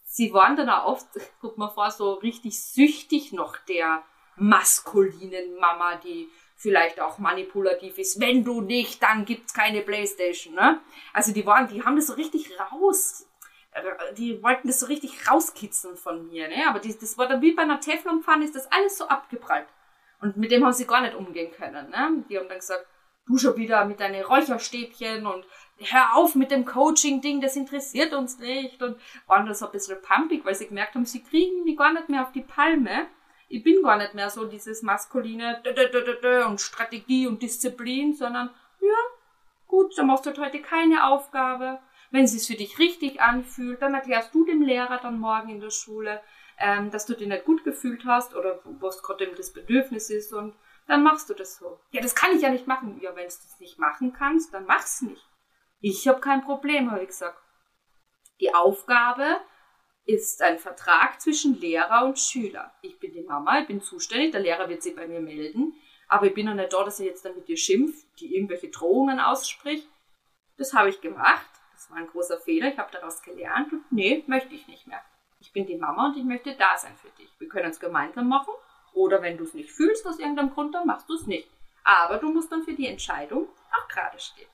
sie 0.04 0.34
waren 0.34 0.56
dann 0.56 0.70
auch 0.70 0.86
oft, 0.86 1.08
guck 1.42 1.58
mal 1.58 1.70
vor, 1.70 1.92
so 1.92 2.14
richtig 2.14 2.60
süchtig 2.62 3.34
noch 3.34 3.58
der 3.68 4.04
maskulinen 4.36 5.56
Mama, 5.60 5.96
die 5.98 6.30
vielleicht 6.56 7.00
auch 7.00 7.18
manipulativ 7.18 7.98
ist. 7.98 8.20
Wenn 8.20 8.44
du 8.44 8.62
nicht, 8.62 9.04
dann 9.04 9.26
gibt's 9.26 9.54
keine 9.54 9.82
Playstation, 9.82 10.56
ne? 10.56 10.80
Also 11.12 11.34
die 11.34 11.46
waren, 11.46 11.68
die 11.68 11.84
haben 11.84 11.96
das 11.98 12.08
so 12.08 12.14
richtig 12.14 12.50
raus, 12.58 13.28
die 14.18 14.42
wollten 14.44 14.68
das 14.68 14.80
so 14.80 14.86
richtig 14.86 15.30
rauskitzeln 15.30 15.98
von 15.98 16.28
mir, 16.28 16.48
ne? 16.48 16.68
Aber 16.68 16.80
die, 16.80 16.98
das 16.98 17.18
war 17.18 17.28
dann 17.28 17.42
wie 17.42 17.54
bei 17.54 17.64
einer 17.64 17.80
Teflonpfanne, 17.80 18.46
ist 18.46 18.56
das 18.56 18.72
alles 18.72 18.98
so 18.98 19.08
abgeprallt. 19.08 19.68
Und 20.22 20.38
mit 20.38 20.52
dem 20.52 20.64
haben 20.64 20.74
sie 20.74 20.88
gar 20.88 21.02
nicht 21.02 21.16
umgehen 21.16 21.52
können, 21.52 21.90
ne? 21.90 22.24
Die 22.30 22.38
haben 22.38 22.48
dann 22.48 22.60
gesagt, 22.60 22.86
du 23.26 23.38
schon 23.38 23.56
wieder 23.58 23.86
mit 23.86 24.00
deinen 24.00 24.24
Räucherstäbchen 24.24 25.26
und 25.26 25.46
hör 25.80 26.16
auf 26.16 26.36
mit 26.36 26.52
dem 26.52 26.66
Coaching-Ding, 26.66 27.42
das 27.42 27.56
interessiert 27.56 28.14
uns 28.14 28.40
nicht. 28.40 28.82
Und 28.82 29.00
waren 29.28 29.46
das 29.46 29.60
so 29.60 29.66
ein 29.66 29.72
bisschen 29.72 30.02
pumpig, 30.02 30.46
weil 30.46 30.56
sie 30.56 30.68
gemerkt 30.68 30.96
haben, 30.96 31.06
sie 31.06 31.24
kriegen 31.24 31.66
die 31.66 31.76
gar 31.76 31.94
nicht 31.94 32.10
mehr 32.10 32.24
auf 32.24 32.32
die 32.32 32.42
Palme. 32.42 33.08
Ich 33.50 33.64
bin 33.64 33.84
gar 33.84 33.98
nicht 33.98 34.14
mehr 34.14 34.30
so 34.30 34.46
dieses 34.46 34.82
maskuline 34.82 35.62
und 36.48 36.60
Strategie 36.60 37.28
und 37.28 37.42
Disziplin, 37.42 38.14
sondern 38.14 38.50
ja, 38.82 38.98
gut, 39.68 39.98
dann 39.98 40.08
machst 40.08 40.26
du 40.26 40.36
heute 40.38 40.62
keine 40.62 41.08
Aufgabe. 41.08 41.80
Wenn 42.14 42.26
es 42.26 42.34
sich 42.34 42.46
für 42.46 42.56
dich 42.56 42.78
richtig 42.78 43.22
anfühlt, 43.22 43.82
dann 43.82 43.96
erklärst 43.96 44.36
du 44.36 44.46
dem 44.46 44.62
Lehrer 44.62 45.00
dann 45.00 45.20
morgen 45.20 45.50
in 45.50 45.60
der 45.60 45.72
Schule, 45.72 46.22
ähm, 46.60 46.92
dass 46.92 47.08
du 47.08 47.16
dich 47.16 47.28
nicht 47.28 47.44
gut 47.44 47.64
gefühlt 47.64 48.06
hast 48.06 48.36
oder 48.36 48.62
was 48.80 49.02
gerade 49.02 49.34
das 49.36 49.52
Bedürfnis 49.52 50.12
ist 50.12 50.32
und 50.32 50.56
dann 50.86 51.02
machst 51.02 51.32
du 51.32 51.34
das 51.34 51.58
so. 51.58 51.80
Ja, 51.90 52.02
das 52.02 52.14
kann 52.14 52.36
ich 52.36 52.44
ja 52.44 52.50
nicht 52.50 52.68
machen. 52.68 53.00
Ja, 53.02 53.16
wenn 53.16 53.24
du 53.24 53.34
das 53.34 53.60
nicht 53.60 53.80
machen 53.80 54.14
kannst, 54.14 54.54
dann 54.54 54.66
mach's 54.66 55.02
nicht. 55.02 55.28
Ich 55.80 56.08
habe 56.08 56.20
kein 56.20 56.44
Problem, 56.44 56.92
habe 56.92 57.02
ich 57.02 57.08
gesagt. 57.08 57.42
Die 58.40 58.54
Aufgabe 58.54 59.38
ist 60.06 60.44
ein 60.44 60.60
Vertrag 60.60 61.20
zwischen 61.20 61.60
Lehrer 61.60 62.06
und 62.06 62.20
Schüler. 62.20 62.76
Ich 62.84 63.00
bin 63.00 63.12
die 63.12 63.24
Mama, 63.24 63.62
ich 63.62 63.68
bin 63.68 63.82
zuständig, 63.82 64.34
der 64.34 64.42
Lehrer 64.42 64.70
wird 64.70 64.84
sich 64.84 64.96
bei 64.96 65.08
mir 65.08 65.20
melden, 65.20 65.74
aber 66.08 66.28
ich 66.28 66.36
bin 66.36 66.46
noch 66.46 66.54
nicht 66.54 66.74
da, 66.74 66.84
dass 66.84 67.00
er 67.00 67.08
jetzt 67.08 67.26
dann 67.26 67.34
mit 67.34 67.48
dir 67.48 67.58
schimpft, 67.58 68.06
die 68.20 68.36
irgendwelche 68.36 68.70
Drohungen 68.70 69.20
ausspricht. 69.20 69.90
Das 70.58 70.76
habe 70.76 70.90
ich 70.90 71.02
gemacht, 71.02 71.50
war 71.94 72.02
ein 72.02 72.08
großer 72.08 72.40
Fehler, 72.40 72.72
ich 72.72 72.78
habe 72.78 72.92
daraus 72.92 73.22
gelernt 73.22 73.72
und 73.72 73.92
nee, 73.92 74.24
möchte 74.28 74.54
ich 74.54 74.68
nicht 74.68 74.88
mehr. 74.88 75.02
Ich 75.40 75.52
bin 75.54 75.66
die 75.66 75.78
Mama 75.78 76.08
und 76.08 76.18
ich 76.18 76.24
möchte 76.24 76.56
da 76.56 76.78
sein 76.78 76.96
für 76.96 77.10
dich. 77.22 77.30
Wir 77.40 77.48
können 77.48 77.70
es 77.70 77.80
gemeinsam 77.80 78.28
machen 78.28 78.54
oder 78.94 79.22
wenn 79.22 79.38
du 79.38 79.44
es 79.44 79.54
nicht 79.54 79.72
fühlst 79.72 80.08
aus 80.08 80.20
irgendeinem 80.20 80.54
Grund, 80.54 80.74
dann 80.74 80.88
machst 80.88 81.10
du 81.10 81.16
es 81.16 81.28
nicht. 81.28 81.50
Aber 81.84 82.18
du 82.18 82.32
musst 82.32 82.52
dann 82.52 82.64
für 82.64 82.74
die 82.74 82.88
Entscheidung 82.88 83.48
auch 83.72 83.88
gerade 83.88 84.20
stehen. 84.20 84.48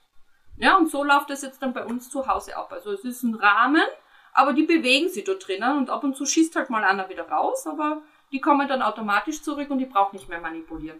Ja, 0.58 0.78
und 0.78 0.90
so 0.90 1.04
läuft 1.04 1.30
es 1.30 1.42
jetzt 1.42 1.62
dann 1.62 1.74
bei 1.74 1.86
uns 1.86 2.10
zu 2.10 2.28
Hause 2.28 2.58
ab. 2.58 2.72
Also 2.72 2.92
es 2.92 3.06
ist 3.06 3.24
ein 3.24 3.36
Rahmen, 3.36 3.86
aber 4.34 4.54
die 4.54 4.64
bewegen 4.64 5.10
sich 5.10 5.24
da 5.24 5.34
drinnen 5.34 5.78
und 5.78 5.90
ab 5.90 6.04
und 6.04 6.16
zu 6.16 6.26
schießt 6.26 6.56
halt 6.56 6.70
mal 6.70 6.84
einer 6.84 7.08
wieder 7.10 7.30
raus, 7.30 7.66
aber 7.68 8.02
die 8.32 8.42
kommen 8.42 8.68
dann 8.68 8.82
automatisch 8.82 9.42
zurück 9.42 9.70
und 9.70 9.78
die 9.78 9.86
braucht 9.86 10.14
nicht 10.14 10.28
mehr 10.28 10.42
manipulieren. 10.42 11.00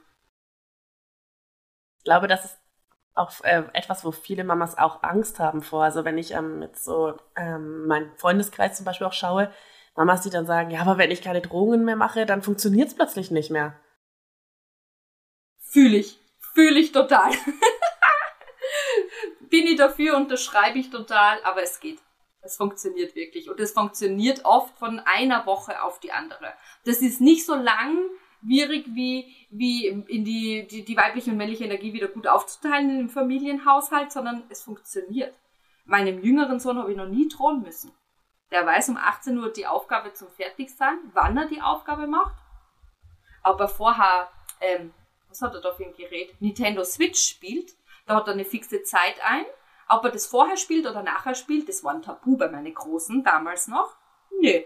Ich 1.98 2.06
glaube, 2.06 2.28
das 2.28 2.46
ist 2.46 2.60
auch 3.14 3.32
äh, 3.44 3.64
etwas, 3.74 4.06
wo 4.06 4.12
viele 4.12 4.44
Mamas 4.44 4.78
auch 4.78 5.04
Angst 5.04 5.40
haben 5.40 5.62
vor. 5.62 5.84
Also 5.84 6.06
wenn 6.06 6.18
ich 6.18 6.32
ähm, 6.32 6.62
jetzt 6.62 6.84
so 6.84 7.18
ähm, 7.36 7.88
meinen 7.88 8.16
Freundeskreis 8.18 8.78
zum 8.78 8.86
Beispiel 8.86 9.08
auch 9.08 9.14
schaue, 9.14 9.52
Mamas, 9.96 10.22
die 10.22 10.30
dann 10.30 10.46
sagen, 10.46 10.72
ja, 10.72 10.82
aber 10.82 10.98
wenn 10.98 11.12
ich 11.12 11.22
keine 11.22 11.42
Drohungen 11.42 11.84
mehr 11.84 11.98
mache, 11.98 12.26
dann 12.26 12.42
funktioniert 12.42 12.88
es 12.88 12.96
plötzlich 12.96 13.32
nicht 13.32 13.52
mehr. 13.52 13.78
Fühle 15.60 15.98
ich. 15.98 16.20
Fühle 16.54 16.80
ich 16.80 16.92
total. 16.92 17.32
bin 19.50 19.66
ich 19.66 19.76
dafür, 19.76 20.16
unterschreibe 20.16 20.80
ich 20.80 20.90
total, 20.90 21.42
aber 21.44 21.64
es 21.64 21.80
geht. 21.80 22.00
Es 22.42 22.56
funktioniert 22.56 23.16
wirklich. 23.16 23.50
Und 23.50 23.60
es 23.60 23.74
funktioniert 23.74 24.46
oft 24.46 24.78
von 24.78 25.00
einer 25.00 25.46
Woche 25.46 25.82
auf 25.84 26.00
die 26.00 26.12
andere. 26.12 26.54
Das 26.86 27.02
ist 27.02 27.20
nicht 27.20 27.46
so 27.46 27.56
langwierig 28.42 28.86
wie, 28.94 29.34
wie 29.50 29.88
in 29.88 30.24
die, 30.24 30.68
die, 30.68 30.84
die 30.84 30.98
weibliche 30.98 31.32
und 31.32 31.38
männliche 31.38 31.66
Energie 31.66 31.94
wieder 31.94 32.08
gut 32.08 32.28
aufzuteilen 32.28 33.00
im 33.00 33.10
Familienhaushalt, 33.10 34.12
sondern 34.12 34.44
es 34.50 34.64
funktioniert. 34.64 35.34
Meinem 35.86 36.24
jüngeren 36.24 36.60
Sohn 36.60 36.78
habe 36.78 36.92
ich 36.92 36.98
noch 36.98 37.08
nie 37.08 37.28
drohen 37.28 37.62
müssen. 37.62 37.92
Der 38.52 38.66
weiß 38.66 38.90
um 38.90 38.98
18 38.98 39.38
Uhr 39.38 39.52
die 39.52 39.68
Aufgabe 39.68 40.14
zum 40.14 40.28
Fertigsein, 40.30 40.98
wann 41.14 41.38
er 41.38 41.48
die 41.48 41.62
Aufgabe 41.62 42.08
macht. 42.08 42.36
Aber 43.44 43.68
vorher, 43.68 44.30
ähm, 44.60 44.94
was 45.30 45.42
hat 45.42 45.54
er 45.54 45.62
da 45.62 45.72
für 45.72 45.86
ein 45.86 45.94
Gerät? 45.94 46.36
Nintendo 46.42 46.84
Switch 46.84 47.20
spielt 47.20 47.76
da 48.10 48.16
hat 48.16 48.28
er 48.28 48.34
eine 48.34 48.44
fixe 48.44 48.82
Zeit 48.82 49.24
ein. 49.24 49.46
Ob 49.88 50.04
er 50.04 50.10
das 50.10 50.26
vorher 50.26 50.58
spielt 50.58 50.88
oder 50.88 51.04
nachher 51.04 51.36
spielt, 51.36 51.70
das 51.70 51.84
war 51.84 51.94
ein 51.94 52.02
Tabu 52.02 52.38
bei 52.38 52.50
meinen 52.50 52.74
Großen 52.74 53.24
damals 53.24 53.68
noch. 53.68 53.96
Nö. 54.42 54.64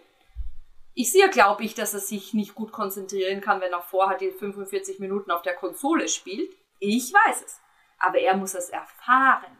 Ich 0.95 1.11
sehe, 1.11 1.29
glaube 1.29 1.63
ich, 1.63 1.73
dass 1.73 1.93
er 1.93 1.99
sich 1.99 2.33
nicht 2.33 2.53
gut 2.53 2.71
konzentrieren 2.71 3.41
kann, 3.41 3.61
wenn 3.61 3.73
er 3.73 3.81
vorher 3.81 4.17
die 4.17 4.31
45 4.31 4.99
Minuten 4.99 5.31
auf 5.31 5.41
der 5.41 5.55
Konsole 5.55 6.07
spielt. 6.07 6.55
Ich 6.79 7.11
weiß 7.13 7.43
es. 7.43 7.61
Aber 7.97 8.19
er 8.19 8.37
muss 8.37 8.53
es 8.53 8.69
erfahren. 8.69 9.57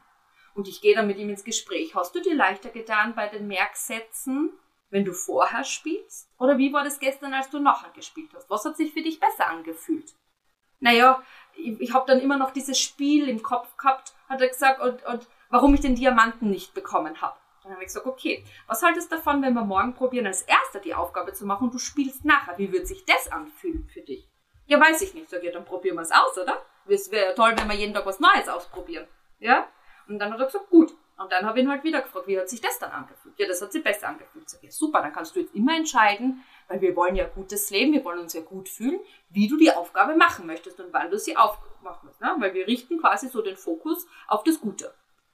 Und 0.53 0.67
ich 0.67 0.81
gehe 0.81 0.95
dann 0.95 1.07
mit 1.07 1.17
ihm 1.17 1.29
ins 1.29 1.43
Gespräch. 1.43 1.95
Hast 1.95 2.13
du 2.13 2.21
dir 2.21 2.35
leichter 2.35 2.69
getan 2.69 3.15
bei 3.15 3.27
den 3.27 3.47
Merksätzen, 3.47 4.51
wenn 4.91 5.05
du 5.05 5.13
vorher 5.13 5.63
spielst? 5.63 6.29
Oder 6.37 6.59
wie 6.59 6.71
war 6.71 6.83
das 6.83 6.99
gestern, 6.99 7.33
als 7.33 7.49
du 7.49 7.59
nachher 7.59 7.91
gespielt 7.91 8.29
hast? 8.35 8.49
Was 8.51 8.65
hat 8.65 8.77
sich 8.77 8.93
für 8.93 9.01
dich 9.01 9.19
besser 9.19 9.47
angefühlt? 9.47 10.13
Naja, 10.79 11.23
ich, 11.55 11.79
ich 11.79 11.93
habe 11.93 12.05
dann 12.05 12.19
immer 12.19 12.37
noch 12.37 12.51
dieses 12.51 12.79
Spiel 12.79 13.27
im 13.27 13.41
Kopf 13.41 13.75
gehabt, 13.77 14.13
hat 14.29 14.41
er 14.41 14.49
gesagt, 14.49 14.81
und, 14.81 15.03
und 15.05 15.27
warum 15.49 15.73
ich 15.73 15.79
den 15.79 15.95
Diamanten 15.95 16.51
nicht 16.51 16.75
bekommen 16.75 17.21
habe. 17.21 17.37
Dann 17.63 17.73
habe 17.73 17.83
ich 17.83 17.87
gesagt, 17.87 18.05
okay, 18.05 18.43
was 18.67 18.83
haltest 18.83 19.11
du 19.11 19.15
davon, 19.15 19.41
wenn 19.41 19.53
wir 19.53 19.63
morgen 19.63 19.93
probieren, 19.93 20.27
als 20.27 20.41
erster 20.41 20.79
die 20.79 20.93
Aufgabe 20.93 21.33
zu 21.33 21.45
machen 21.45 21.65
und 21.65 21.73
du 21.73 21.79
spielst 21.79 22.25
nachher? 22.25 22.57
Wie 22.57 22.71
wird 22.71 22.87
sich 22.87 23.05
das 23.05 23.31
anfühlen 23.31 23.87
für 23.87 24.01
dich? 24.01 24.29
Ja, 24.65 24.79
weiß 24.79 25.01
ich 25.01 25.13
nicht. 25.13 25.29
Sag 25.29 25.43
ja, 25.43 25.51
dann 25.51 25.65
probieren 25.65 25.95
wir 25.95 26.01
es 26.01 26.11
aus, 26.11 26.37
oder? 26.37 26.61
Es 26.87 27.11
wäre 27.11 27.33
toll, 27.35 27.53
wenn 27.57 27.67
wir 27.67 27.75
jeden 27.75 27.93
Tag 27.93 28.05
was 28.05 28.19
Neues 28.19 28.49
ausprobieren. 28.49 29.07
Ja? 29.39 29.67
Und 30.07 30.19
dann 30.19 30.33
hat 30.33 30.39
er 30.39 30.45
gesagt, 30.45 30.69
gut. 30.69 30.93
Und 31.17 31.31
dann 31.31 31.45
habe 31.45 31.59
ich 31.59 31.65
ihn 31.65 31.71
halt 31.71 31.83
wieder 31.83 32.01
gefragt, 32.01 32.27
wie 32.27 32.39
hat 32.39 32.49
sich 32.49 32.59
das 32.59 32.79
dann 32.79 32.91
angefühlt? 32.91 33.37
Ja, 33.37 33.47
das 33.47 33.61
hat 33.61 33.71
sich 33.71 33.83
besser 33.83 34.07
angefühlt. 34.09 34.49
Sag, 34.49 34.63
ja, 34.63 34.71
super, 34.71 35.01
dann 35.01 35.13
kannst 35.13 35.35
du 35.35 35.39
jetzt 35.39 35.53
immer 35.53 35.75
entscheiden, 35.75 36.43
weil 36.67 36.81
wir 36.81 36.95
wollen 36.95 37.15
ja 37.15 37.25
gutes 37.25 37.69
Leben, 37.69 37.93
wir 37.93 38.03
wollen 38.03 38.19
uns 38.19 38.33
ja 38.33 38.41
gut 38.41 38.67
fühlen, 38.67 38.99
wie 39.29 39.47
du 39.47 39.57
die 39.57 39.71
Aufgabe 39.71 40.15
machen 40.15 40.47
möchtest 40.47 40.79
und 40.79 40.91
wann 40.91 41.11
du 41.11 41.19
sie 41.19 41.37
aufmachen 41.37 42.07
musst. 42.07 42.19
Ne? 42.19 42.35
Weil 42.39 42.53
wir 42.53 42.67
richten 42.67 42.99
quasi 42.99 43.29
so 43.29 43.41
den 43.41 43.55
Fokus 43.55 44.07
auf 44.27 44.43
das 44.43 44.59
Gute. 44.59 44.93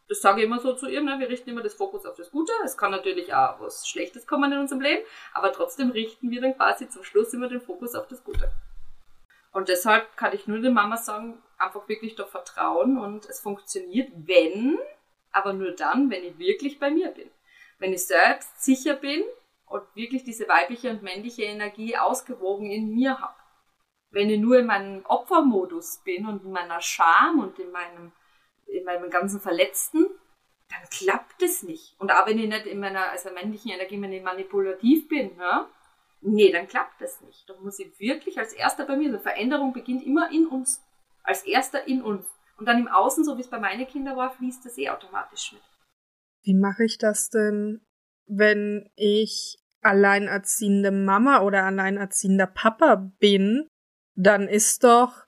Das 0.09 0.21
sage 0.21 0.41
ich 0.41 0.47
immer 0.47 0.59
so 0.59 0.73
zu 0.73 0.87
ihm, 0.87 1.05
ne? 1.05 1.17
wir 1.19 1.29
richten 1.29 1.51
immer 1.51 1.61
das 1.61 1.75
Fokus 1.75 2.05
auf 2.05 2.15
das 2.17 2.31
Gute. 2.31 2.51
Es 2.65 2.77
kann 2.77 2.91
natürlich 2.91 3.33
auch 3.33 3.59
was 3.59 3.87
Schlechtes 3.87 4.25
kommen 4.25 4.51
in 4.51 4.57
unserem 4.57 4.81
Leben, 4.81 5.05
aber 5.33 5.53
trotzdem 5.53 5.91
richten 5.91 6.31
wir 6.31 6.41
dann 6.41 6.55
quasi 6.55 6.89
zum 6.89 7.03
Schluss 7.03 7.33
immer 7.33 7.47
den 7.47 7.61
Fokus 7.61 7.93
auf 7.93 8.07
das 8.07 8.23
Gute. 8.23 8.51
Und 9.51 9.69
deshalb 9.69 10.17
kann 10.17 10.33
ich 10.33 10.47
nur 10.47 10.59
der 10.59 10.71
Mama 10.71 10.97
sagen, 10.97 11.41
einfach 11.57 11.87
wirklich 11.87 12.15
doch 12.15 12.29
vertrauen 12.29 12.97
und 12.97 13.25
es 13.25 13.39
funktioniert, 13.39 14.09
wenn, 14.15 14.77
aber 15.31 15.53
nur 15.53 15.71
dann, 15.71 16.09
wenn 16.09 16.23
ich 16.23 16.37
wirklich 16.39 16.79
bei 16.79 16.89
mir 16.89 17.09
bin. 17.09 17.29
Wenn 17.77 17.93
ich 17.93 18.05
selbst 18.05 18.63
sicher 18.63 18.95
bin 18.95 19.23
und 19.65 19.83
wirklich 19.95 20.23
diese 20.23 20.47
weibliche 20.47 20.89
und 20.89 21.03
männliche 21.03 21.43
Energie 21.43 21.97
ausgewogen 21.97 22.71
in 22.71 22.93
mir 22.93 23.19
habe. 23.19 23.35
Wenn 24.11 24.29
ich 24.29 24.39
nur 24.39 24.57
in 24.59 24.65
meinem 24.65 25.05
Opfermodus 25.05 26.01
bin 26.03 26.25
und 26.25 26.43
in 26.43 26.51
meiner 26.51 26.81
Scham 26.81 27.39
und 27.39 27.59
in 27.59 27.71
meinem, 27.71 28.11
in 28.71 28.83
meinem 28.85 29.09
ganzen 29.09 29.39
Verletzten, 29.39 30.05
dann 30.69 30.89
klappt 30.91 31.41
es 31.41 31.63
nicht. 31.63 31.95
Und 31.99 32.11
auch 32.11 32.27
wenn 32.27 32.39
ich 32.39 32.47
nicht 32.47 32.65
in 32.65 32.79
meiner, 32.79 33.09
also 33.09 33.31
männlichen 33.31 33.71
Energie, 33.71 34.01
wenn 34.01 34.13
ich 34.13 34.23
manipulativ 34.23 35.07
bin, 35.07 35.31
ja, 35.37 35.67
nee, 36.21 36.51
dann 36.51 36.67
klappt 36.67 37.01
das 37.01 37.21
nicht. 37.21 37.49
Da 37.49 37.55
muss 37.59 37.79
ich 37.79 37.99
wirklich 37.99 38.37
als 38.37 38.53
erster 38.53 38.85
bei 38.85 38.95
mir, 38.95 39.09
eine 39.09 39.19
Veränderung 39.19 39.73
beginnt 39.73 40.05
immer 40.05 40.31
in 40.31 40.47
uns. 40.47 40.83
Als 41.23 41.43
erster 41.43 41.87
in 41.87 42.01
uns. 42.01 42.25
Und 42.57 42.65
dann 42.67 42.79
im 42.79 42.87
Außen, 42.87 43.23
so 43.23 43.37
wie 43.37 43.41
es 43.41 43.49
bei 43.49 43.59
meinen 43.59 43.87
Kindern 43.87 44.17
war, 44.17 44.31
fließt 44.31 44.65
das 44.65 44.77
eh 44.77 44.89
automatisch 44.89 45.53
mit. 45.53 45.61
Wie 46.43 46.53
mache 46.53 46.83
ich 46.83 46.97
das 46.97 47.29
denn, 47.29 47.81
wenn 48.27 48.89
ich 48.95 49.57
alleinerziehende 49.81 50.91
Mama 50.91 51.41
oder 51.41 51.63
alleinerziehender 51.63 52.47
Papa 52.47 52.95
bin? 53.19 53.67
Dann 54.15 54.47
ist 54.47 54.83
doch 54.83 55.25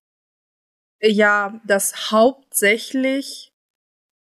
ja 1.01 1.59
das 1.65 2.11
hauptsächlich, 2.11 3.51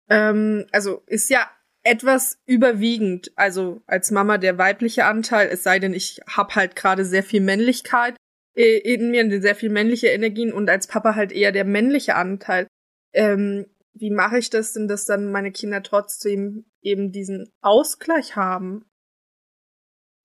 ähm, 0.09 0.67
also 0.71 1.03
ist 1.07 1.29
ja 1.29 1.49
etwas 1.83 2.39
überwiegend, 2.45 3.31
also 3.35 3.81
als 3.87 4.11
Mama 4.11 4.37
der 4.37 4.57
weibliche 4.57 5.05
Anteil, 5.05 5.49
es 5.49 5.63
sei 5.63 5.79
denn, 5.79 5.93
ich 5.93 6.19
habe 6.27 6.55
halt 6.55 6.75
gerade 6.75 7.05
sehr 7.05 7.23
viel 7.23 7.41
Männlichkeit 7.41 8.15
äh, 8.55 8.77
in 8.77 9.11
mir, 9.11 9.41
sehr 9.41 9.55
viel 9.55 9.69
männliche 9.69 10.07
Energien 10.07 10.51
und 10.53 10.69
als 10.69 10.87
Papa 10.87 11.15
halt 11.15 11.31
eher 11.31 11.51
der 11.51 11.65
männliche 11.65 12.15
Anteil. 12.15 12.67
Ähm, 13.13 13.65
wie 13.93 14.11
mache 14.11 14.37
ich 14.37 14.49
das 14.49 14.73
denn, 14.73 14.87
dass 14.87 15.05
dann 15.05 15.31
meine 15.31 15.51
Kinder 15.51 15.81
trotzdem 15.83 16.65
eben 16.81 17.11
diesen 17.11 17.51
Ausgleich 17.61 18.35
haben? 18.35 18.88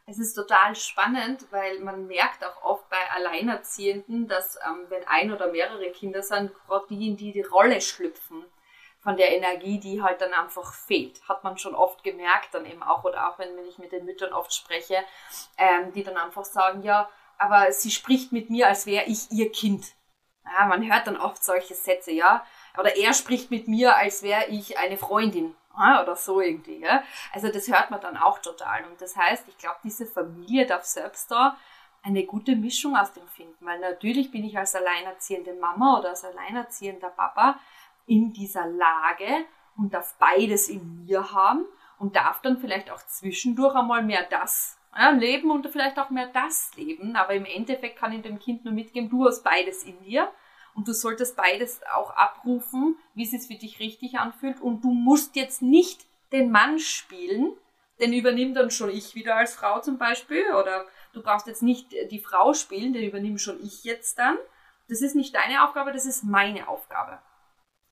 Es 0.07 0.19
ist 0.19 0.35
total 0.35 0.77
spannend, 0.77 1.47
weil 1.51 1.81
man 1.81 2.07
merkt 2.07 2.45
auch 2.45 2.63
oft 2.63 2.89
bei 2.91 3.11
Alleinerziehenden, 3.15 4.29
dass 4.29 4.57
ähm, 4.57 4.85
wenn 4.91 5.07
ein 5.09 5.33
oder 5.33 5.51
mehrere 5.51 5.91
Kinder 5.93 6.23
sind, 6.23 6.53
gerade 6.67 6.87
die 6.91 7.09
in 7.09 7.17
die 7.17 7.33
die 7.33 7.41
Rolle 7.41 7.81
schlüpfen 7.81 8.45
von 9.01 9.17
der 9.17 9.33
Energie, 9.33 9.81
die 9.81 10.03
halt 10.03 10.21
dann 10.21 10.35
einfach 10.35 10.75
fehlt. 10.75 11.27
Hat 11.27 11.43
man 11.43 11.57
schon 11.57 11.75
oft 11.75 12.03
gemerkt, 12.05 12.53
dann 12.53 12.67
eben 12.67 12.83
auch, 12.83 13.05
oder 13.05 13.31
auch 13.31 13.39
wenn, 13.39 13.57
wenn 13.57 13.67
ich 13.67 13.79
mit 13.79 13.93
den 13.93 14.05
Müttern 14.05 14.33
oft 14.35 14.53
spreche, 14.55 15.05
ähm, 15.57 15.93
die 15.93 16.05
dann 16.05 16.17
einfach 16.17 16.45
sagen, 16.45 16.83
ja, 16.83 17.09
aber 17.39 17.73
sie 17.73 17.91
spricht 17.91 18.31
mit 18.31 18.51
mir, 18.51 18.69
als 18.69 18.87
wäre 18.87 19.07
ich 19.07 19.31
ihr 19.31 19.51
Kind. 19.53 19.95
Ja, 20.45 20.67
man 20.67 20.87
hört 20.87 21.07
dann 21.07 21.17
oft 21.17 21.43
solche 21.43 21.75
Sätze, 21.75 22.13
ja. 22.13 22.47
Oder 22.79 22.97
er 22.97 23.15
spricht 23.15 23.51
mit 23.51 23.69
mir, 23.69 23.97
als 23.97 24.23
wäre 24.23 24.47
ich 24.49 24.79
eine 24.79 24.99
Freundin. 24.99 25.57
Oder 25.77 26.17
so 26.17 26.41
irgendwie. 26.41 26.81
Ja. 26.81 27.03
Also 27.33 27.49
das 27.49 27.69
hört 27.69 27.91
man 27.91 28.01
dann 28.01 28.17
auch 28.17 28.39
total. 28.39 28.85
Und 28.85 29.01
das 29.01 29.17
heißt, 29.17 29.49
ich 29.49 29.59
glaube, 29.59 29.79
diese 29.85 30.07
Familie 30.07 30.67
darf 30.67 30.85
selbst 30.85 31.31
da 31.31 31.57
eine 32.03 32.25
gute 32.25 32.55
Mischung 32.55 32.97
aus 32.97 33.13
dem 33.13 33.27
finden. 33.29 33.65
Weil 33.65 33.81
natürlich 33.81 34.31
bin 34.31 34.45
ich 34.45 34.57
als 34.57 34.75
alleinerziehende 34.75 35.55
Mama 35.55 35.99
oder 35.99 36.11
als 36.11 36.25
alleinerziehender 36.25 37.11
Papa 37.11 37.59
in 38.07 38.33
dieser 38.33 38.67
Lage 38.67 39.47
und 39.77 39.95
darf 39.95 40.15
beides 40.19 40.69
in 40.69 41.05
mir 41.05 41.33
haben 41.33 41.65
und 41.99 42.17
darf 42.17 42.41
dann 42.43 42.59
vielleicht 42.59 42.91
auch 42.91 43.05
zwischendurch 43.07 43.75
einmal 43.75 44.03
mehr 44.03 44.25
das 44.25 44.79
ja, 44.97 45.11
leben 45.11 45.51
und 45.51 45.67
vielleicht 45.69 45.99
auch 45.99 46.11
mehr 46.11 46.29
das 46.29 46.75
leben. 46.77 47.17
Aber 47.17 47.35
im 47.35 47.45
Endeffekt 47.45 47.99
kann 47.99 48.13
ich 48.13 48.23
dem 48.23 48.39
Kind 48.39 48.65
nur 48.65 48.75
mitgeben, 48.75 49.11
du 49.11 49.25
hast 49.27 49.43
beides 49.43 49.83
in 49.83 50.01
dir 50.03 50.31
und 50.75 50.89
du 50.89 50.93
solltest 50.93 51.37
beides 51.37 51.81
auch 51.95 52.11
abrufen, 52.11 52.97
wie 53.15 53.25
es 53.25 53.31
sich 53.31 53.47
für 53.47 53.59
dich 53.59 53.79
richtig 53.81 54.19
anfühlt. 54.19 54.61
Und 54.61 54.83
du 54.83 54.91
musst 54.91 55.37
jetzt 55.37 55.63
nicht 55.63 56.07
den 56.33 56.51
Mann 56.51 56.79
spielen, 56.79 57.53
den 58.01 58.13
übernimmt 58.13 58.57
dann 58.57 58.71
schon 58.71 58.91
ich 58.91 59.15
wieder 59.15 59.37
als 59.37 59.55
Frau 59.55 59.81
zum 59.81 59.99
Beispiel. 59.99 60.53
Oder 60.53 60.87
du 61.13 61.23
brauchst 61.23 61.47
jetzt 61.47 61.63
nicht 61.63 61.93
die 62.11 62.19
Frau 62.19 62.55
spielen, 62.55 62.93
den 62.93 63.05
übernehme 63.05 63.39
schon 63.39 63.63
ich 63.63 63.85
jetzt 63.85 64.19
dann. 64.19 64.37
Das 64.89 65.01
ist 65.01 65.15
nicht 65.15 65.35
deine 65.35 65.65
Aufgabe, 65.65 65.93
das 65.93 66.07
ist 66.07 66.25
meine 66.25 66.69
Aufgabe 66.69 67.21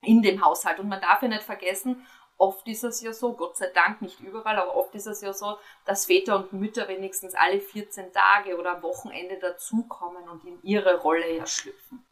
in 0.01 0.21
dem 0.21 0.43
Haushalt. 0.43 0.79
Und 0.79 0.89
man 0.89 1.01
darf 1.01 1.21
ja 1.21 1.29
nicht 1.29 1.43
vergessen, 1.43 2.05
oft 2.37 2.67
ist 2.67 2.83
es 2.83 3.01
ja 3.01 3.13
so, 3.13 3.33
Gott 3.33 3.57
sei 3.57 3.67
Dank 3.67 4.01
nicht 4.01 4.19
überall, 4.19 4.57
aber 4.57 4.75
oft 4.75 4.93
ist 4.95 5.07
es 5.07 5.21
ja 5.21 5.33
so, 5.33 5.57
dass 5.85 6.05
Väter 6.05 6.35
und 6.35 6.53
Mütter 6.53 6.87
wenigstens 6.87 7.33
alle 7.35 7.61
14 7.61 8.11
Tage 8.11 8.57
oder 8.57 8.75
am 8.75 8.83
Wochenende 8.83 9.39
dazukommen 9.39 10.27
und 10.27 10.43
in 10.43 10.61
ihre 10.63 10.99
Rolle 10.99 11.37
ja 11.37 11.47
schlüpfen. 11.47 12.02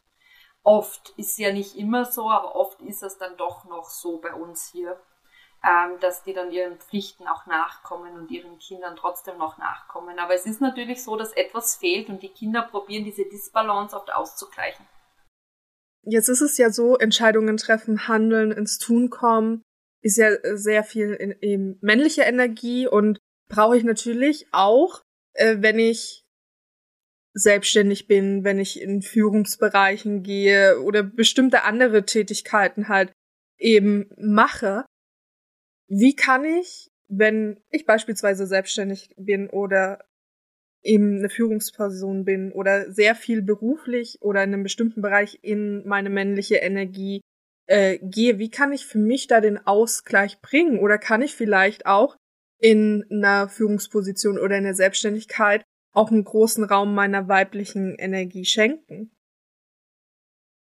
Oft 0.64 1.12
ist 1.16 1.38
ja 1.38 1.52
nicht 1.52 1.76
immer 1.76 2.04
so, 2.04 2.30
aber 2.30 2.54
oft 2.54 2.80
ist 2.82 3.02
es 3.02 3.18
dann 3.18 3.36
doch 3.36 3.64
noch 3.64 3.90
so 3.90 4.18
bei 4.18 4.32
uns 4.32 4.70
hier, 4.70 5.00
ähm, 5.64 5.98
dass 6.00 6.22
die 6.22 6.32
dann 6.32 6.52
ihren 6.52 6.78
Pflichten 6.78 7.26
auch 7.26 7.46
nachkommen 7.46 8.14
und 8.14 8.30
ihren 8.30 8.58
Kindern 8.58 8.96
trotzdem 8.96 9.38
noch 9.38 9.58
nachkommen. 9.58 10.18
Aber 10.18 10.34
es 10.34 10.46
ist 10.46 10.60
natürlich 10.60 11.02
so, 11.02 11.16
dass 11.16 11.32
etwas 11.32 11.76
fehlt 11.76 12.08
und 12.08 12.22
die 12.22 12.28
Kinder 12.28 12.62
probieren, 12.62 13.04
diese 13.04 13.24
Disbalance 13.24 13.96
oft 13.96 14.12
auszugleichen. 14.12 14.86
Jetzt 16.04 16.28
ist 16.28 16.40
es 16.40 16.58
ja 16.58 16.70
so, 16.70 16.96
Entscheidungen 16.96 17.56
treffen, 17.56 18.08
handeln, 18.08 18.50
ins 18.50 18.78
Tun 18.78 19.10
kommen, 19.10 19.62
ist 20.02 20.16
ja 20.16 20.30
sehr 20.56 20.82
viel 20.82 21.12
in, 21.12 21.30
in 21.30 21.78
männliche 21.80 22.22
Energie 22.22 22.88
und 22.88 23.18
brauche 23.48 23.76
ich 23.76 23.84
natürlich 23.84 24.48
auch, 24.52 25.02
äh, 25.34 25.58
wenn 25.60 25.78
ich 25.78 26.21
selbstständig 27.34 28.06
bin, 28.06 28.44
wenn 28.44 28.58
ich 28.58 28.80
in 28.80 29.02
Führungsbereichen 29.02 30.22
gehe 30.22 30.80
oder 30.80 31.02
bestimmte 31.02 31.64
andere 31.64 32.04
Tätigkeiten 32.04 32.88
halt 32.88 33.12
eben 33.58 34.10
mache. 34.18 34.84
Wie 35.88 36.14
kann 36.14 36.44
ich, 36.44 36.90
wenn 37.08 37.60
ich 37.70 37.86
beispielsweise 37.86 38.46
selbstständig 38.46 39.14
bin 39.16 39.48
oder 39.48 40.04
eben 40.82 41.18
eine 41.18 41.28
Führungsperson 41.28 42.24
bin 42.24 42.52
oder 42.52 42.90
sehr 42.90 43.14
viel 43.14 43.42
beruflich 43.42 44.18
oder 44.20 44.42
in 44.42 44.52
einem 44.52 44.62
bestimmten 44.62 45.00
Bereich 45.00 45.38
in 45.42 45.86
meine 45.86 46.10
männliche 46.10 46.56
Energie 46.56 47.20
äh, 47.66 47.98
gehe, 48.02 48.38
wie 48.38 48.50
kann 48.50 48.72
ich 48.72 48.86
für 48.86 48.98
mich 48.98 49.28
da 49.28 49.40
den 49.40 49.58
Ausgleich 49.58 50.40
bringen? 50.40 50.80
Oder 50.80 50.98
kann 50.98 51.22
ich 51.22 51.34
vielleicht 51.34 51.86
auch 51.86 52.16
in 52.58 53.04
einer 53.10 53.48
Führungsposition 53.48 54.38
oder 54.38 54.58
in 54.58 54.64
der 54.64 54.74
Selbstständigkeit 54.74 55.64
auch 55.92 56.10
einen 56.10 56.24
großen 56.24 56.64
Raum 56.64 56.94
meiner 56.94 57.28
weiblichen 57.28 57.94
Energie 57.96 58.44
schenken? 58.44 59.10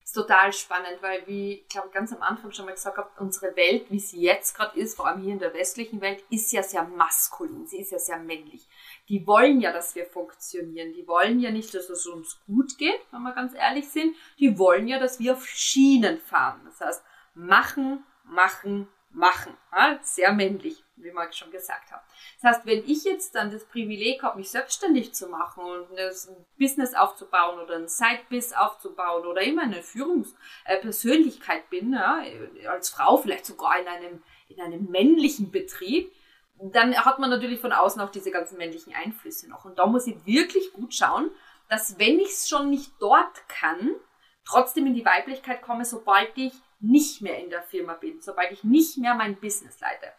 ist 0.03 0.15
total 0.15 0.51
spannend, 0.51 0.97
weil 0.99 1.25
wie 1.25 1.53
ich 1.53 1.69
glaube 1.69 1.89
ganz 1.93 2.11
am 2.11 2.21
Anfang 2.21 2.51
schon 2.51 2.65
mal 2.65 2.73
gesagt 2.73 2.97
habe, 2.97 3.09
unsere 3.19 3.55
Welt, 3.55 3.85
wie 3.89 3.99
sie 3.99 4.19
jetzt 4.19 4.57
gerade 4.57 4.77
ist, 4.77 4.97
vor 4.97 5.07
allem 5.07 5.21
hier 5.21 5.31
in 5.31 5.39
der 5.39 5.53
westlichen 5.53 6.01
Welt, 6.01 6.21
ist 6.29 6.51
ja 6.51 6.63
sehr 6.63 6.83
maskulin, 6.83 7.65
sie 7.65 7.77
ist 7.77 7.93
ja 7.93 7.99
sehr 7.99 8.17
männlich 8.17 8.67
die 9.11 9.27
wollen 9.27 9.59
ja, 9.59 9.73
dass 9.73 9.93
wir 9.93 10.05
funktionieren. 10.05 10.93
Die 10.93 11.05
wollen 11.05 11.41
ja 11.41 11.51
nicht, 11.51 11.73
dass 11.73 11.89
es 11.89 12.07
uns 12.07 12.39
gut 12.45 12.77
geht, 12.77 12.99
wenn 13.11 13.21
wir 13.23 13.33
ganz 13.33 13.53
ehrlich 13.53 13.89
sind. 13.89 14.15
Die 14.39 14.57
wollen 14.57 14.87
ja, 14.87 14.99
dass 14.99 15.19
wir 15.19 15.33
auf 15.33 15.45
Schienen 15.45 16.17
fahren. 16.17 16.61
Das 16.63 16.79
heißt, 16.79 17.03
machen, 17.33 18.05
machen, 18.23 18.87
machen. 19.13 19.55
Sehr 20.01 20.31
männlich, 20.33 20.83
wie 20.95 21.11
wir 21.11 21.31
schon 21.33 21.51
gesagt 21.51 21.91
haben. 21.91 22.01
Das 22.41 22.57
heißt, 22.57 22.65
wenn 22.65 22.83
ich 22.85 23.03
jetzt 23.03 23.35
dann 23.35 23.51
das 23.51 23.65
Privileg 23.65 24.23
habe, 24.23 24.39
mich 24.39 24.49
selbstständig 24.49 25.13
zu 25.13 25.27
machen 25.27 25.63
und 25.63 25.97
ein 25.97 26.45
Business 26.57 26.93
aufzubauen 26.93 27.59
oder 27.59 27.75
ein 27.75 27.87
Side-Biz 27.87 28.53
aufzubauen 28.53 29.25
oder 29.25 29.41
immer 29.41 29.63
eine 29.63 29.83
Führungspersönlichkeit 29.83 31.69
bin, 31.69 31.95
als 31.95 32.89
Frau 32.89 33.17
vielleicht 33.17 33.45
sogar 33.45 33.79
in 33.79 33.87
einem, 33.87 34.23
in 34.47 34.61
einem 34.61 34.85
männlichen 34.89 35.51
Betrieb, 35.51 36.11
dann 36.63 36.95
hat 36.95 37.19
man 37.19 37.29
natürlich 37.29 37.59
von 37.59 37.71
außen 37.71 38.01
auch 38.01 38.11
diese 38.11 38.31
ganzen 38.31 38.57
männlichen 38.57 38.93
Einflüsse 38.93 39.49
noch. 39.49 39.65
Und 39.65 39.79
da 39.79 39.87
muss 39.87 40.07
ich 40.07 40.25
wirklich 40.25 40.73
gut 40.73 40.93
schauen, 40.93 41.31
dass 41.69 41.97
wenn 41.97 42.19
ich 42.19 42.29
es 42.29 42.49
schon 42.49 42.69
nicht 42.69 42.91
dort 42.99 43.47
kann, 43.47 43.95
trotzdem 44.45 44.85
in 44.87 44.93
die 44.93 45.05
Weiblichkeit 45.05 45.61
komme, 45.61 45.85
sobald 45.85 46.37
ich 46.37 46.53
nicht 46.81 47.21
mehr 47.21 47.39
in 47.39 47.49
der 47.49 47.63
Firma 47.63 47.93
bin, 47.93 48.21
sobald 48.21 48.51
ich 48.51 48.63
nicht 48.63 48.97
mehr 48.97 49.15
mein 49.15 49.39
Business 49.39 49.79
leite. 49.79 50.11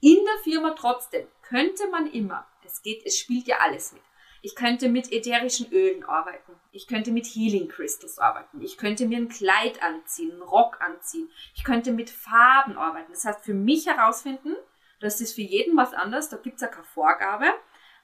In 0.00 0.18
der 0.24 0.42
Firma 0.42 0.74
trotzdem 0.78 1.26
könnte 1.42 1.88
man 1.90 2.10
immer, 2.10 2.46
es 2.64 2.82
geht, 2.82 3.04
es 3.04 3.18
spielt 3.18 3.46
ja 3.46 3.58
alles 3.60 3.92
mit. 3.92 4.02
Ich 4.42 4.54
könnte 4.54 4.88
mit 4.88 5.12
ätherischen 5.12 5.70
Ölen 5.70 6.02
arbeiten. 6.04 6.52
Ich 6.72 6.86
könnte 6.86 7.10
mit 7.10 7.26
Healing 7.26 7.68
Crystals 7.68 8.18
arbeiten. 8.18 8.62
Ich 8.62 8.78
könnte 8.78 9.06
mir 9.06 9.18
ein 9.18 9.28
Kleid 9.28 9.82
anziehen, 9.82 10.32
einen 10.32 10.42
Rock 10.42 10.80
anziehen. 10.80 11.30
Ich 11.54 11.62
könnte 11.62 11.92
mit 11.92 12.08
Farben 12.08 12.78
arbeiten. 12.78 13.12
Das 13.12 13.26
heißt, 13.26 13.44
für 13.44 13.52
mich 13.52 13.86
herausfinden, 13.86 14.56
das 15.00 15.20
ist 15.20 15.34
für 15.34 15.42
jeden 15.42 15.76
was 15.76 15.92
anderes, 15.92 16.30
da 16.30 16.38
gibt 16.38 16.56
es 16.56 16.62
ja 16.62 16.68
keine 16.68 16.84
Vorgabe. 16.84 17.46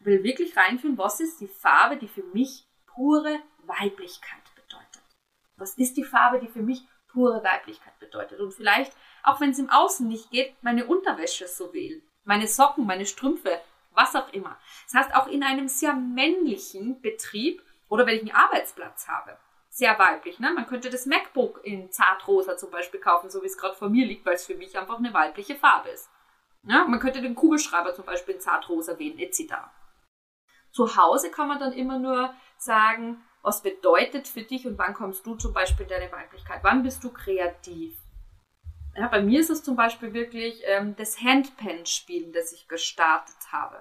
Ich 0.00 0.06
will 0.06 0.22
wirklich 0.24 0.56
reinfühlen, 0.56 0.98
was 0.98 1.20
ist 1.20 1.40
die 1.40 1.48
Farbe, 1.48 1.96
die 1.96 2.08
für 2.08 2.24
mich 2.24 2.66
pure 2.86 3.38
Weiblichkeit 3.64 4.42
bedeutet. 4.54 5.02
Was 5.56 5.78
ist 5.78 5.96
die 5.96 6.04
Farbe, 6.04 6.38
die 6.38 6.48
für 6.48 6.62
mich 6.62 6.86
pure 7.16 7.42
Weiblichkeit 7.42 7.98
bedeutet. 7.98 8.40
Und 8.40 8.52
vielleicht, 8.52 8.92
auch 9.22 9.40
wenn 9.40 9.50
es 9.50 9.58
im 9.58 9.70
Außen 9.70 10.06
nicht 10.06 10.30
geht, 10.30 10.54
meine 10.62 10.84
Unterwäsche 10.84 11.48
so 11.48 11.72
wählen. 11.72 12.02
Meine 12.24 12.46
Socken, 12.46 12.84
meine 12.84 13.06
Strümpfe, 13.06 13.58
was 13.92 14.14
auch 14.14 14.30
immer. 14.34 14.58
Das 14.84 14.94
heißt, 14.94 15.14
auch 15.14 15.26
in 15.26 15.42
einem 15.42 15.66
sehr 15.66 15.94
männlichen 15.94 17.00
Betrieb 17.00 17.62
oder 17.88 18.04
wenn 18.04 18.16
ich 18.16 18.20
einen 18.20 18.32
Arbeitsplatz 18.32 19.08
habe, 19.08 19.38
sehr 19.70 19.98
weiblich. 19.98 20.38
Ne? 20.38 20.52
Man 20.52 20.66
könnte 20.66 20.90
das 20.90 21.06
MacBook 21.06 21.60
in 21.64 21.90
Zartrosa 21.90 22.58
zum 22.58 22.70
Beispiel 22.70 23.00
kaufen, 23.00 23.30
so 23.30 23.42
wie 23.42 23.46
es 23.46 23.56
gerade 23.56 23.74
vor 23.74 23.88
mir 23.88 24.04
liegt, 24.04 24.26
weil 24.26 24.34
es 24.34 24.44
für 24.44 24.54
mich 24.54 24.76
einfach 24.76 24.98
eine 24.98 25.14
weibliche 25.14 25.54
Farbe 25.54 25.88
ist. 25.88 26.10
Ja? 26.64 26.84
Man 26.84 27.00
könnte 27.00 27.22
den 27.22 27.34
Kugelschreiber 27.34 27.94
zum 27.94 28.04
Beispiel 28.04 28.34
in 28.34 28.40
Zartrosa 28.42 28.98
wählen, 28.98 29.18
etc. 29.18 29.54
Zu 30.70 30.96
Hause 30.96 31.30
kann 31.30 31.48
man 31.48 31.60
dann 31.60 31.72
immer 31.72 31.98
nur 31.98 32.34
sagen, 32.58 33.22
was 33.46 33.62
bedeutet 33.62 34.26
für 34.26 34.42
dich 34.42 34.66
und 34.66 34.76
wann 34.76 34.92
kommst 34.92 35.24
du 35.24 35.36
zum 35.36 35.52
Beispiel 35.52 35.84
in 35.84 35.90
deine 35.90 36.10
Weiblichkeit? 36.10 36.64
Wann 36.64 36.82
bist 36.82 37.04
du 37.04 37.12
kreativ? 37.12 37.96
Ja, 38.96 39.06
bei 39.06 39.22
mir 39.22 39.38
ist 39.38 39.50
es 39.50 39.62
zum 39.62 39.76
Beispiel 39.76 40.12
wirklich 40.12 40.62
ähm, 40.64 40.96
das 40.96 41.20
Handpen-Spielen, 41.20 42.32
das 42.32 42.52
ich 42.52 42.66
gestartet 42.66 43.36
habe. 43.52 43.80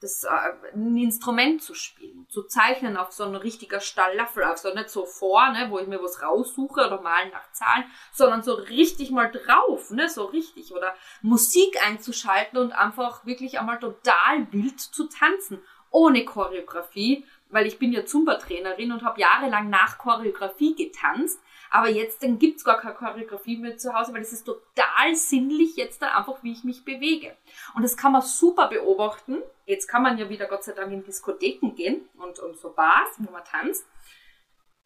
Das, 0.00 0.22
äh, 0.22 0.74
ein 0.74 0.96
Instrument 0.96 1.60
zu 1.60 1.74
spielen, 1.74 2.28
zu 2.28 2.44
zeichnen 2.44 2.96
auf 2.96 3.10
so 3.10 3.24
ein 3.24 3.34
richtiger 3.34 3.80
Stalaffel, 3.80 4.44
auf 4.44 4.58
so 4.58 4.72
nicht 4.72 4.90
so 4.90 5.06
vor, 5.06 5.50
ne, 5.50 5.66
wo 5.70 5.80
ich 5.80 5.88
mir 5.88 6.00
was 6.00 6.22
raussuche 6.22 6.86
oder 6.86 7.00
malen 7.00 7.32
nach 7.32 7.50
Zahlen, 7.50 7.86
sondern 8.12 8.44
so 8.44 8.54
richtig 8.54 9.10
mal 9.10 9.32
drauf, 9.32 9.90
ne, 9.90 10.08
so 10.08 10.26
richtig. 10.26 10.72
Oder 10.72 10.94
Musik 11.20 11.84
einzuschalten 11.84 12.60
und 12.60 12.70
einfach 12.70 13.26
wirklich 13.26 13.58
einmal 13.58 13.80
total 13.80 14.52
wild 14.52 14.78
zu 14.78 15.08
tanzen, 15.08 15.60
ohne 15.90 16.24
Choreografie, 16.24 17.26
weil 17.50 17.66
ich 17.66 17.78
bin 17.78 17.92
ja 17.92 18.04
Zumba-Trainerin 18.04 18.92
und 18.92 19.02
habe 19.02 19.20
jahrelang 19.20 19.70
nach 19.70 19.98
Choreografie 19.98 20.74
getanzt. 20.74 21.40
Aber 21.70 21.88
jetzt 21.88 22.22
dann 22.22 22.38
gibt's 22.38 22.64
gar 22.64 22.80
keine 22.80 22.94
Choreografie 22.94 23.56
mehr 23.56 23.76
zu 23.76 23.94
Hause, 23.94 24.12
weil 24.12 24.22
es 24.22 24.32
ist 24.32 24.44
total 24.44 25.14
sinnlich 25.14 25.76
jetzt 25.76 26.02
dann 26.02 26.10
einfach, 26.10 26.42
wie 26.42 26.52
ich 26.52 26.64
mich 26.64 26.84
bewege. 26.84 27.36
Und 27.74 27.82
das 27.82 27.96
kann 27.96 28.12
man 28.12 28.22
super 28.22 28.68
beobachten. 28.68 29.42
Jetzt 29.66 29.86
kann 29.86 30.02
man 30.02 30.18
ja 30.18 30.28
wieder 30.28 30.46
Gott 30.46 30.64
sei 30.64 30.72
Dank 30.72 30.92
in 30.92 31.04
Diskotheken 31.04 31.74
gehen 31.74 32.08
und, 32.16 32.40
und 32.40 32.56
so 32.56 32.72
Bars, 32.72 33.10
wo 33.18 33.30
man 33.30 33.44
tanzt. 33.44 33.86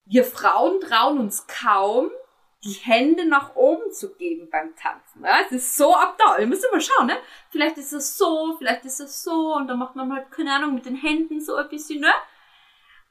Wir 0.04 0.24
Frauen 0.24 0.80
trauen 0.80 1.18
uns 1.18 1.46
kaum, 1.46 2.10
die 2.64 2.72
Hände 2.72 3.26
nach 3.26 3.56
oben 3.56 3.92
zu 3.92 4.14
geben 4.14 4.48
beim 4.50 4.74
Tanzen. 4.74 5.24
Es 5.46 5.52
ist 5.52 5.76
so 5.76 5.94
abdauer. 5.94 6.38
Ihr 6.38 6.46
müsst 6.46 6.64
immer 6.64 6.80
schauen, 6.80 7.06
ne? 7.06 7.16
Vielleicht 7.50 7.78
ist 7.78 7.92
es 7.92 8.16
so, 8.16 8.56
vielleicht 8.58 8.84
ist 8.84 9.00
es 9.00 9.22
so 9.22 9.54
und 9.54 9.68
dann 9.68 9.78
macht 9.78 9.96
man 9.96 10.08
mal, 10.08 10.26
keine 10.30 10.52
Ahnung, 10.52 10.74
mit 10.74 10.86
den 10.86 10.96
Händen 10.96 11.40
so 11.40 11.56
ein 11.56 11.68
bisschen, 11.68 12.00
ne? 12.00 12.12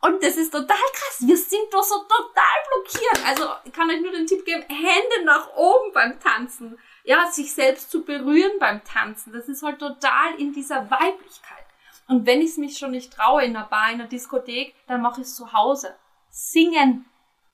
Und 0.05 0.21
das 0.21 0.35
ist 0.35 0.51
total 0.51 0.67
krass. 0.67 1.17
Wir 1.21 1.37
sind 1.37 1.73
doch 1.73 1.83
so 1.83 1.95
total 1.99 2.57
blockiert. 2.67 3.25
Also 3.25 3.49
ich 3.63 3.71
kann 3.71 3.89
euch 3.89 4.01
nur 4.01 4.11
den 4.11 4.27
Tipp 4.27 4.43
geben, 4.43 4.63
Hände 4.67 5.23
nach 5.23 5.55
oben 5.55 5.93
beim 5.93 6.19
Tanzen. 6.19 6.77
Ja, 7.05 7.31
sich 7.31 7.53
selbst 7.53 7.89
zu 7.89 8.03
berühren 8.03 8.59
beim 8.59 8.83
Tanzen. 8.83 9.31
Das 9.31 9.47
ist 9.47 9.63
halt 9.63 9.79
total 9.79 10.35
in 10.37 10.51
dieser 10.51 10.91
Weiblichkeit. 10.91 11.65
Und 12.09 12.25
wenn 12.25 12.41
ich 12.41 12.49
es 12.49 12.57
mich 12.57 12.77
schon 12.77 12.91
nicht 12.91 13.13
traue 13.13 13.45
in 13.45 13.55
einer 13.55 13.65
Bar, 13.65 13.91
in 13.91 14.01
einer 14.01 14.09
Diskothek, 14.09 14.75
dann 14.87 15.01
mache 15.01 15.21
ich 15.21 15.27
es 15.27 15.35
zu 15.35 15.53
Hause. 15.53 15.95
Singen. 16.29 17.05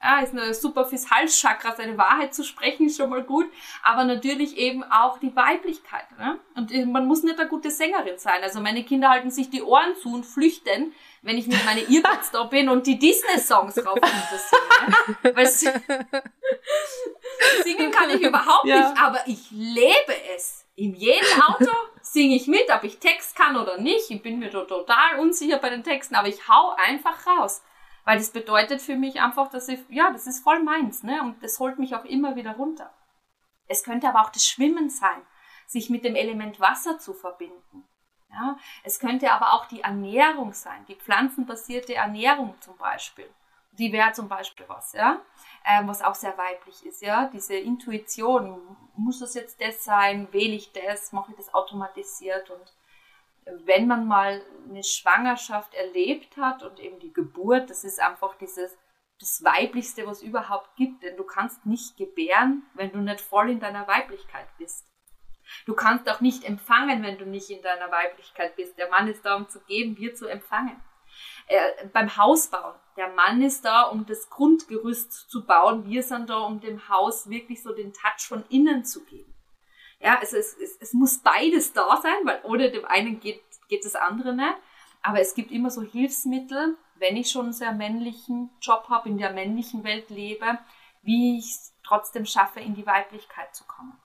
Ja, 0.01 0.21
ist 0.21 0.31
eine 0.31 0.53
super 0.53 0.85
fürs 0.85 1.11
Halschakra, 1.11 1.75
seine 1.75 1.97
Wahrheit 1.97 2.33
zu 2.33 2.43
sprechen, 2.43 2.87
ist 2.87 2.97
schon 2.97 3.09
mal 3.09 3.23
gut. 3.23 3.45
Aber 3.83 4.05
natürlich 4.05 4.57
eben 4.57 4.83
auch 4.83 5.19
die 5.19 5.35
Weiblichkeit. 5.35 6.05
Ne? 6.17 6.39
Und 6.55 6.71
man 6.87 7.05
muss 7.05 7.21
nicht 7.21 7.37
eine 7.37 7.49
gute 7.49 7.69
Sängerin 7.69 8.17
sein. 8.17 8.41
Also 8.41 8.59
meine 8.59 8.83
Kinder 8.83 9.09
halten 9.09 9.29
sich 9.29 9.49
die 9.51 9.61
Ohren 9.61 9.95
zu 10.01 10.13
und 10.13 10.25
flüchten, 10.25 10.93
wenn 11.22 11.38
ich 11.38 11.47
mit 11.47 11.63
meinen 11.65 11.89
Earbuds 11.91 12.32
da 12.32 12.43
bin 12.43 12.70
und 12.70 12.88
die 12.88 12.97
Disney-Songs 12.97 13.86
rauf 13.86 13.99
singe. 15.45 15.82
Singen 17.63 17.91
kann 17.91 18.09
ich 18.09 18.22
überhaupt 18.22 18.65
ja. 18.65 18.89
nicht, 18.89 19.01
aber 19.01 19.20
ich 19.28 19.51
lebe 19.51 20.15
es. 20.36 20.65
In 20.76 20.95
jedem 20.95 21.41
Auto 21.41 21.72
singe 22.01 22.36
ich 22.36 22.47
mit, 22.47 22.70
ob 22.74 22.84
ich 22.84 22.99
Text 22.99 23.36
kann 23.36 23.57
oder 23.57 23.80
nicht. 23.80 24.09
Ich 24.09 24.22
bin 24.22 24.39
mir 24.39 24.49
total 24.49 25.20
unsicher 25.20 25.57
bei 25.57 25.70
den 25.70 25.84
Texten, 25.84 26.15
aber 26.15 26.30
ich 26.30 26.47
hau 26.47 26.74
einfach 26.78 27.28
raus. 27.28 27.61
Weil 28.05 28.17
das 28.17 28.32
bedeutet 28.32 28.82
für 28.82 28.95
mich 28.95 29.20
einfach, 29.22 29.49
dass 29.49 29.67
ich, 29.67 29.80
ja, 29.89 30.09
das 30.11 30.26
ist 30.26 30.41
voll 30.41 30.63
meins, 30.63 31.03
ne? 31.03 31.22
Und 31.22 31.43
das 31.43 31.59
holt 31.59 31.80
mich 31.80 31.95
auch 31.95 32.05
immer 32.05 32.36
wieder 32.36 32.53
runter. 32.53 32.93
Es 33.67 33.84
könnte 33.84 34.07
aber 34.07 34.22
auch 34.22 34.32
das 34.32 34.47
Schwimmen 34.47 34.89
sein, 34.89 35.22
sich 35.67 35.89
mit 35.89 36.05
dem 36.05 36.15
Element 36.15 36.59
Wasser 36.59 36.97
zu 36.97 37.13
verbinden. 37.13 37.88
Ja, 38.32 38.57
es 38.84 38.99
könnte 38.99 39.32
aber 39.32 39.53
auch 39.53 39.65
die 39.65 39.82
Ernährung 39.82 40.53
sein, 40.53 40.86
die 40.88 40.95
pflanzenbasierte 40.95 41.95
Ernährung 41.95 42.55
zum 42.61 42.77
Beispiel. 42.77 43.30
Die 43.71 43.91
wäre 43.91 44.11
zum 44.11 44.27
Beispiel 44.27 44.65
was, 44.67 44.93
ja, 44.93 45.21
ähm, 45.65 45.88
was 45.88 46.01
auch 46.01 46.15
sehr 46.15 46.38
weiblich 46.38 46.86
ist, 46.86 47.01
ja, 47.01 47.30
diese 47.34 47.55
Intuition. 47.55 48.77
Muss 48.95 49.19
das 49.19 49.34
jetzt 49.34 49.61
das 49.61 49.84
sein? 49.84 50.27
Wähle 50.32 50.55
ich 50.55 50.71
das? 50.73 51.11
Mache 51.11 51.32
ich 51.32 51.38
das 51.38 51.53
automatisiert? 51.53 52.49
Und 52.49 52.73
wenn 53.65 53.88
man 53.88 54.05
mal 54.07 54.43
eine 54.67 54.84
Schwangerschaft 54.84 55.73
erlebt 55.73 56.38
hat 56.38 56.63
und 56.63 56.80
eben 56.80 56.99
die 56.99 57.13
Geburt, 57.13 57.69
das 57.69 57.84
ist 57.84 57.99
einfach 57.99 58.36
dieses 58.36 58.77
das 59.19 59.43
Weiblichste, 59.43 60.07
was 60.07 60.19
es 60.19 60.23
überhaupt 60.23 60.75
gibt, 60.77 61.03
denn 61.03 61.17
du 61.17 61.25
kannst 61.25 61.65
nicht 61.65 61.97
gebären, 61.97 62.63
wenn 62.73 62.91
du 62.91 62.99
nicht 62.99 63.19
voll 63.19 63.49
in 63.49 63.59
deiner 63.59 63.88
Weiblichkeit 63.88 64.47
bist. 64.57 64.88
Du 65.65 65.73
kannst 65.73 66.09
auch 66.09 66.21
nicht 66.21 66.43
empfangen, 66.43 67.03
wenn 67.03 67.17
du 67.17 67.25
nicht 67.25 67.49
in 67.49 67.61
deiner 67.61 67.91
Weiblichkeit 67.91 68.55
bist. 68.55 68.77
Der 68.77 68.89
Mann 68.89 69.07
ist 69.07 69.25
da, 69.25 69.35
um 69.35 69.47
zu 69.49 69.59
geben, 69.61 69.97
wir 69.97 70.15
zu 70.15 70.27
empfangen. 70.27 70.81
Äh, 71.47 71.87
beim 71.91 72.15
Hausbauen. 72.15 72.75
Der 72.95 73.09
Mann 73.09 73.41
ist 73.41 73.65
da, 73.65 73.83
um 73.83 74.05
das 74.05 74.29
Grundgerüst 74.29 75.29
zu 75.29 75.45
bauen. 75.45 75.85
Wir 75.85 76.03
sind 76.03 76.29
da, 76.29 76.39
um 76.39 76.59
dem 76.59 76.89
Haus 76.89 77.29
wirklich 77.29 77.63
so 77.63 77.73
den 77.73 77.93
Touch 77.93 78.27
von 78.27 78.43
innen 78.49 78.85
zu 78.85 79.03
geben. 79.05 79.33
Ja, 79.99 80.17
also 80.19 80.37
es, 80.37 80.55
es, 80.57 80.77
es 80.79 80.93
muss 80.93 81.19
beides 81.19 81.73
da 81.73 81.99
sein, 82.01 82.19
weil 82.23 82.41
ohne 82.43 82.71
dem 82.71 82.85
einen 82.85 83.19
geht, 83.19 83.41
geht 83.67 83.83
das 83.83 83.95
andere 83.95 84.33
nicht. 84.33 84.55
Aber 85.01 85.19
es 85.19 85.33
gibt 85.33 85.51
immer 85.51 85.69
so 85.69 85.81
Hilfsmittel, 85.81 86.77
wenn 86.95 87.17
ich 87.17 87.31
schon 87.31 87.45
einen 87.45 87.53
sehr 87.53 87.71
männlichen 87.71 88.49
Job 88.61 88.87
habe, 88.89 89.09
in 89.09 89.17
der 89.17 89.31
männlichen 89.31 89.83
Welt 89.83 90.09
lebe, 90.09 90.59
wie 91.01 91.37
ich 91.39 91.45
es 91.45 91.73
trotzdem 91.83 92.25
schaffe, 92.25 92.59
in 92.59 92.75
die 92.75 92.85
Weiblichkeit 92.85 93.55
zu 93.55 93.63
kommen. 93.65 93.97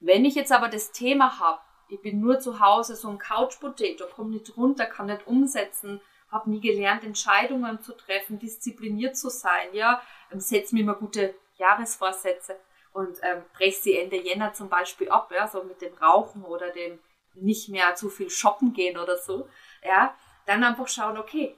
Wenn 0.00 0.24
ich 0.24 0.34
jetzt 0.34 0.52
aber 0.52 0.68
das 0.68 0.92
Thema 0.92 1.38
habe, 1.38 1.60
ich 1.88 2.00
bin 2.02 2.20
nur 2.20 2.40
zu 2.40 2.60
Hause 2.60 2.96
so 2.96 3.08
ein 3.08 3.18
Couch-Potato, 3.18 4.06
komme 4.06 4.30
nicht 4.30 4.56
runter, 4.56 4.86
kann 4.86 5.06
nicht 5.06 5.26
umsetzen, 5.26 6.00
habe 6.30 6.50
nie 6.50 6.60
gelernt, 6.60 7.04
Entscheidungen 7.04 7.80
zu 7.80 7.92
treffen, 7.92 8.38
diszipliniert 8.38 9.16
zu 9.16 9.30
sein, 9.30 9.72
ja, 9.72 10.02
ähm, 10.32 10.40
setze 10.40 10.74
mir 10.74 10.82
immer 10.82 10.94
gute 10.94 11.34
Jahresvorsätze 11.56 12.56
und 12.92 13.18
ähm, 13.22 13.42
breche 13.54 13.80
sie 13.80 13.96
Ende 13.96 14.16
Jänner 14.16 14.52
zum 14.52 14.68
Beispiel 14.68 15.08
ab, 15.08 15.30
ja, 15.32 15.46
so 15.46 15.62
mit 15.62 15.80
dem 15.80 15.94
Rauchen 15.94 16.44
oder 16.44 16.70
dem 16.70 16.98
nicht 17.34 17.68
mehr 17.68 17.94
zu 17.94 18.08
viel 18.08 18.30
shoppen 18.30 18.72
gehen 18.72 18.98
oder 18.98 19.16
so, 19.18 19.48
ja, 19.84 20.14
dann 20.46 20.64
einfach 20.64 20.88
schauen, 20.88 21.18
okay, 21.18 21.56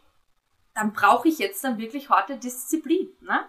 dann 0.75 0.93
brauche 0.93 1.29
ich 1.29 1.39
jetzt 1.39 1.65
dann 1.65 1.79
wirklich 1.79 2.11
harte 2.11 2.37
Disziplin, 2.37 3.11
ne? 3.21 3.49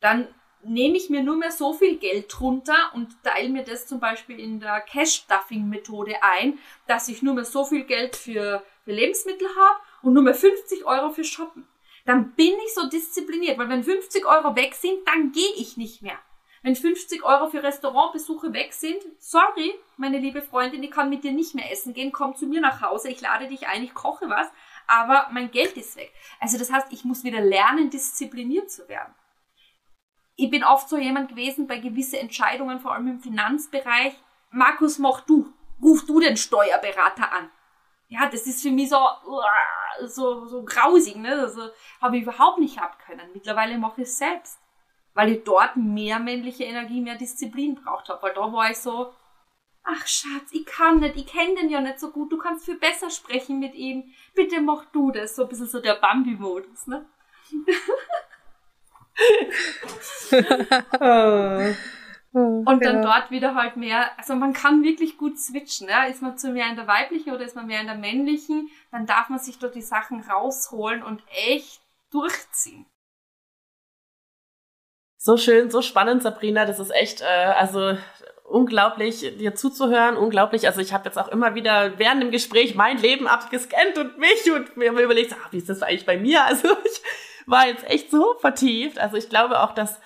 Dann 0.00 0.34
nehme 0.62 0.96
ich 0.96 1.10
mir 1.10 1.22
nur 1.22 1.36
mehr 1.36 1.50
so 1.50 1.72
viel 1.72 1.96
Geld 1.96 2.26
drunter 2.28 2.92
und 2.94 3.22
teile 3.22 3.48
mir 3.48 3.64
das 3.64 3.86
zum 3.86 4.00
Beispiel 4.00 4.38
in 4.38 4.60
der 4.60 4.80
Cash-Stuffing-Methode 4.80 6.22
ein, 6.22 6.58
dass 6.86 7.08
ich 7.08 7.22
nur 7.22 7.34
mehr 7.34 7.44
so 7.44 7.64
viel 7.64 7.84
Geld 7.84 8.16
für, 8.16 8.62
für 8.84 8.92
Lebensmittel 8.92 9.48
habe 9.48 9.80
und 10.02 10.12
nur 10.12 10.22
mehr 10.22 10.34
50 10.34 10.84
Euro 10.84 11.10
für 11.10 11.24
Shoppen. 11.24 11.66
Dann 12.06 12.32
bin 12.32 12.52
ich 12.64 12.74
so 12.74 12.88
diszipliniert, 12.88 13.58
weil 13.58 13.68
wenn 13.68 13.84
50 13.84 14.26
Euro 14.26 14.56
weg 14.56 14.74
sind, 14.74 15.06
dann 15.06 15.32
gehe 15.32 15.54
ich 15.56 15.76
nicht 15.76 16.02
mehr. 16.02 16.18
Wenn 16.62 16.76
50 16.76 17.24
Euro 17.24 17.48
für 17.48 17.62
Restaurantbesuche 17.62 18.52
weg 18.52 18.74
sind, 18.74 19.02
sorry, 19.18 19.74
meine 19.96 20.18
liebe 20.18 20.42
Freundin, 20.42 20.82
ich 20.82 20.90
kann 20.90 21.08
mit 21.08 21.24
dir 21.24 21.32
nicht 21.32 21.54
mehr 21.54 21.72
essen 21.72 21.94
gehen, 21.94 22.12
komm 22.12 22.36
zu 22.36 22.46
mir 22.46 22.60
nach 22.60 22.82
Hause, 22.82 23.08
ich 23.08 23.20
lade 23.22 23.48
dich 23.48 23.66
ein, 23.66 23.82
ich 23.82 23.94
koche 23.94 24.28
was, 24.28 24.46
aber 24.86 25.28
mein 25.32 25.50
Geld 25.50 25.76
ist 25.78 25.96
weg. 25.96 26.12
Also 26.38 26.58
das 26.58 26.70
heißt, 26.70 26.88
ich 26.90 27.04
muss 27.04 27.24
wieder 27.24 27.40
lernen, 27.40 27.88
diszipliniert 27.88 28.70
zu 28.70 28.88
werden. 28.88 29.14
Ich 30.40 30.50
bin 30.50 30.64
oft 30.64 30.88
so 30.88 30.96
jemand 30.96 31.28
gewesen 31.28 31.66
bei 31.66 31.78
gewissen 31.78 32.16
Entscheidungen, 32.16 32.80
vor 32.80 32.92
allem 32.92 33.08
im 33.08 33.20
Finanzbereich. 33.20 34.14
Markus, 34.50 34.98
mach 34.98 35.20
du, 35.20 35.52
ruf 35.82 36.06
du 36.06 36.20
den 36.20 36.36
Steuerberater 36.36 37.32
an. 37.32 37.50
Ja, 38.08 38.28
das 38.28 38.46
ist 38.46 38.62
für 38.62 38.70
mich 38.70 38.88
so, 38.88 38.98
so, 40.06 40.46
so 40.46 40.64
grausig, 40.64 41.16
ne? 41.16 41.42
Also 41.42 41.68
habe 42.00 42.16
ich 42.16 42.24
überhaupt 42.24 42.58
nicht 42.58 42.80
abkönnen. 42.80 43.30
Mittlerweile 43.32 43.78
mache 43.78 44.02
ich 44.02 44.08
es 44.08 44.18
selbst 44.18 44.58
weil 45.14 45.32
ich 45.32 45.44
dort 45.44 45.76
mehr 45.76 46.18
männliche 46.18 46.64
Energie, 46.64 47.00
mehr 47.00 47.16
Disziplin 47.16 47.74
braucht 47.74 48.08
habe. 48.08 48.22
Weil 48.22 48.34
da 48.34 48.52
war 48.52 48.70
ich 48.70 48.78
so, 48.78 49.12
ach 49.82 50.06
Schatz, 50.06 50.50
ich 50.52 50.64
kann 50.66 51.00
nicht, 51.00 51.16
ich 51.16 51.26
kenne 51.26 51.56
den 51.56 51.68
ja 51.68 51.80
nicht 51.80 52.00
so 52.00 52.10
gut, 52.10 52.32
du 52.32 52.38
kannst 52.38 52.64
viel 52.64 52.78
besser 52.78 53.10
sprechen 53.10 53.58
mit 53.58 53.74
ihm. 53.74 54.12
Bitte 54.34 54.60
mach 54.60 54.84
du 54.86 55.10
das. 55.10 55.36
So 55.36 55.42
ein 55.42 55.48
bisschen 55.48 55.66
so 55.66 55.80
der 55.80 55.94
Bambi-Modus, 55.94 56.86
ne? 56.86 57.08
Und 62.32 62.84
dann 62.84 62.96
ja. 62.96 63.02
dort 63.02 63.30
wieder 63.32 63.56
halt 63.56 63.76
mehr, 63.76 64.16
also 64.16 64.34
man 64.36 64.52
kann 64.52 64.84
wirklich 64.84 65.18
gut 65.18 65.38
switchen, 65.38 65.88
ja. 65.88 66.04
Ist 66.04 66.22
man 66.22 66.38
zu 66.38 66.50
mehr 66.50 66.68
in 66.68 66.76
der 66.76 66.86
weiblichen 66.86 67.32
oder 67.32 67.44
ist 67.44 67.56
man 67.56 67.66
mehr 67.66 67.80
in 67.80 67.86
der 67.86 67.96
männlichen, 67.96 68.70
dann 68.92 69.06
darf 69.06 69.28
man 69.30 69.40
sich 69.40 69.58
dort 69.58 69.74
die 69.74 69.82
Sachen 69.82 70.20
rausholen 70.20 71.02
und 71.02 71.22
echt 71.48 71.80
durchziehen. 72.12 72.86
So 75.16 75.36
schön, 75.36 75.70
so 75.70 75.82
spannend, 75.82 76.22
Sabrina. 76.22 76.66
Das 76.66 76.78
ist 76.78 76.90
echt, 76.90 77.20
äh, 77.20 77.24
also 77.24 77.98
unglaublich, 78.44 79.20
dir 79.38 79.54
zuzuhören, 79.54 80.16
unglaublich. 80.16 80.66
Also 80.66 80.80
ich 80.80 80.92
habe 80.92 81.06
jetzt 81.06 81.18
auch 81.18 81.28
immer 81.28 81.54
wieder 81.54 81.98
während 81.98 82.22
dem 82.22 82.30
Gespräch 82.30 82.74
mein 82.74 82.98
Leben 82.98 83.26
abgescannt 83.26 83.98
und 83.98 84.18
mich 84.18 84.50
und 84.52 84.76
mir 84.76 84.92
überlegt, 84.92 85.32
ah, 85.32 85.48
wie 85.50 85.58
ist 85.58 85.68
das 85.68 85.82
eigentlich 85.82 86.06
bei 86.06 86.16
mir? 86.16 86.44
Also 86.44 86.68
ich 86.84 87.02
war 87.50 87.66
jetzt 87.66 87.88
echt 87.88 88.10
so 88.10 88.34
vertieft. 88.38 88.98
Also 88.98 89.16
ich 89.16 89.28
glaube 89.28 89.60
auch, 89.60 89.72
dass 89.72 90.00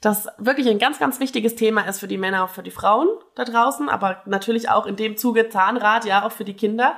das 0.00 0.28
wirklich 0.38 0.68
ein 0.68 0.78
ganz, 0.78 0.98
ganz 0.98 1.20
wichtiges 1.20 1.56
Thema 1.56 1.82
ist 1.82 2.00
für 2.00 2.08
die 2.08 2.18
Männer, 2.18 2.44
auch 2.44 2.48
für 2.48 2.62
die 2.62 2.70
Frauen 2.70 3.08
da 3.34 3.44
draußen, 3.44 3.88
aber 3.88 4.22
natürlich 4.24 4.70
auch 4.70 4.86
in 4.86 4.96
dem 4.96 5.16
Zuge 5.16 5.48
Zahnrad, 5.48 6.04
ja, 6.04 6.24
auch 6.24 6.32
für 6.32 6.44
die 6.44 6.56
Kinder. 6.56 6.96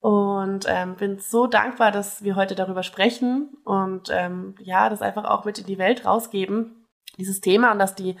Und 0.00 0.64
ähm, 0.66 0.96
bin 0.96 1.18
so 1.18 1.46
dankbar, 1.46 1.92
dass 1.92 2.24
wir 2.24 2.34
heute 2.34 2.56
darüber 2.56 2.82
sprechen 2.82 3.54
und 3.64 4.08
ähm, 4.10 4.56
ja, 4.58 4.88
das 4.88 5.00
einfach 5.00 5.24
auch 5.24 5.44
mit 5.44 5.58
in 5.58 5.66
die 5.66 5.78
Welt 5.78 6.04
rausgeben, 6.04 6.88
dieses 7.18 7.40
Thema 7.40 7.70
und 7.70 7.78
dass 7.78 7.94
die, 7.94 8.16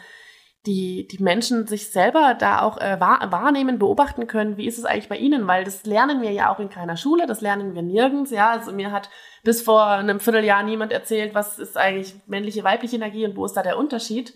die, 0.66 1.08
die 1.08 1.22
Menschen 1.22 1.66
sich 1.66 1.90
selber 1.90 2.34
da 2.34 2.62
auch 2.62 2.78
äh, 2.78 3.00
wahrnehmen, 3.00 3.78
beobachten 3.78 4.26
können, 4.28 4.56
wie 4.56 4.66
ist 4.66 4.78
es 4.78 4.84
eigentlich 4.84 5.08
bei 5.08 5.16
ihnen, 5.16 5.46
weil 5.48 5.64
das 5.64 5.84
lernen 5.84 6.22
wir 6.22 6.30
ja 6.30 6.52
auch 6.52 6.60
in 6.60 6.70
keiner 6.70 6.96
Schule, 6.96 7.26
das 7.26 7.40
lernen 7.40 7.74
wir 7.74 7.82
nirgends, 7.82 8.30
ja, 8.30 8.50
also 8.50 8.72
mir 8.72 8.92
hat 8.92 9.10
bis 9.42 9.62
vor 9.62 9.84
einem 9.84 10.20
Vierteljahr 10.20 10.62
niemand 10.62 10.92
erzählt, 10.92 11.34
was 11.34 11.58
ist 11.58 11.76
eigentlich 11.76 12.14
männliche, 12.26 12.62
weibliche 12.62 12.96
Energie 12.96 13.26
und 13.26 13.36
wo 13.36 13.44
ist 13.44 13.54
da 13.54 13.62
der 13.62 13.76
Unterschied 13.76 14.34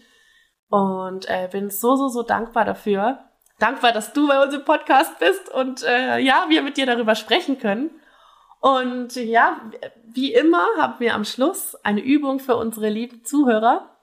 und 0.68 1.28
äh, 1.28 1.48
bin 1.50 1.70
so, 1.70 1.94
so, 1.94 2.08
so 2.08 2.24
dankbar 2.24 2.64
dafür, 2.64 3.20
dankbar, 3.60 3.92
dass 3.92 4.12
du 4.12 4.26
bei 4.26 4.42
uns 4.42 4.52
im 4.52 4.64
Podcast 4.64 5.18
bist 5.20 5.48
und 5.52 5.84
äh, 5.84 6.18
ja, 6.18 6.46
wir 6.48 6.62
mit 6.62 6.76
dir 6.76 6.86
darüber 6.86 7.14
sprechen 7.14 7.58
können. 7.58 7.90
Und 8.60 9.14
ja, 9.14 9.60
wie 10.12 10.34
immer 10.34 10.64
haben 10.78 10.98
wir 10.98 11.14
am 11.14 11.24
Schluss 11.24 11.76
eine 11.84 12.00
Übung 12.00 12.40
für 12.40 12.56
unsere 12.56 12.88
lieben 12.88 13.24
Zuhörer. 13.24 13.96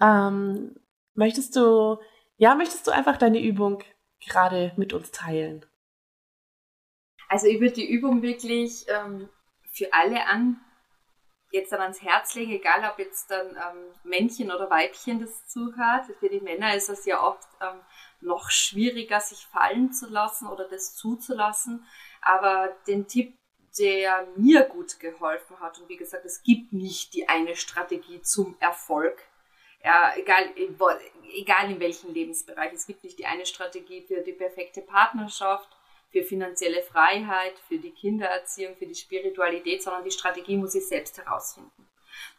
Ähm, 0.00 0.76
möchtest 1.16 1.56
du, 1.56 1.98
ja, 2.36 2.54
möchtest 2.54 2.86
du 2.86 2.90
einfach 2.90 3.16
deine 3.16 3.40
Übung 3.42 3.82
gerade 4.24 4.72
mit 4.76 4.92
uns 4.92 5.10
teilen? 5.10 5.64
Also 7.28 7.46
ich 7.46 7.60
würde 7.60 7.74
die 7.74 7.90
Übung 7.90 8.22
wirklich 8.22 8.86
ähm, 8.88 9.28
für 9.72 9.92
alle 9.92 10.26
an 10.26 10.60
jetzt 11.50 11.72
dann 11.72 11.80
ans 11.80 12.02
Herz 12.02 12.34
legen, 12.34 12.52
egal 12.52 12.88
ob 12.90 12.98
jetzt 12.98 13.30
dann 13.30 13.48
ähm, 13.50 13.94
Männchen 14.04 14.50
oder 14.50 14.68
Weibchen 14.70 15.20
das 15.20 15.46
zuhört. 15.46 16.06
Für 16.18 16.28
die 16.28 16.40
Männer 16.40 16.74
ist 16.74 16.88
es 16.88 17.04
ja 17.06 17.22
oft 17.22 17.48
ähm, 17.60 17.80
noch 18.20 18.50
schwieriger, 18.50 19.20
sich 19.20 19.46
fallen 19.46 19.92
zu 19.92 20.08
lassen 20.08 20.48
oder 20.48 20.68
das 20.68 20.94
zuzulassen. 20.94 21.84
Aber 22.20 22.68
den 22.86 23.06
Tipp, 23.06 23.36
der 23.78 24.26
mir 24.36 24.62
gut 24.62 24.98
geholfen 25.00 25.58
hat, 25.60 25.78
und 25.78 25.88
wie 25.88 25.96
gesagt, 25.96 26.24
es 26.24 26.42
gibt 26.42 26.72
nicht 26.72 27.14
die 27.14 27.28
eine 27.28 27.56
Strategie 27.56 28.20
zum 28.22 28.56
Erfolg 28.58 29.18
ja, 29.86 30.12
egal, 30.16 30.50
egal 31.32 31.70
in 31.70 31.78
welchem 31.78 32.12
Lebensbereich. 32.12 32.72
Es 32.72 32.88
gibt 32.88 33.04
nicht 33.04 33.20
die 33.20 33.26
eine 33.26 33.46
Strategie 33.46 34.02
für 34.02 34.20
die 34.20 34.32
perfekte 34.32 34.82
Partnerschaft, 34.82 35.68
für 36.10 36.24
finanzielle 36.24 36.82
Freiheit, 36.82 37.56
für 37.68 37.78
die 37.78 37.92
Kindererziehung, 37.92 38.74
für 38.74 38.86
die 38.86 38.96
Spiritualität, 38.96 39.84
sondern 39.84 40.02
die 40.02 40.10
Strategie 40.10 40.56
muss 40.56 40.74
ich 40.74 40.88
selbst 40.88 41.18
herausfinden. 41.18 41.88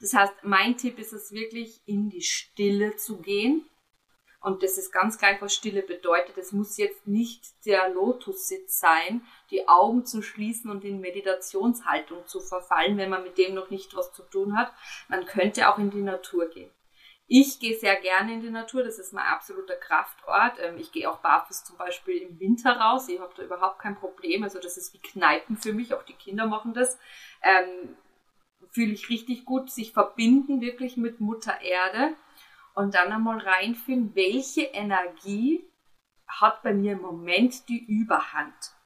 Das 0.02 0.14
heißt, 0.14 0.34
mein 0.44 0.76
Tipp 0.76 1.00
ist 1.00 1.14
es 1.14 1.32
wirklich, 1.32 1.80
in 1.86 2.10
die 2.10 2.22
Stille 2.22 2.98
zu 2.98 3.22
gehen. 3.22 3.70
Und 4.42 4.62
das 4.62 4.78
ist 4.78 4.92
ganz 4.92 5.18
gleich, 5.18 5.42
was 5.42 5.56
Stille 5.56 5.84
bedeutet. 5.84 6.38
Es 6.38 6.52
muss 6.52 6.76
jetzt 6.76 7.08
nicht 7.08 7.44
der 7.66 7.90
Lotussitz 7.90 8.80
sein, 8.80 9.26
die 9.52 9.70
Augen 9.70 10.06
zu 10.06 10.22
schließen 10.22 10.70
und 10.70 10.84
in 10.84 11.00
Meditationshaltung 11.00 12.28
zu 12.28 12.42
verfallen, 12.42 12.98
wenn 12.98 13.10
man 13.10 13.24
mit 13.24 13.38
dem 13.38 13.54
noch 13.54 13.70
nicht 13.70 13.96
was 13.96 14.12
zu 14.12 14.24
tun 14.24 14.58
hat. 14.58 14.74
Man 15.08 15.26
könnte 15.26 15.70
auch 15.70 15.78
in 15.78 15.92
die 15.92 16.02
Natur 16.02 16.50
gehen. 16.50 16.72
Ich 17.30 17.60
gehe 17.60 17.78
sehr 17.78 17.98
gerne 17.98 18.34
in 18.34 18.42
die 18.42 18.50
Natur, 18.50 18.84
das 18.84 19.00
ist 19.00 19.12
mein 19.12 19.26
absoluter 19.26 19.76
Kraftort. 19.76 20.58
Ähm, 20.62 20.78
ich 20.78 20.94
gehe 20.94 21.12
auch 21.12 21.20
barfuß 21.20 21.66
zum 21.66 21.78
Beispiel 21.78 22.18
im 22.20 22.40
Winter 22.40 22.78
raus. 22.78 23.10
Ich 23.10 23.20
habe 23.20 23.34
da 23.36 23.44
überhaupt 23.44 23.80
kein 23.80 23.98
Problem. 23.98 24.44
Also 24.44 24.60
das 24.60 24.78
ist 24.78 24.94
wie 24.94 25.00
Kneipen 25.00 25.58
für 25.58 25.74
mich, 25.74 25.94
auch 25.94 26.04
die 26.04 26.14
Kinder 26.14 26.48
machen 26.48 26.74
das. 26.74 26.98
Ähm, 27.42 27.98
Fühle 28.72 28.94
ich 28.94 29.10
richtig 29.10 29.46
gut, 29.46 29.70
sich 29.70 29.94
verbinden 29.94 30.62
wirklich 30.62 30.98
mit 30.98 31.20
Mutter 31.20 31.62
Erde 31.62 32.16
und 32.74 32.96
dann 32.96 33.12
einmal 33.12 33.40
reinfühlen, 33.40 34.16
welche 34.16 34.64
Energie 34.64 35.64
hat 36.28 36.64
bei 36.64 36.74
mir 36.74 36.94
im 36.94 37.02
Moment 37.02 37.70
die 37.70 37.84
Überhand. 37.84 38.77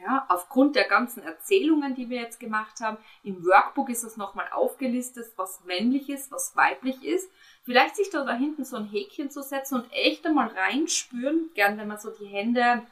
Ja, 0.00 0.26
aufgrund 0.28 0.76
der 0.76 0.86
ganzen 0.86 1.24
Erzählungen, 1.24 1.96
die 1.96 2.08
wir 2.08 2.20
jetzt 2.20 2.38
gemacht 2.38 2.80
haben, 2.80 2.98
im 3.24 3.44
Workbook 3.44 3.88
ist 3.88 4.04
es 4.04 4.16
nochmal 4.16 4.48
aufgelistet, 4.52 5.32
was 5.36 5.64
männlich 5.64 6.08
ist, 6.08 6.30
was 6.30 6.54
weiblich 6.54 7.04
ist. 7.04 7.28
Vielleicht 7.64 7.96
sich 7.96 8.08
da, 8.08 8.24
da 8.24 8.34
hinten 8.34 8.64
so 8.64 8.76
ein 8.76 8.84
Häkchen 8.84 9.28
zu 9.28 9.42
setzen 9.42 9.74
und 9.74 9.92
echt 9.92 10.24
einmal 10.24 10.48
reinspüren, 10.48 11.50
gern 11.54 11.78
wenn 11.78 11.88
man 11.88 11.98
so 11.98 12.10
die 12.10 12.26
Hände 12.26 12.86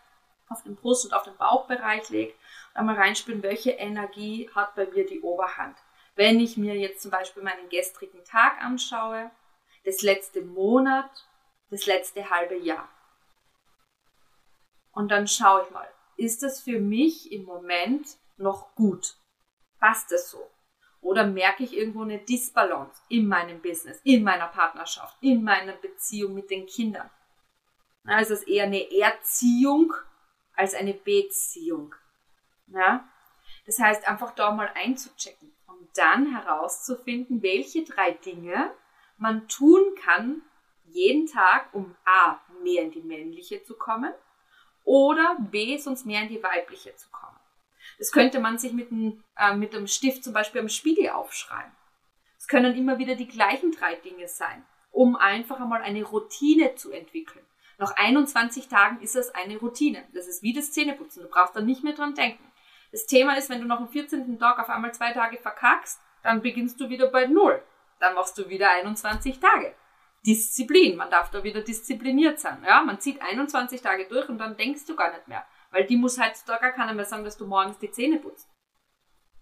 auf 0.49 0.65
den 0.65 0.75
Brust- 0.75 1.05
und 1.05 1.13
auf 1.13 1.23
den 1.23 1.37
Bauchbereich 1.37 2.09
legt, 2.11 2.37
einmal 2.75 2.97
reinspüren, 2.97 3.43
welche 3.43 3.71
Energie 3.71 4.51
hat 4.53 4.75
bei 4.75 4.87
mir 4.87 5.07
die 5.07 5.21
Oberhand. 5.21 5.77
Wenn 6.17 6.41
ich 6.41 6.57
mir 6.57 6.75
jetzt 6.75 7.03
zum 7.03 7.13
Beispiel 7.13 7.43
meinen 7.43 7.69
gestrigen 7.69 8.25
Tag 8.25 8.61
anschaue, 8.63 9.31
das 9.85 10.03
letzte 10.03 10.43
Monat, 10.43 11.11
das 11.71 11.87
letzte 11.87 12.31
halbe 12.31 12.57
Jahr. 12.57 12.89
Und 14.93 15.11
dann 15.11 15.29
schaue 15.29 15.63
ich 15.63 15.71
mal, 15.71 15.89
ist 16.17 16.43
das 16.43 16.61
für 16.61 16.81
mich 16.81 17.33
im 17.33 17.45
Moment 17.45 18.17
noch 18.37 18.75
gut? 18.75 19.17
Passt 19.79 20.13
es 20.13 20.31
so? 20.31 20.51
Oder 21.01 21.27
merke 21.27 21.63
ich 21.63 21.77
irgendwo 21.77 22.03
eine 22.03 22.19
Disbalance 22.19 23.01
in 23.09 23.29
meinem 23.29 23.61
Business, 23.61 24.01
in 24.03 24.25
meiner 24.25 24.49
Partnerschaft, 24.49 25.17
in 25.21 25.45
meiner 25.45 25.75
Beziehung 25.75 26.35
mit 26.35 26.51
den 26.51 26.67
Kindern? 26.67 27.09
Also 28.05 28.35
es 28.35 28.41
ist 28.41 28.49
eher 28.49 28.65
eine 28.65 28.91
Erziehung 28.91 29.93
als 30.55 30.75
eine 30.75 30.95
Beziehung. 30.95 31.95
Ja? 32.69 33.09
Das 33.67 33.79
heißt, 33.79 34.09
einfach 34.09 34.35
da 34.35 34.51
mal 34.53 34.71
einzuchecken 34.75 35.53
und 35.67 35.89
dann 35.95 36.35
herauszufinden, 36.35 37.43
welche 37.43 37.85
drei 37.85 38.13
Dinge 38.13 38.73
man 39.19 39.49
tun 39.49 39.83
kann, 40.03 40.43
jeden 40.85 41.27
Tag, 41.27 41.75
um 41.75 41.97
A, 42.05 42.41
mehr 42.63 42.83
in 42.83 42.91
die 42.91 43.03
männliche 43.03 43.63
zu 43.63 43.75
kommen 43.75 44.13
oder 44.87 45.37
B, 45.39 45.77
sonst 45.77 46.07
mehr 46.07 46.23
in 46.23 46.29
die 46.29 46.43
weibliche 46.43 46.95
zu 46.97 47.11
kommen. 47.11 47.37
Das 47.99 48.13
könnte 48.13 48.41
man 48.41 48.57
sich 48.57 48.73
mit 48.73 48.91
einem, 48.91 49.23
äh, 49.37 49.55
mit 49.55 49.75
einem 49.75 49.87
Stift 49.87 50.25
zum 50.25 50.33
Beispiel 50.33 50.63
am 50.63 50.69
Spiegel 50.69 51.11
aufschreiben. 51.11 51.73
Es 52.39 52.47
können 52.47 52.75
immer 52.77 52.99
wieder 52.99 53.17
die 53.17 53.29
gleichen 53.29 53.73
drei 53.73 53.97
Dinge 53.97 54.29
sein, 54.29 54.65
um 54.93 55.17
einfach 55.17 55.61
einmal 55.61 55.83
eine 55.83 56.05
Routine 56.05 56.75
zu 56.77 56.93
entwickeln. 56.93 57.45
Nach 57.79 57.95
21 57.97 58.69
Tagen 58.69 59.01
ist 59.03 59.17
es 59.17 59.35
eine 59.35 59.59
Routine. 59.59 60.05
Das 60.15 60.29
ist 60.29 60.43
wie 60.43 60.53
das 60.53 60.73
Zähneputzen. 60.73 61.23
Du 61.23 61.29
brauchst 61.29 61.57
da 61.57 61.61
nicht 61.61 61.85
mehr 61.85 61.93
dran 61.93 62.15
denken. 62.15 62.45
Das 62.93 63.07
Thema 63.07 63.37
ist, 63.37 63.51
wenn 63.51 63.61
du 63.61 63.67
nach 63.67 63.79
dem 63.79 63.89
14. 63.89 64.39
Tag 64.39 64.59
auf 64.59 64.71
einmal 64.71 64.95
zwei 64.95 65.13
Tage 65.13 65.37
verkackst, 65.37 66.01
dann 66.23 66.41
beginnst 66.41 66.81
du 66.81 66.89
wieder 66.89 67.09
bei 67.09 67.27
Null. 67.27 67.63
Dann 67.99 68.15
machst 68.15 68.39
du 68.39 68.49
wieder 68.49 68.71
21 68.71 69.41
Tage. 69.41 69.75
Disziplin. 70.25 70.97
Man 70.97 71.11
darf 71.11 71.31
da 71.31 71.43
wieder 71.45 71.63
diszipliniert 71.63 72.41
sein. 72.41 72.63
Ja, 72.67 72.83
man 72.83 73.01
zieht 73.01 73.21
21 73.21 73.81
Tage 73.81 74.07
durch 74.09 74.29
und 74.29 74.39
dann 74.39 74.57
denkst 74.57 74.87
du 74.87 74.97
gar 74.97 75.13
nicht 75.13 75.29
mehr. 75.29 75.45
Weil 75.71 75.87
die 75.87 75.97
muss 75.97 76.21
heutzutage 76.21 76.61
gar 76.61 76.73
keiner 76.73 76.95
mehr 76.95 77.05
sagen, 77.05 77.25
dass 77.25 77.37
du 77.37 77.47
morgens 77.47 77.79
die 77.79 77.91
Zähne 77.91 78.19
putzt. 78.19 78.49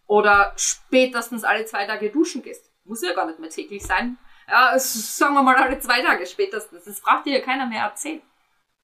Oder 0.07 0.53
spätestens 0.57 1.45
alle 1.45 1.65
zwei 1.65 1.87
Tage 1.87 2.11
duschen 2.11 2.43
gehst. 2.43 2.71
Muss 2.85 3.03
ja 3.03 3.15
gar 3.15 3.27
nicht 3.27 3.39
mehr 3.39 3.51
täglich 3.51 3.83
sein. 3.83 4.19
Ja, 4.49 4.79
sagen 4.79 5.35
wir 5.35 5.43
mal 5.43 5.57
alle 5.57 5.79
zwei 5.79 6.03
Tage 6.03 6.27
spätestens. 6.27 6.85
Das 6.85 7.01
braucht 7.01 7.25
dir 7.27 7.39
ja 7.39 7.45
keiner 7.45 7.67
mehr 7.67 7.85
erzählen. 7.85 8.23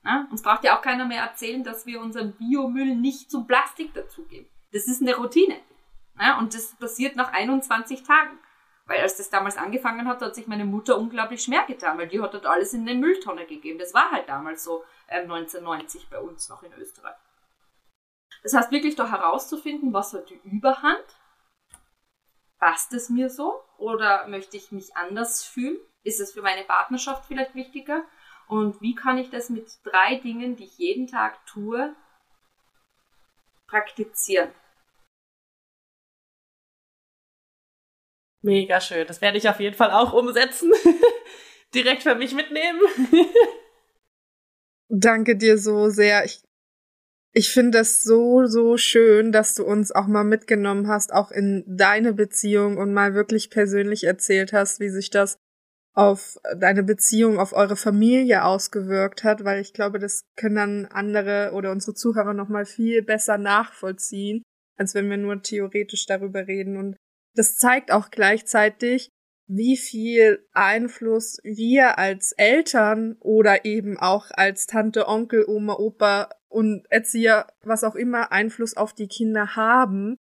Ja? 0.05 0.27
Uns 0.31 0.43
braucht 0.43 0.65
ja 0.65 0.79
auch 0.79 0.83
keiner 0.83 1.05
mehr 1.05 1.23
erzählen, 1.23 1.63
dass 1.63 1.87
wir 1.87 2.01
unseren 2.01 2.33
Biomüll 2.33 2.97
nicht 2.97 3.31
zum 3.31 3.47
Plastik 3.47 3.93
dazugeben. 3.95 4.49
Das 4.73 4.87
ist 4.87 5.03
eine 5.03 5.17
Routine. 5.17 5.61
Ja? 6.19 6.39
Und 6.39 6.55
das 6.55 6.75
passiert 6.77 7.17
nach 7.17 7.33
21 7.33 8.03
Tagen. 8.03 8.39
Weil 8.91 9.03
als 9.03 9.17
das 9.17 9.31
damals 9.31 9.57
angefangen 9.57 10.09
hat, 10.09 10.21
hat 10.21 10.35
sich 10.35 10.49
meine 10.49 10.65
Mutter 10.65 10.99
unglaublich 10.99 11.45
schwer 11.45 11.65
getan, 11.65 11.97
weil 11.97 12.09
die 12.09 12.21
hat 12.21 12.35
dort 12.35 12.47
alles 12.47 12.73
in 12.73 12.81
eine 12.81 12.99
Mülltonne 12.99 13.47
gegeben. 13.47 13.79
Das 13.79 13.95
war 13.95 14.11
halt 14.11 14.29
damals 14.29 14.65
so 14.65 14.83
äh, 15.07 15.21
1990 15.21 16.09
bei 16.11 16.19
uns 16.19 16.49
noch 16.49 16.65
in 16.65 16.73
Österreich. 16.73 17.15
Das 18.43 18.53
heißt 18.53 18.73
wirklich 18.73 18.97
da 18.97 19.09
herauszufinden, 19.09 19.93
was 19.93 20.13
hat 20.13 20.29
die 20.29 20.41
Überhand? 20.43 21.05
Passt 22.59 22.93
es 22.93 23.11
mir 23.11 23.31
so? 23.31 23.63
Oder 23.79 24.27
möchte 24.27 24.57
ich 24.57 24.73
mich 24.73 24.97
anders 24.97 25.45
fühlen? 25.45 25.79
Ist 26.03 26.19
es 26.19 26.33
für 26.33 26.43
meine 26.43 26.65
Partnerschaft 26.65 27.27
vielleicht 27.27 27.55
wichtiger? 27.55 28.03
Und 28.49 28.81
wie 28.81 28.97
kann 28.97 29.19
ich 29.19 29.31
das 29.31 29.51
mit 29.51 29.71
drei 29.85 30.17
Dingen, 30.17 30.57
die 30.57 30.65
ich 30.65 30.79
jeden 30.79 31.07
Tag 31.07 31.47
tue, 31.47 31.95
praktizieren? 33.69 34.51
Mega 38.43 38.81
schön. 38.81 39.07
Das 39.07 39.21
werde 39.21 39.39
ich 39.39 39.49
auf 39.49 39.61
jeden 39.61 39.77
Fall 39.77 39.91
auch 39.91 40.13
umsetzen. 40.13 40.73
Direkt 41.75 42.03
für 42.03 42.15
mich 42.15 42.35
mitnehmen. 42.35 42.81
Danke 44.89 45.37
dir 45.37 45.59
so 45.59 45.89
sehr. 45.89 46.25
Ich, 46.25 46.43
ich 47.33 47.51
finde 47.51 47.79
das 47.79 48.03
so, 48.03 48.47
so 48.47 48.77
schön, 48.77 49.31
dass 49.31 49.55
du 49.55 49.65
uns 49.65 49.93
auch 49.93 50.07
mal 50.07 50.25
mitgenommen 50.25 50.89
hast, 50.89 51.13
auch 51.13 51.31
in 51.31 51.65
deine 51.67 52.13
Beziehung 52.13 52.79
und 52.79 52.93
mal 52.93 53.15
wirklich 53.15 53.51
persönlich 53.51 54.05
erzählt 54.05 54.53
hast, 54.53 54.81
wie 54.81 54.89
sich 54.89 55.11
das 55.11 55.39
auf 55.95 56.39
deine 56.57 56.83
Beziehung, 56.83 57.39
auf 57.39 57.53
eure 57.53 57.77
Familie 57.77 58.45
ausgewirkt 58.45 59.23
hat, 59.23 59.45
weil 59.45 59.61
ich 59.61 59.73
glaube, 59.73 59.99
das 59.99 60.23
können 60.37 60.55
dann 60.55 60.87
andere 60.87 61.51
oder 61.53 61.73
unsere 61.73 61.95
Zuhörer 61.95 62.33
noch 62.33 62.49
mal 62.49 62.65
viel 62.65 63.03
besser 63.03 63.39
nachvollziehen, 63.39 64.43
als 64.77 64.95
wenn 64.95 65.11
wir 65.11 65.17
nur 65.17 65.43
theoretisch 65.43 66.07
darüber 66.07 66.47
reden. 66.47 66.77
Und 66.77 66.97
das 67.35 67.57
zeigt 67.57 67.93
auch 67.93 68.11
gleichzeitig, 68.11 69.11
wie 69.47 69.77
viel 69.77 70.47
Einfluss 70.53 71.39
wir 71.43 71.99
als 71.99 72.33
Eltern 72.33 73.17
oder 73.19 73.65
eben 73.65 73.99
auch 73.99 74.31
als 74.33 74.67
Tante, 74.67 75.09
Onkel, 75.09 75.45
Oma, 75.49 75.75
Opa 75.75 76.31
und 76.49 76.85
Erzieher, 76.89 77.49
was 77.63 77.83
auch 77.83 77.97
immer, 77.97 78.31
Einfluss 78.31 78.77
auf 78.77 78.93
die 78.93 79.09
Kinder 79.09 79.57
haben. 79.57 80.17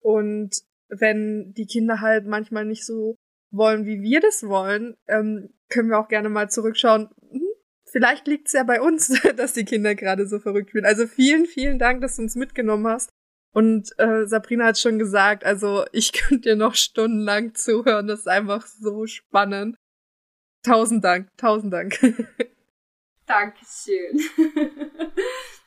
Und 0.00 0.62
wenn 0.88 1.54
die 1.54 1.66
Kinder 1.66 2.02
halt 2.02 2.26
manchmal 2.26 2.66
nicht 2.66 2.84
so 2.84 3.16
wollen, 3.50 3.86
wie 3.86 4.02
wir 4.02 4.20
das 4.20 4.46
wollen, 4.46 4.96
ähm, 5.08 5.54
können 5.70 5.88
wir 5.88 5.98
auch 5.98 6.08
gerne 6.08 6.28
mal 6.28 6.50
zurückschauen. 6.50 7.08
Hm, 7.30 7.42
vielleicht 7.90 8.26
liegt 8.26 8.48
es 8.48 8.52
ja 8.52 8.64
bei 8.64 8.82
uns, 8.82 9.08
dass 9.36 9.54
die 9.54 9.64
Kinder 9.64 9.94
gerade 9.94 10.26
so 10.26 10.40
verrückt 10.40 10.70
spielen. 10.70 10.84
Also 10.84 11.06
vielen, 11.06 11.46
vielen 11.46 11.78
Dank, 11.78 12.02
dass 12.02 12.16
du 12.16 12.22
uns 12.22 12.36
mitgenommen 12.36 12.86
hast. 12.86 13.08
Und 13.54 13.96
äh, 13.98 14.26
Sabrina 14.26 14.66
hat 14.66 14.78
schon 14.78 14.98
gesagt, 14.98 15.44
also 15.44 15.84
ich 15.92 16.12
könnte 16.12 16.50
dir 16.50 16.56
noch 16.56 16.74
stundenlang 16.74 17.54
zuhören. 17.54 18.08
Das 18.08 18.20
ist 18.20 18.28
einfach 18.28 18.66
so 18.66 19.06
spannend. 19.06 19.78
Tausend 20.62 21.04
Dank, 21.04 21.28
tausend 21.36 21.72
Dank. 21.72 21.98
Dankeschön. 23.26 24.20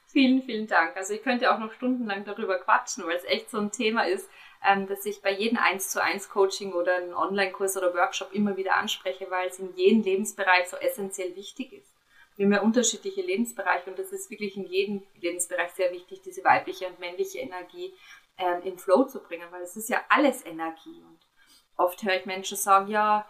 vielen, 0.08 0.44
vielen 0.44 0.68
Dank. 0.68 0.96
Also 0.98 1.14
ich 1.14 1.24
könnte 1.24 1.52
auch 1.52 1.60
noch 1.60 1.74
stundenlang 1.74 2.26
darüber 2.26 2.60
quatschen, 2.60 3.06
weil 3.06 3.16
es 3.16 3.24
echt 3.24 3.50
so 3.50 3.58
ein 3.58 3.72
Thema 3.72 4.06
ist, 4.06 4.30
ähm, 4.68 4.88
dass 4.88 5.06
ich 5.06 5.22
bei 5.22 5.32
jedem 5.32 5.58
1 5.58 5.90
zu 5.90 6.04
1 6.04 6.30
Coaching 6.30 6.74
oder 6.74 6.96
einen 6.96 7.14
Online-Kurs 7.14 7.78
oder 7.78 7.94
Workshop 7.94 8.34
immer 8.34 8.58
wieder 8.58 8.76
anspreche, 8.76 9.28
weil 9.30 9.48
es 9.48 9.60
in 9.60 9.74
jedem 9.76 10.04
Lebensbereich 10.04 10.68
so 10.68 10.78
essentiell 10.78 11.36
wichtig 11.36 11.72
ist. 11.74 11.97
Wir 12.38 12.46
haben 12.46 12.54
ja 12.54 12.62
unterschiedliche 12.62 13.22
Lebensbereiche 13.22 13.90
und 13.90 14.00
das 14.00 14.12
ist 14.12 14.30
wirklich 14.30 14.56
in 14.56 14.66
jedem 14.66 15.04
Lebensbereich 15.16 15.72
sehr 15.72 15.92
wichtig, 15.92 16.22
diese 16.22 16.44
weibliche 16.44 16.88
und 16.88 17.00
männliche 17.00 17.40
Energie 17.40 17.94
ähm, 18.38 18.62
in 18.62 18.78
Flow 18.78 19.06
zu 19.06 19.22
bringen, 19.22 19.48
weil 19.52 19.64
es 19.64 19.76
ist 19.76 19.90
ja 19.90 20.02
alles 20.08 20.46
Energie. 20.46 21.02
Und 21.02 21.20
oft 21.76 22.02
höre 22.04 22.16
ich 22.16 22.28
Menschen 22.28 22.56
sagen, 22.56 22.90
ja, 22.90 23.28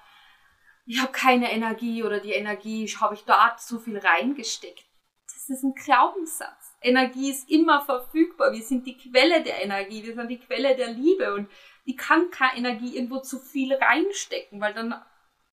ich 0.86 1.02
habe 1.02 1.12
keine 1.14 1.52
Energie 1.52 2.04
oder 2.04 2.20
die 2.20 2.34
Energie 2.34 2.86
habe 3.00 3.16
ich 3.16 3.24
dort 3.24 3.62
zu 3.62 3.80
viel 3.80 3.98
reingesteckt. 3.98 4.86
Das 5.26 5.50
ist 5.50 5.64
ein 5.64 5.74
Glaubenssatz. 5.74 6.76
Energie 6.82 7.30
ist 7.30 7.50
immer 7.50 7.82
verfügbar. 7.86 8.52
Wir 8.52 8.62
sind 8.62 8.86
die 8.86 8.98
Quelle 8.98 9.42
der 9.42 9.64
Energie. 9.64 10.04
Wir 10.04 10.16
sind 10.16 10.30
die 10.30 10.40
Quelle 10.40 10.76
der 10.76 10.90
Liebe. 10.90 11.34
Und 11.34 11.50
ich 11.86 11.98
kann 11.98 12.30
keine 12.30 12.58
Energie 12.58 12.96
irgendwo 12.96 13.20
zu 13.20 13.40
viel 13.40 13.74
reinstecken, 13.74 14.60
weil 14.60 14.74
dann, 14.74 14.94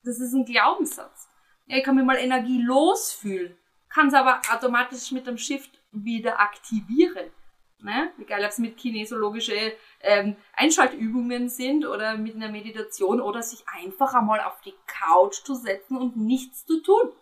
das 0.03 0.19
ist 0.19 0.33
ein 0.33 0.45
Glaubenssatz. 0.45 1.29
Ich 1.67 1.83
kann 1.83 1.97
mir 1.97 2.05
mal 2.05 2.17
Energie 2.17 2.63
losfühlen, 2.63 3.57
kann 3.89 4.09
es 4.09 4.15
aber 4.15 4.41
automatisch 4.53 5.13
mit 5.13 5.27
dem 5.27 5.39
Shift 5.39 5.71
wieder 5.93 6.41
aktivieren. 6.41 7.31
Ne? 7.79 8.13
Egal, 8.19 8.43
ob 8.43 8.51
es 8.51 8.59
mit 8.59 8.77
kinesiologische 8.77 9.75
ähm, 10.01 10.37
Einschaltübungen 10.55 11.49
sind 11.49 11.85
oder 11.85 12.17
mit 12.17 12.35
einer 12.35 12.49
Meditation 12.49 13.21
oder 13.21 13.43
sich 13.43 13.63
einfach 13.69 14.15
einmal 14.15 14.41
auf 14.41 14.61
die 14.63 14.75
Couch 14.87 15.45
zu 15.45 15.55
setzen 15.55 15.99
und 15.99 16.17
nichts 16.17 16.65
zu 16.65 16.83
tun. 16.83 17.13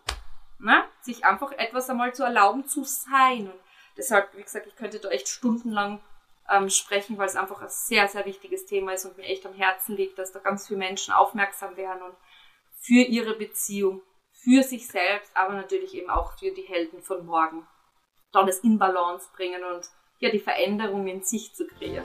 Ne? 0.59 0.83
Sich 1.01 1.25
einfach 1.25 1.51
etwas 1.53 1.89
einmal 1.89 2.13
zu 2.13 2.23
erlauben 2.23 2.65
zu 2.65 2.83
sein. 2.85 3.47
Und 3.47 3.59
Deshalb, 3.97 4.35
wie 4.35 4.41
gesagt, 4.41 4.67
ich 4.67 4.75
könnte 4.75 4.99
da 4.99 5.09
echt 5.09 5.27
stundenlang 5.27 6.01
ähm, 6.49 6.69
sprechen, 6.69 7.17
weil 7.17 7.27
es 7.27 7.35
einfach 7.35 7.61
ein 7.61 7.69
sehr, 7.69 8.07
sehr 8.07 8.25
wichtiges 8.25 8.65
Thema 8.65 8.93
ist 8.93 9.05
und 9.05 9.17
mir 9.17 9.23
echt 9.23 9.45
am 9.45 9.53
Herzen 9.53 9.95
liegt, 9.95 10.17
dass 10.17 10.31
da 10.31 10.39
ganz 10.39 10.67
viele 10.67 10.79
Menschen 10.79 11.13
aufmerksam 11.13 11.77
werden 11.77 12.01
und 12.01 12.15
für 12.79 13.01
ihre 13.01 13.35
Beziehung, 13.35 14.01
für 14.43 14.63
sich 14.63 14.87
selbst, 14.87 15.31
aber 15.35 15.53
natürlich 15.53 15.93
eben 15.95 16.09
auch 16.09 16.37
für 16.37 16.51
die 16.51 16.63
Helden 16.63 17.01
von 17.01 17.25
morgen, 17.25 17.65
dann 18.31 18.45
das 18.45 18.59
in 18.59 18.77
Balance 18.77 19.27
bringen 19.35 19.63
und 19.63 19.89
ja, 20.19 20.29
die 20.29 20.39
Veränderung 20.39 21.07
in 21.07 21.23
sich 21.23 21.53
zu 21.53 21.65
kreieren. 21.67 22.03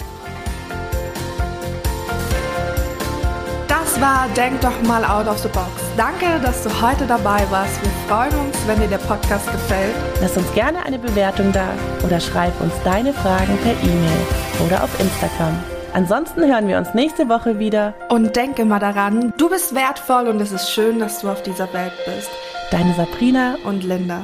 Das 3.66 4.00
war 4.00 4.28
Denk 4.36 4.60
doch 4.60 4.82
mal 4.82 5.04
out 5.04 5.26
of 5.26 5.38
the 5.38 5.48
box. 5.48 5.70
Danke, 5.96 6.40
dass 6.40 6.62
du 6.62 6.82
heute 6.82 7.06
dabei 7.06 7.50
warst. 7.50 7.82
Wir 7.82 7.90
freuen 8.06 8.46
uns, 8.46 8.56
wenn 8.66 8.80
dir 8.80 8.88
der 8.88 8.98
Podcast 8.98 9.50
gefällt. 9.50 9.94
Lass 10.20 10.36
uns 10.36 10.52
gerne 10.52 10.84
eine 10.84 10.98
Bewertung 10.98 11.52
da 11.52 11.74
oder 12.04 12.20
schreib 12.20 12.60
uns 12.60 12.74
deine 12.84 13.12
Fragen 13.12 13.58
per 13.58 13.72
E-Mail 13.72 14.66
oder 14.66 14.84
auf 14.84 15.00
Instagram. 15.00 15.77
Ansonsten 15.94 16.44
hören 16.44 16.68
wir 16.68 16.78
uns 16.78 16.94
nächste 16.94 17.28
Woche 17.28 17.58
wieder. 17.58 17.94
Und 18.08 18.36
denke 18.36 18.64
mal 18.64 18.78
daran, 18.78 19.32
du 19.36 19.48
bist 19.48 19.74
wertvoll 19.74 20.28
und 20.28 20.40
es 20.40 20.52
ist 20.52 20.70
schön, 20.70 20.98
dass 20.98 21.20
du 21.20 21.28
auf 21.28 21.42
dieser 21.42 21.72
Welt 21.72 21.92
bist. 22.04 22.30
Deine 22.70 22.94
Sabrina 22.94 23.56
und 23.64 23.82
Linda. 23.82 24.22